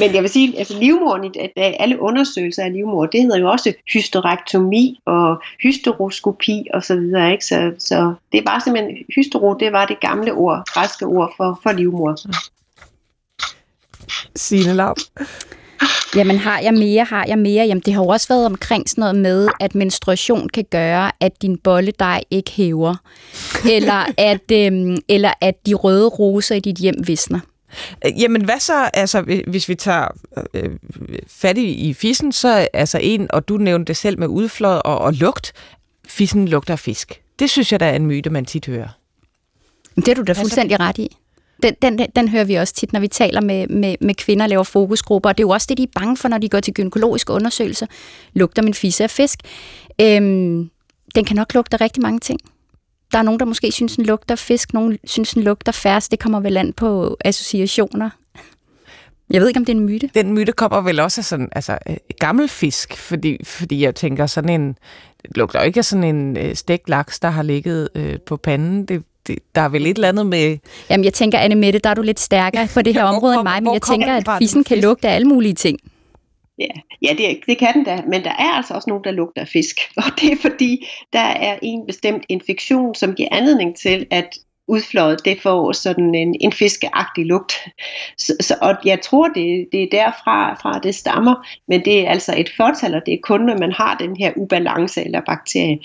Men 0.01 0.14
jeg 0.14 0.22
vil 0.22 0.30
sige, 0.30 0.59
altså 0.59 0.78
livmoren, 0.78 1.34
at 1.40 1.51
alle 1.57 2.01
undersøgelser 2.01 2.64
af 2.64 2.72
livmor, 2.72 3.07
det 3.07 3.22
hedder 3.22 3.38
jo 3.38 3.51
også 3.51 3.72
hysterektomi 3.93 5.01
og 5.07 5.43
hysteroskopi 5.62 6.66
og 6.74 6.84
så 6.84 6.97
videre, 6.97 7.32
ikke? 7.32 7.45
Så, 7.45 7.72
så 7.78 8.14
det 8.32 8.38
er 8.38 8.45
bare 8.45 8.61
simpelthen, 8.61 8.97
hystero, 9.14 9.55
det 9.55 9.72
var 9.72 9.86
det 9.86 10.01
gamle 10.01 10.32
ord, 10.32 10.62
græske 10.66 11.07
ord 11.07 11.34
for, 11.36 11.61
for 11.62 11.72
livmor. 11.72 12.16
Signe 14.36 14.74
Lav. 14.74 14.97
Jamen 16.16 16.38
har 16.38 16.61
jeg 16.61 16.74
mere, 16.74 17.05
har 17.05 17.24
jeg 17.28 17.38
mere. 17.38 17.64
Jamen 17.66 17.82
det 17.86 17.95
har 17.95 18.03
jo 18.03 18.09
også 18.09 18.28
været 18.28 18.47
omkring 18.47 18.90
sådan 18.90 19.01
noget 19.01 19.16
med, 19.16 19.49
at 19.61 19.74
menstruation 19.74 20.49
kan 20.49 20.64
gøre, 20.70 21.12
at 21.20 21.43
din 21.43 21.59
bolledej 21.59 22.20
ikke 22.30 22.51
hæver. 22.51 22.95
Eller 23.70 24.07
at, 24.18 24.53
øhm, 24.53 24.97
eller 25.09 25.32
at 25.40 25.66
de 25.66 25.74
røde 25.74 26.09
roser 26.09 26.55
i 26.55 26.61
dit 26.61 26.76
hjem 26.76 26.95
visner. 27.07 27.40
Jamen 28.05 28.45
hvad 28.45 28.61
så, 28.61 28.91
altså 28.95 29.41
hvis 29.47 29.68
vi 29.68 29.75
tager 29.75 30.09
øh, 30.55 30.70
fat 31.27 31.59
i, 31.59 31.70
i 31.89 31.95
fissen, 31.95 32.33
så 32.33 32.68
altså 32.73 32.99
en, 33.03 33.27
og 33.31 33.49
du 33.49 33.57
nævnte 33.57 33.89
det 33.89 33.97
selv 33.97 34.18
med 34.18 34.27
udflod 34.27 34.81
og, 34.85 34.99
og 34.99 35.12
lugt, 35.12 35.53
fissen 36.09 36.49
lugter 36.49 36.77
fisk. 36.77 37.23
Det 37.39 37.51
synes 37.51 37.73
jeg, 37.73 37.81
der 37.81 37.87
er 37.87 37.97
en 37.97 38.07
myte, 38.07 38.31
man 38.31 38.45
tit 38.45 38.66
hører. 38.66 38.89
Det 39.97 40.09
er 40.09 40.14
du 40.14 40.23
da 40.23 40.33
fuldstændig 40.33 40.81
ret 40.81 40.99
i. 40.99 41.16
Den, 41.62 41.75
den, 41.83 42.07
den 42.16 42.29
hører 42.29 42.45
vi 42.45 42.55
også 42.55 42.75
tit, 42.75 42.93
når 42.93 43.01
vi 43.01 43.09
taler 43.09 43.41
med, 43.41 43.66
med, 43.66 43.97
med 44.01 44.14
kvinder 44.14 44.45
og 44.45 44.49
laver 44.49 44.62
fokusgrupper. 44.62 45.31
Og 45.31 45.39
det 45.39 45.43
er 45.43 45.47
jo 45.47 45.51
også 45.51 45.66
det, 45.68 45.79
de 45.79 45.83
er 45.83 46.01
bange 46.01 46.16
for, 46.16 46.29
når 46.29 46.39
de 46.39 46.49
går 46.49 46.61
til 46.61 46.75
gynækologiske 46.75 47.33
undersøgelser. 47.33 47.87
Lugter 48.33 48.62
min 48.62 48.75
fisse 48.75 49.05
af 49.05 49.11
fisk? 49.11 49.41
Øhm, 50.01 50.70
den 51.14 51.25
kan 51.25 51.37
nok 51.37 51.55
lugte 51.55 51.77
rigtig 51.77 52.03
mange 52.03 52.20
ting. 52.20 52.41
Der 53.13 53.19
er 53.19 53.23
nogen, 53.23 53.41
der 53.41 53.47
måske 53.47 53.73
synes, 53.73 53.97
den 53.97 54.07
lugter 54.07 54.37
fisk, 54.37 54.75
nogen 54.75 54.99
synes, 55.05 55.31
den 55.31 55.43
lugter 55.43 55.73
færds. 55.73 56.09
Det 56.09 56.19
kommer 56.19 56.41
vel 56.41 56.57
an 56.57 56.73
på 56.73 57.17
associationer. 57.25 58.11
Jeg 59.31 59.41
ved 59.41 59.49
ikke, 59.49 59.59
om 59.59 59.65
det 59.65 59.73
er 59.73 59.77
en 59.77 59.87
myte. 59.87 60.11
Den 60.15 60.33
myte 60.33 60.53
kommer 60.53 60.81
vel 60.81 61.01
også 61.01 61.21
af 61.21 61.25
sådan, 61.25 61.49
altså, 61.53 61.79
øh, 61.89 61.97
gammel 62.19 62.49
fisk, 62.49 62.97
fordi, 62.97 63.45
fordi 63.45 63.83
jeg 63.83 63.95
tænker, 63.95 64.27
sådan 64.27 64.61
en, 64.61 64.77
det 65.23 65.37
lugter 65.37 65.61
jo 65.61 65.67
ikke 65.67 65.79
af 65.79 65.85
sådan 65.85 66.05
en 66.05 66.37
øh, 66.37 66.57
stegt 66.57 66.89
laks, 66.89 67.21
der 67.21 67.29
har 67.29 67.43
ligget 67.43 67.89
øh, 67.95 68.19
på 68.27 68.37
panden. 68.37 68.85
Det, 68.85 69.03
det, 69.27 69.39
der 69.55 69.61
er 69.61 69.69
vel 69.69 69.87
et 69.87 69.97
eller 69.97 70.09
andet 70.09 70.27
med... 70.27 70.59
Jamen, 70.91 71.05
jeg 71.05 71.15
tænker, 71.15 71.39
Anne 71.39 71.55
Mette, 71.55 71.79
der 71.79 71.91
er 71.91 71.95
du 71.95 72.03
lidt 72.03 72.21
stærkere 72.21 72.69
på 72.75 72.83
det 72.83 72.95
her 72.95 73.05
område 73.05 73.35
end 73.35 73.43
mig, 73.43 73.63
men 73.63 73.73
jeg 73.73 73.83
tænker, 73.83 74.17
at 74.17 74.29
fissen 74.39 74.65
kan 74.65 74.79
lugte 74.79 75.09
af 75.09 75.15
alle 75.15 75.29
mulige 75.29 75.55
ting. 75.55 75.79
Ja, 76.63 76.81
ja 77.09 77.15
det, 77.19 77.41
det 77.47 77.59
kan 77.59 77.75
den 77.75 77.85
da, 77.85 78.03
men 78.09 78.25
der 78.25 78.31
er 78.31 78.53
altså 78.53 78.75
også 78.75 78.91
nogen, 78.91 79.05
der 79.05 79.11
lugter 79.11 79.41
af 79.41 79.49
fisk. 79.49 79.77
Og 79.97 80.21
det 80.21 80.33
er 80.33 80.37
fordi, 80.37 80.87
der 81.13 81.19
er 81.19 81.59
en 81.63 81.87
bestemt 81.87 82.25
infektion, 82.29 82.95
som 82.95 83.15
giver 83.15 83.29
anledning 83.33 83.77
til, 83.77 84.07
at 84.11 84.39
udfløjet, 84.69 85.25
det 85.25 85.41
får 85.41 85.73
sådan 85.73 86.15
en, 86.15 86.37
en 86.41 86.53
fiskeagtig 86.53 87.27
lugt. 87.27 87.53
Så, 88.19 88.37
så, 88.41 88.57
og 88.63 88.75
jeg 88.85 89.01
tror, 89.01 89.29
det, 89.29 89.69
det 89.73 89.83
er 89.83 89.89
derfra, 89.93 90.55
fra 90.55 90.79
det 90.79 90.95
stammer, 90.95 91.47
men 91.69 91.85
det 91.85 92.07
er 92.07 92.11
altså 92.11 92.35
et 92.37 92.51
fortal, 92.57 92.95
og 92.95 93.03
det 93.07 93.15
er 93.15 93.19
kun, 93.23 93.41
når 93.41 93.59
man 93.59 93.73
har 93.73 93.97
den 93.97 94.17
her 94.17 94.33
ubalance 94.37 95.05
eller 95.05 95.21
bakterie. 95.21 95.79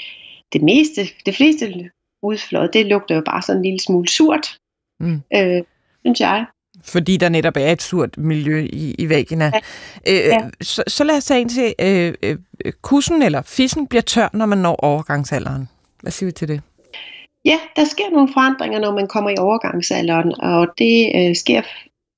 Det 0.54 0.62
meste, 0.62 1.02
det 1.26 1.36
fleste 1.36 1.90
udfløjet, 2.24 2.74
det 2.74 2.86
lugter 2.86 3.16
jo 3.16 3.22
bare 3.26 3.42
sådan 3.42 3.60
en 3.60 3.66
lille 3.66 3.80
smule 3.80 4.08
surt, 4.08 4.48
mm. 5.00 5.22
øh, 5.36 5.64
synes 6.04 6.20
jeg. 6.20 6.46
Fordi 6.88 7.18
der 7.18 7.30
netop 7.30 7.58
er 7.58 7.72
et 7.72 7.82
surt 7.82 8.18
miljø 8.18 8.68
i, 8.74 8.96
i 9.00 9.10
vagina. 9.10 9.52
Ja. 10.08 10.14
Øh, 10.14 10.26
ja. 10.28 10.38
så, 10.62 10.84
så 10.88 11.04
lad 11.04 11.18
os 11.18 11.26
tage 11.26 11.42
ind 11.42 11.50
til, 11.50 11.74
øh, 11.82 12.14
øh, 12.24 12.74
kussen 12.82 13.22
eller 13.22 13.42
fissen 13.42 13.88
bliver 13.88 14.02
tør, 14.02 14.30
når 14.34 14.46
man 14.46 14.58
når 14.58 14.76
overgangsalderen. 14.76 15.70
Hvad 16.02 16.12
siger 16.12 16.28
vi 16.28 16.32
til 16.32 16.48
det? 16.48 16.62
Ja, 17.46 17.60
der 17.76 17.86
sker 17.86 18.10
nogle 18.12 18.30
forandringer, 18.34 18.80
når 18.80 18.94
man 18.94 19.08
kommer 19.08 19.30
i 19.30 19.36
overgangsalderen, 19.40 20.42
og 20.42 20.68
det 20.78 21.12
øh, 21.16 21.36
sker 21.36 21.62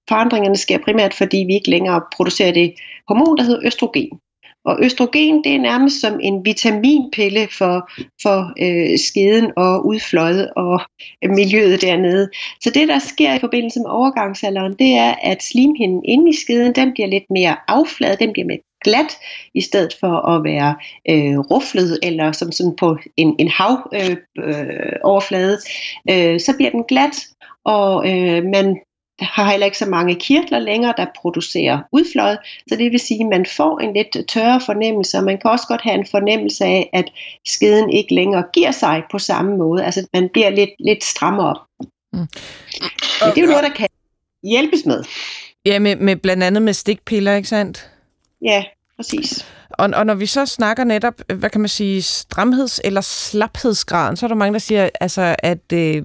forandringerne 0.09 0.57
sker 0.57 0.77
primært, 0.85 1.13
fordi 1.13 1.37
vi 1.37 1.53
ikke 1.53 1.69
længere 1.69 2.01
producerer 2.15 2.51
det 2.51 2.73
hormon, 3.07 3.37
der 3.37 3.43
hedder 3.43 3.65
østrogen. 3.65 4.19
Og 4.65 4.79
østrogen, 4.81 5.43
det 5.43 5.55
er 5.55 5.59
nærmest 5.59 6.01
som 6.01 6.19
en 6.23 6.45
vitaminpille 6.45 7.47
for, 7.57 7.89
for 8.21 8.53
øh, 8.61 8.99
skeden 8.99 9.51
og 9.57 9.85
udfløjet 9.85 10.49
og 10.55 10.81
øh, 11.23 11.29
miljøet 11.29 11.81
dernede. 11.81 12.29
Så 12.61 12.69
det, 12.69 12.87
der 12.87 12.99
sker 12.99 13.33
i 13.33 13.39
forbindelse 13.39 13.79
med 13.79 13.89
overgangsalderen, 13.89 14.73
det 14.79 14.91
er, 14.91 15.15
at 15.21 15.43
slimhinden 15.43 16.01
inde 16.05 16.29
i 16.29 16.33
skeden, 16.33 16.75
den 16.75 16.93
bliver 16.93 17.07
lidt 17.07 17.29
mere 17.29 17.55
affladet, 17.67 18.19
den 18.19 18.31
bliver 18.33 18.47
mere 18.47 18.59
glat, 18.83 19.17
i 19.53 19.61
stedet 19.61 19.95
for 19.99 20.27
at 20.27 20.43
være 20.43 20.75
øh, 21.09 21.39
ruflet 21.39 21.99
eller 22.03 22.31
som 22.31 22.51
sådan 22.51 22.75
på 22.75 22.97
en, 23.17 23.35
en 23.39 23.47
hav 23.47 23.89
øh, 23.93 24.17
øh, 24.37 24.93
overflade, 25.03 25.57
øh, 26.11 26.39
så 26.39 26.53
bliver 26.57 26.71
den 26.71 26.83
glat, 26.83 27.15
og 27.65 28.09
øh, 28.11 28.43
man 28.43 28.79
har 29.21 29.49
heller 29.51 29.65
ikke 29.65 29.77
så 29.77 29.85
mange 29.85 30.15
kirtler 30.15 30.59
længere, 30.59 30.93
der 30.97 31.05
producerer 31.21 31.79
udfløjet, 31.91 32.37
så 32.69 32.75
det 32.75 32.91
vil 32.91 32.99
sige, 32.99 33.23
at 33.23 33.29
man 33.29 33.45
får 33.57 33.79
en 33.79 33.93
lidt 33.93 34.27
tørre 34.27 34.61
fornemmelse, 34.65 35.17
og 35.17 35.23
man 35.23 35.37
kan 35.37 35.51
også 35.51 35.67
godt 35.67 35.81
have 35.81 35.95
en 35.95 36.07
fornemmelse 36.11 36.65
af, 36.65 36.89
at 36.93 37.05
skeden 37.47 37.89
ikke 37.89 38.15
længere 38.15 38.43
giver 38.53 38.71
sig 38.71 39.03
på 39.11 39.19
samme 39.19 39.57
måde, 39.57 39.85
altså 39.85 40.07
man 40.13 40.29
bliver 40.33 40.49
lidt, 40.49 40.69
lidt 40.79 41.03
strammere. 41.03 41.55
Mm. 42.13 42.27
det 43.19 43.37
er 43.37 43.41
jo 43.41 43.47
noget, 43.47 43.63
der 43.63 43.73
kan 43.73 43.87
hjælpes 44.43 44.85
med. 44.85 45.03
Ja, 45.65 45.79
med, 45.79 45.95
med 45.95 46.15
blandt 46.15 46.43
andet 46.43 46.61
med 46.61 46.73
stikpiller, 46.73 47.35
ikke 47.35 47.49
sandt? 47.49 47.89
Ja, 48.41 48.63
præcis. 48.95 49.45
Og, 49.79 49.89
og 49.93 50.05
når 50.05 50.13
vi 50.13 50.25
så 50.25 50.45
snakker 50.45 50.83
netop, 50.83 51.13
hvad 51.35 51.49
kan 51.49 51.61
man 51.61 51.69
sige, 51.69 52.01
stramheds- 52.01 52.79
eller 52.83 53.01
slaphedsgraden, 53.01 54.17
så 54.17 54.25
er 54.25 54.27
der 54.27 54.35
mange, 54.35 54.53
der 54.53 54.59
siger, 54.59 54.89
altså, 55.01 55.35
at 55.39 55.73
øh, 55.73 56.03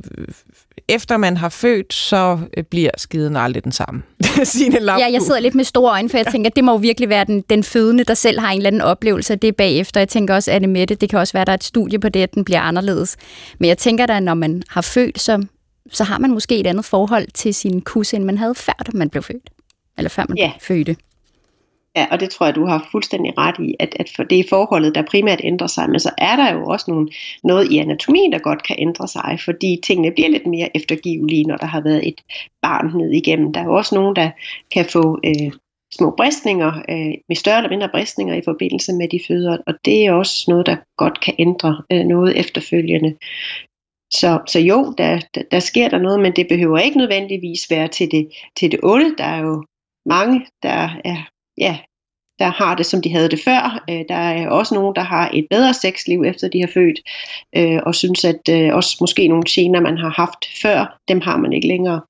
efter 0.88 1.16
man 1.16 1.36
har 1.36 1.48
født, 1.48 1.94
så 1.94 2.38
øh, 2.56 2.64
bliver 2.64 2.90
skiden 2.96 3.36
aldrig 3.36 3.64
den 3.64 3.72
samme. 3.72 4.02
Signe 4.44 4.78
Ja, 4.98 5.12
jeg 5.12 5.22
sidder 5.22 5.40
lidt 5.40 5.54
med 5.54 5.64
store 5.64 5.92
øjne, 5.92 6.08
for 6.08 6.18
jeg 6.18 6.26
tænker, 6.26 6.50
at 6.50 6.56
det 6.56 6.64
må 6.64 6.72
jo 6.72 6.76
virkelig 6.76 7.08
være 7.08 7.24
den, 7.24 7.44
den 7.50 7.64
fødende, 7.64 8.04
der 8.04 8.14
selv 8.14 8.40
har 8.40 8.50
en 8.50 8.56
eller 8.56 8.66
anden 8.66 8.80
oplevelse 8.80 9.32
af 9.32 9.38
det 9.38 9.56
bagefter. 9.56 10.00
Jeg 10.00 10.08
tænker 10.08 10.34
også, 10.34 10.52
at 10.52 10.60
det 10.60 10.68
med 10.68 10.86
det, 10.86 11.00
det 11.00 11.10
kan 11.10 11.18
også 11.18 11.32
være, 11.32 11.40
at 11.40 11.46
der 11.46 11.52
er 11.52 11.56
et 11.56 11.64
studie 11.64 11.98
på 11.98 12.08
det, 12.08 12.22
at 12.22 12.34
den 12.34 12.44
bliver 12.44 12.60
anderledes. 12.60 13.16
Men 13.58 13.68
jeg 13.68 13.78
tænker 13.78 14.06
da, 14.06 14.20
når 14.20 14.34
man 14.34 14.62
har 14.68 14.80
født, 14.80 15.20
så, 15.20 15.46
så 15.92 16.04
har 16.04 16.18
man 16.18 16.30
måske 16.30 16.60
et 16.60 16.66
andet 16.66 16.84
forhold 16.84 17.26
til 17.34 17.54
sin 17.54 17.80
kus, 17.80 18.14
end 18.14 18.24
man 18.24 18.38
havde 18.38 18.54
før, 18.54 18.86
man 18.94 19.10
blev 19.10 19.22
født. 19.22 19.50
Eller 19.98 20.08
før 20.08 20.24
man 20.28 20.38
ja. 20.38 20.52
fødte. 20.60 20.96
Ja, 21.96 22.06
og 22.10 22.20
det 22.20 22.30
tror 22.30 22.46
jeg, 22.46 22.54
du 22.54 22.66
har 22.66 22.88
fuldstændig 22.92 23.38
ret 23.38 23.54
i, 23.58 23.74
at, 23.78 23.96
at 24.00 24.12
for 24.16 24.22
det 24.22 24.40
er 24.40 24.44
forholdet, 24.48 24.94
der 24.94 25.02
primært 25.02 25.40
ændrer 25.44 25.66
sig, 25.66 25.90
men 25.90 26.00
så 26.00 26.10
er 26.18 26.36
der 26.36 26.52
jo 26.52 26.66
også 26.66 26.84
nogle, 26.88 27.08
noget 27.44 27.72
i 27.72 27.78
anatomien, 27.78 28.32
der 28.32 28.38
godt 28.38 28.62
kan 28.62 28.76
ændre 28.78 29.08
sig, 29.08 29.38
fordi 29.44 29.80
tingene 29.82 30.12
bliver 30.12 30.28
lidt 30.28 30.46
mere 30.46 30.76
eftergivelige, 30.76 31.44
når 31.44 31.56
der 31.56 31.66
har 31.66 31.80
været 31.80 32.08
et 32.08 32.20
barn 32.62 32.96
ned 32.96 33.10
igennem. 33.10 33.52
Der 33.52 33.60
er 33.60 33.64
jo 33.64 33.74
også 33.74 33.94
nogen, 33.94 34.16
der 34.16 34.30
kan 34.74 34.86
få 34.92 35.18
øh, 35.24 35.52
små 35.92 36.14
bristninger, 36.16 36.72
øh, 36.88 37.14
med 37.28 37.36
større 37.36 37.56
eller 37.56 37.70
mindre 37.70 37.88
bristninger 37.88 38.34
i 38.34 38.42
forbindelse 38.44 38.92
med 38.92 39.08
de 39.08 39.20
fødder, 39.28 39.58
og 39.66 39.74
det 39.84 40.06
er 40.06 40.12
også 40.12 40.44
noget, 40.48 40.66
der 40.66 40.76
godt 40.96 41.20
kan 41.20 41.34
ændre 41.38 41.82
øh, 41.92 42.04
noget 42.04 42.38
efterfølgende. 42.38 43.16
Så, 44.12 44.40
så 44.46 44.60
jo, 44.60 44.94
der, 44.98 45.20
der, 45.34 45.42
der 45.50 45.60
sker 45.60 45.88
der 45.88 45.98
noget, 45.98 46.20
men 46.20 46.32
det 46.32 46.46
behøver 46.48 46.78
ikke 46.78 46.98
nødvendigvis 46.98 47.70
være 47.70 47.88
til 47.88 48.10
det, 48.10 48.28
til 48.56 48.72
det 48.72 48.80
onde. 48.82 49.16
Der 49.18 49.24
er 49.24 49.40
jo 49.40 49.64
mange, 50.06 50.46
der 50.62 50.88
er 51.04 51.33
ja, 51.58 51.78
der 52.38 52.50
har 52.50 52.74
det, 52.74 52.86
som 52.86 53.02
de 53.02 53.12
havde 53.12 53.28
det 53.28 53.40
før. 53.44 53.84
Øh, 53.90 54.04
der 54.08 54.14
er 54.14 54.48
også 54.48 54.74
nogen, 54.74 54.94
der 54.96 55.02
har 55.02 55.30
et 55.34 55.46
bedre 55.50 55.74
sexliv, 55.74 56.22
efter 56.26 56.48
de 56.48 56.60
har 56.60 56.70
født, 56.74 57.00
øh, 57.56 57.80
og 57.86 57.94
synes, 57.94 58.24
at 58.24 58.48
øh, 58.50 58.74
også 58.74 58.96
måske 59.00 59.28
nogle 59.28 59.44
gener, 59.48 59.80
man 59.80 59.98
har 59.98 60.10
haft 60.10 60.60
før, 60.62 60.98
dem 61.08 61.20
har 61.20 61.36
man 61.36 61.52
ikke 61.52 61.68
længere. 61.68 62.00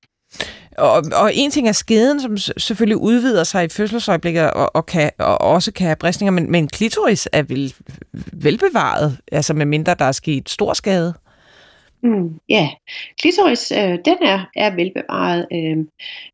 Og, 0.79 1.03
og 1.15 1.31
en 1.35 1.51
ting 1.51 1.69
er 1.69 1.73
skeden, 1.73 2.21
som 2.21 2.37
selvfølgelig 2.37 2.97
udvider 2.97 3.45
sig 3.45 3.65
i 3.65 3.69
fødselsøjeblikket 3.69 4.51
og, 4.51 4.77
og, 4.77 4.87
kan, 4.87 5.11
og 5.19 5.41
også 5.41 5.73
kan 5.73 5.87
have 5.87 5.97
bristninger, 5.97 6.33
men, 6.33 6.51
men 6.51 6.69
klitoris 6.69 7.29
er 7.33 7.43
vel 7.43 7.75
velbevaret, 8.33 9.19
altså 9.33 9.55
med 9.55 9.67
mindre 9.67 9.95
der 9.99 10.05
er 10.05 10.13
sket 10.13 10.49
stor 10.49 10.73
skade. 10.73 11.15
Mm, 12.05 12.41
ja, 12.49 12.55
yeah. 12.55 12.69
klitoris, 13.21 13.73
øh, 13.73 13.99
den 14.05 14.17
er, 14.23 14.51
er 14.57 14.75
velbevaret. 14.75 15.47
Øh, 15.53 15.77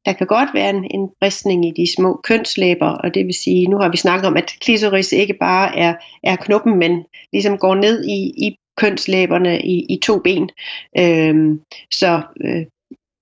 der 0.05 0.13
kan 0.13 0.27
godt 0.27 0.49
være 0.55 0.71
en, 0.71 0.85
en 0.91 1.11
bristning 1.21 1.67
i 1.67 1.83
de 1.83 1.93
små 1.97 2.21
kønslæber, 2.25 2.89
og 2.89 3.15
det 3.15 3.27
vil 3.27 3.35
sige, 3.35 3.67
nu 3.67 3.79
har 3.79 3.89
vi 3.89 3.97
snakket 3.97 4.27
om, 4.27 4.37
at 4.37 4.53
klitoris 4.61 5.13
ikke 5.13 5.35
bare 5.35 5.79
er, 5.79 5.95
er 6.23 6.37
knuppen, 6.37 6.79
men 6.79 7.05
ligesom 7.33 7.59
går 7.59 7.75
ned 7.75 8.05
i, 8.05 8.47
i 8.47 8.57
kønslæberne 8.77 9.61
i, 9.61 9.87
i 9.89 9.99
to 10.03 10.19
ben. 10.19 10.51
Øh, 10.99 11.59
så 11.91 12.23
øh, 12.45 12.67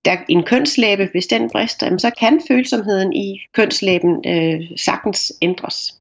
der 0.05 0.17
en 0.29 0.43
kønslæbe, 0.43 1.09
hvis 1.11 1.27
den 1.27 1.49
brister, 1.49 1.97
så 1.97 2.11
kan 2.19 2.41
følsomheden 2.47 3.13
i 3.13 3.41
kønslæben 3.53 4.23
øh, 4.27 4.61
sagtens 4.77 5.33
ændres. 5.41 5.93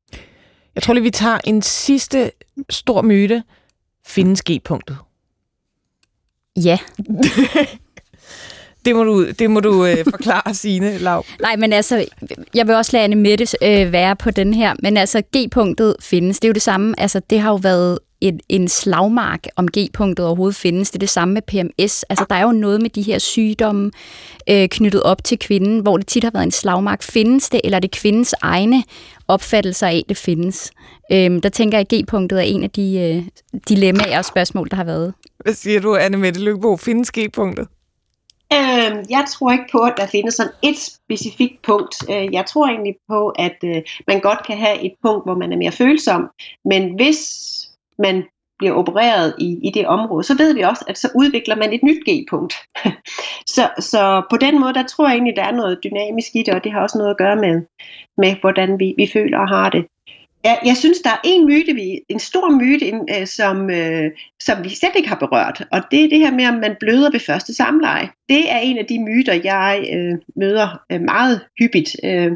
Jeg 0.74 0.82
tror 0.82 0.94
lige, 0.94 1.04
vi 1.04 1.10
tager 1.10 1.38
en 1.44 1.62
sidste 1.62 2.30
stor 2.70 3.02
myte. 3.02 3.42
Findes 4.06 4.42
G-punktet? 4.42 4.96
Ja. 6.58 6.78
det 8.88 8.96
må 8.96 9.04
du, 9.04 9.30
det 9.30 9.50
må 9.50 9.60
du 9.60 9.86
øh, 9.86 10.04
forklare, 10.10 10.54
Signe 10.54 10.98
Lav. 10.98 11.24
Nej, 11.40 11.56
men 11.56 11.72
altså, 11.72 12.06
jeg 12.54 12.66
vil 12.66 12.74
også 12.74 12.90
lade 12.92 13.04
Anne 13.04 13.16
Mette 13.16 13.46
øh, 13.62 13.92
være 13.92 14.16
på 14.16 14.30
den 14.30 14.54
her, 14.54 14.74
men 14.82 14.96
altså, 14.96 15.22
G-punktet 15.36 15.96
findes. 16.00 16.40
Det 16.40 16.44
er 16.44 16.48
jo 16.48 16.52
det 16.52 16.62
samme, 16.62 17.00
altså, 17.00 17.20
det 17.30 17.40
har 17.40 17.50
jo 17.50 17.56
været 17.56 17.98
en, 18.20 18.40
en 18.48 18.68
slagmark, 18.68 19.46
om 19.56 19.68
G-punktet 19.78 20.26
overhovedet 20.26 20.56
findes. 20.56 20.90
Det 20.90 20.96
er 20.96 20.98
det 20.98 21.10
samme 21.10 21.34
med 21.34 21.42
PMS. 21.42 22.02
Altså, 22.02 22.24
der 22.30 22.36
er 22.36 22.42
jo 22.42 22.52
noget 22.52 22.82
med 22.82 22.90
de 22.90 23.02
her 23.02 23.18
sygdomme 23.18 23.90
øh, 24.50 24.68
knyttet 24.68 25.02
op 25.02 25.24
til 25.24 25.38
kvinden, 25.38 25.80
hvor 25.80 25.96
det 25.96 26.06
tit 26.06 26.24
har 26.24 26.30
været 26.30 26.44
en 26.44 26.50
slagmark. 26.50 27.02
Findes 27.02 27.50
det, 27.50 27.60
eller 27.64 27.76
er 27.76 27.80
det 27.80 27.90
kvindens 27.90 28.34
egne 28.40 28.84
opfattelser 29.28 29.86
af, 29.86 30.02
det 30.08 30.16
findes? 30.16 30.70
Øhm, 31.12 31.40
der 31.40 31.48
tænker 31.48 31.78
jeg, 31.78 31.86
at 31.92 31.98
G-punktet 31.98 32.38
er 32.38 32.42
en 32.42 32.64
af 32.64 32.70
de 32.70 32.98
øh, 32.98 33.22
dilemmaer 33.68 34.18
og 34.18 34.24
spørgsmål, 34.24 34.68
der 34.70 34.76
har 34.76 34.84
været. 34.84 35.14
Hvad 35.38 35.54
siger 35.54 35.80
du, 35.80 35.96
Anne 35.96 36.16
Mette 36.16 36.40
Lykkebo? 36.40 36.76
Findes 36.76 37.12
G-punktet? 37.18 37.66
Øh, 38.52 38.90
jeg 39.10 39.24
tror 39.28 39.52
ikke 39.52 39.68
på, 39.72 39.78
at 39.78 39.94
der 39.96 40.06
findes 40.06 40.34
sådan 40.34 40.52
et 40.62 40.78
specifikt 40.78 41.62
punkt. 41.62 41.94
Øh, 42.10 42.34
jeg 42.34 42.46
tror 42.46 42.66
egentlig 42.66 42.96
på, 43.08 43.28
at 43.28 43.56
øh, 43.64 43.82
man 44.06 44.20
godt 44.20 44.46
kan 44.46 44.56
have 44.58 44.80
et 44.82 44.92
punkt, 45.02 45.26
hvor 45.26 45.34
man 45.34 45.52
er 45.52 45.56
mere 45.56 45.72
følsom. 45.72 46.30
Men 46.64 46.94
hvis 46.94 47.20
man 47.98 48.24
bliver 48.58 48.74
opereret 48.74 49.34
i, 49.38 49.58
i 49.62 49.70
det 49.70 49.86
område, 49.86 50.24
så 50.24 50.36
ved 50.36 50.54
vi 50.54 50.60
også, 50.60 50.84
at 50.88 50.98
så 50.98 51.08
udvikler 51.14 51.56
man 51.56 51.72
et 51.72 51.82
nyt 51.82 52.02
G-punkt. 52.08 52.54
så, 53.56 53.70
så 53.78 54.22
på 54.30 54.36
den 54.36 54.60
måde, 54.60 54.74
der 54.74 54.82
tror 54.82 55.06
jeg 55.08 55.14
egentlig, 55.14 55.36
der 55.36 55.44
er 55.44 55.52
noget 55.52 55.78
dynamisk 55.84 56.30
i 56.34 56.42
det, 56.42 56.54
og 56.54 56.64
det 56.64 56.72
har 56.72 56.80
også 56.80 56.98
noget 56.98 57.10
at 57.10 57.18
gøre 57.18 57.36
med, 57.36 57.62
med 58.16 58.36
hvordan 58.40 58.78
vi, 58.78 58.94
vi 58.96 59.10
føler 59.12 59.38
og 59.38 59.48
har 59.48 59.70
det. 59.70 59.86
Jeg, 60.44 60.58
jeg 60.64 60.76
synes, 60.76 60.98
der 60.98 61.10
er 61.10 61.20
en 61.24 61.46
myte, 61.46 61.74
vi, 61.74 62.00
en 62.08 62.18
stor 62.18 62.50
myte, 62.50 62.86
en, 62.88 63.08
øh, 63.20 63.26
som, 63.26 63.70
øh, 63.70 64.10
som 64.40 64.64
vi 64.64 64.68
slet 64.68 64.92
ikke 64.96 65.08
har 65.08 65.16
berørt, 65.16 65.66
og 65.72 65.80
det 65.90 66.04
er 66.04 66.08
det 66.08 66.18
her 66.18 66.32
med, 66.32 66.46
om 66.46 66.54
man 66.54 66.76
bløder 66.80 67.10
ved 67.10 67.20
første 67.20 67.54
samleje. 67.54 68.08
Det 68.28 68.52
er 68.52 68.58
en 68.58 68.78
af 68.78 68.86
de 68.86 68.98
myter, 68.98 69.32
jeg 69.44 69.88
øh, 69.92 70.18
møder 70.36 70.82
øh, 70.92 71.00
meget 71.00 71.40
hyppigt, 71.58 71.96
øh, 72.04 72.32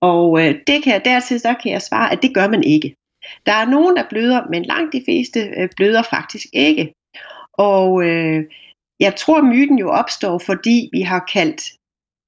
og 0.00 0.40
øh, 0.40 0.54
det 0.66 0.82
kan, 0.82 1.00
dertil 1.04 1.40
så 1.40 1.54
kan 1.62 1.72
jeg 1.72 1.82
svare, 1.82 2.12
at 2.12 2.22
det 2.22 2.34
gør 2.34 2.48
man 2.48 2.62
ikke. 2.62 2.96
Der 3.46 3.52
er 3.52 3.66
nogen, 3.66 3.96
der 3.96 4.08
bløder, 4.08 4.42
men 4.50 4.62
langt 4.62 4.92
de 4.92 5.02
fleste 5.04 5.40
øh, 5.40 5.68
bløder 5.76 6.02
faktisk 6.02 6.46
ikke. 6.52 6.92
Og 7.52 8.04
øh, 8.04 8.44
jeg 9.00 9.16
tror, 9.16 9.42
myten 9.42 9.78
jo 9.78 9.90
opstår, 9.90 10.38
fordi 10.38 10.88
vi 10.92 11.00
har 11.00 11.28
kaldt 11.32 11.62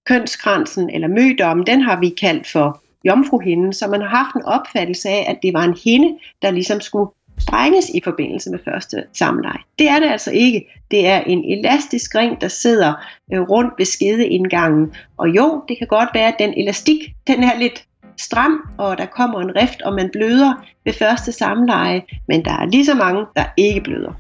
kønskransen 0.07 0.91
eller 0.91 1.09
mødommen, 1.09 1.67
den 1.67 1.81
har 1.81 2.01
vi 2.01 2.09
kaldt 2.09 2.47
for 2.47 2.83
jomfruhinden, 3.07 3.73
så 3.73 3.89
man 3.89 4.01
har 4.01 4.09
haft 4.09 4.35
en 4.37 4.45
opfattelse 4.45 5.09
af, 5.09 5.27
at 5.29 5.39
det 5.43 5.55
var 5.55 5.65
en 5.65 5.79
hende, 5.85 6.19
der 6.43 6.51
ligesom 6.51 6.81
skulle 6.81 7.11
sprænges 7.39 7.91
i 7.95 8.01
forbindelse 8.05 8.51
med 8.51 8.59
første 8.65 9.05
samleje. 9.13 9.59
Det 9.79 9.89
er 9.89 9.99
det 9.99 10.07
altså 10.07 10.31
ikke. 10.31 10.67
Det 10.91 11.07
er 11.07 11.21
en 11.21 11.59
elastisk 11.59 12.15
ring, 12.15 12.41
der 12.41 12.49
sidder 12.49 12.93
øh, 13.33 13.41
rundt 13.41 13.75
ved 13.79 13.87
skedeindgangen. 13.87 14.95
Og 15.17 15.29
jo, 15.29 15.63
det 15.69 15.79
kan 15.79 15.87
godt 15.87 16.09
være, 16.15 16.29
at 16.29 16.39
den 16.39 16.55
elastik, 16.57 16.99
den 17.27 17.43
er 17.43 17.59
lidt 17.59 17.85
stram, 18.19 18.61
og 18.79 18.99
der 18.99 19.07
kommer 19.07 19.41
en 19.41 19.57
rift, 19.57 19.83
og 19.83 19.95
man 19.95 20.11
bløder 20.13 20.53
ved 20.85 20.93
første 20.93 21.33
samleje, 21.33 22.03
men 22.29 22.45
der 22.45 22.53
er 22.53 22.67
lige 22.67 22.87
så 22.87 22.95
mange, 22.95 23.25
der 23.37 23.45
ikke 23.57 23.81
bløder. 23.81 24.13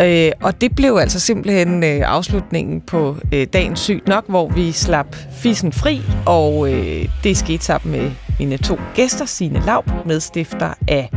Øh, 0.00 0.32
og 0.42 0.60
det 0.60 0.76
blev 0.76 0.96
altså 1.00 1.20
simpelthen 1.20 1.84
øh, 1.84 2.00
afslutningen 2.04 2.80
på 2.80 3.16
øh, 3.34 3.46
dagens 3.52 3.80
sygt 3.80 4.08
nok, 4.08 4.28
hvor 4.28 4.48
vi 4.48 4.72
slap 4.72 5.16
fisen 5.42 5.72
fri, 5.72 6.00
og 6.26 6.72
øh, 6.72 7.08
det 7.24 7.36
skete 7.36 7.64
sammen 7.64 8.00
med 8.00 8.10
mine 8.38 8.56
to 8.56 8.78
gæster, 8.94 9.24
Signe 9.24 9.62
Laub, 9.66 9.90
medstifter 10.06 10.74
af 10.88 11.10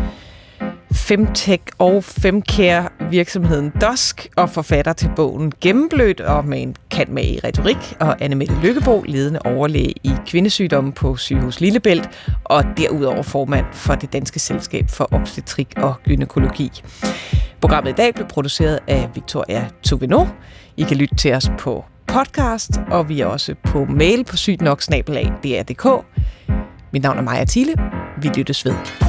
Femtech 1.00 1.64
og 1.78 2.04
Femcare 2.04 2.90
virksomheden 3.12 3.72
Dusk 3.82 4.28
og 4.36 4.50
forfatter 4.50 4.94
til 4.94 5.10
bogen 5.16 5.52
Gennemblødt 5.62 6.22
og 6.22 6.46
med 6.46 6.62
en 6.62 6.76
kant 6.92 7.10
med 7.10 7.24
i 7.24 7.40
retorik 7.44 7.96
og 8.00 8.16
Annemette 8.22 8.56
Lykkebo, 8.64 9.04
ledende 9.08 9.40
overlæge 9.46 9.94
i 10.04 10.12
kvindesygdomme 10.28 10.92
på 10.92 11.16
Sygehus 11.16 11.60
Lillebælt 11.60 12.10
og 12.44 12.64
derudover 12.78 13.22
formand 13.22 13.66
for 13.72 13.96
det 13.96 14.14
danske 14.14 14.40
selskab 14.40 14.90
for 14.90 15.08
obstetrik 15.12 15.74
og 15.78 15.94
gynækologi. 16.04 16.72
Programmet 17.62 17.92
i 17.92 17.96
dag 17.96 18.14
blev 18.14 18.28
produceret 18.28 18.80
af 18.88 19.10
Victoria 19.16 19.70
Tuvino. 19.84 20.26
I 20.78 20.84
kan 20.84 20.98
lytte 20.98 21.16
til 21.16 21.34
os 21.34 21.52
på 21.60 21.86
podcast, 22.08 22.72
og 22.92 23.10
vi 23.10 23.22
er 23.22 23.26
også 23.26 23.56
på 23.64 23.86
mail 23.86 24.24
på 24.24 24.38
sygtnok.dr.dk. 24.38 26.06
Mit 26.94 27.04
navn 27.04 27.18
er 27.18 27.22
Maja 27.22 27.46
Thiele. 27.46 27.74
Vi 28.22 28.28
lyttes 28.28 28.66
ved. 28.66 29.09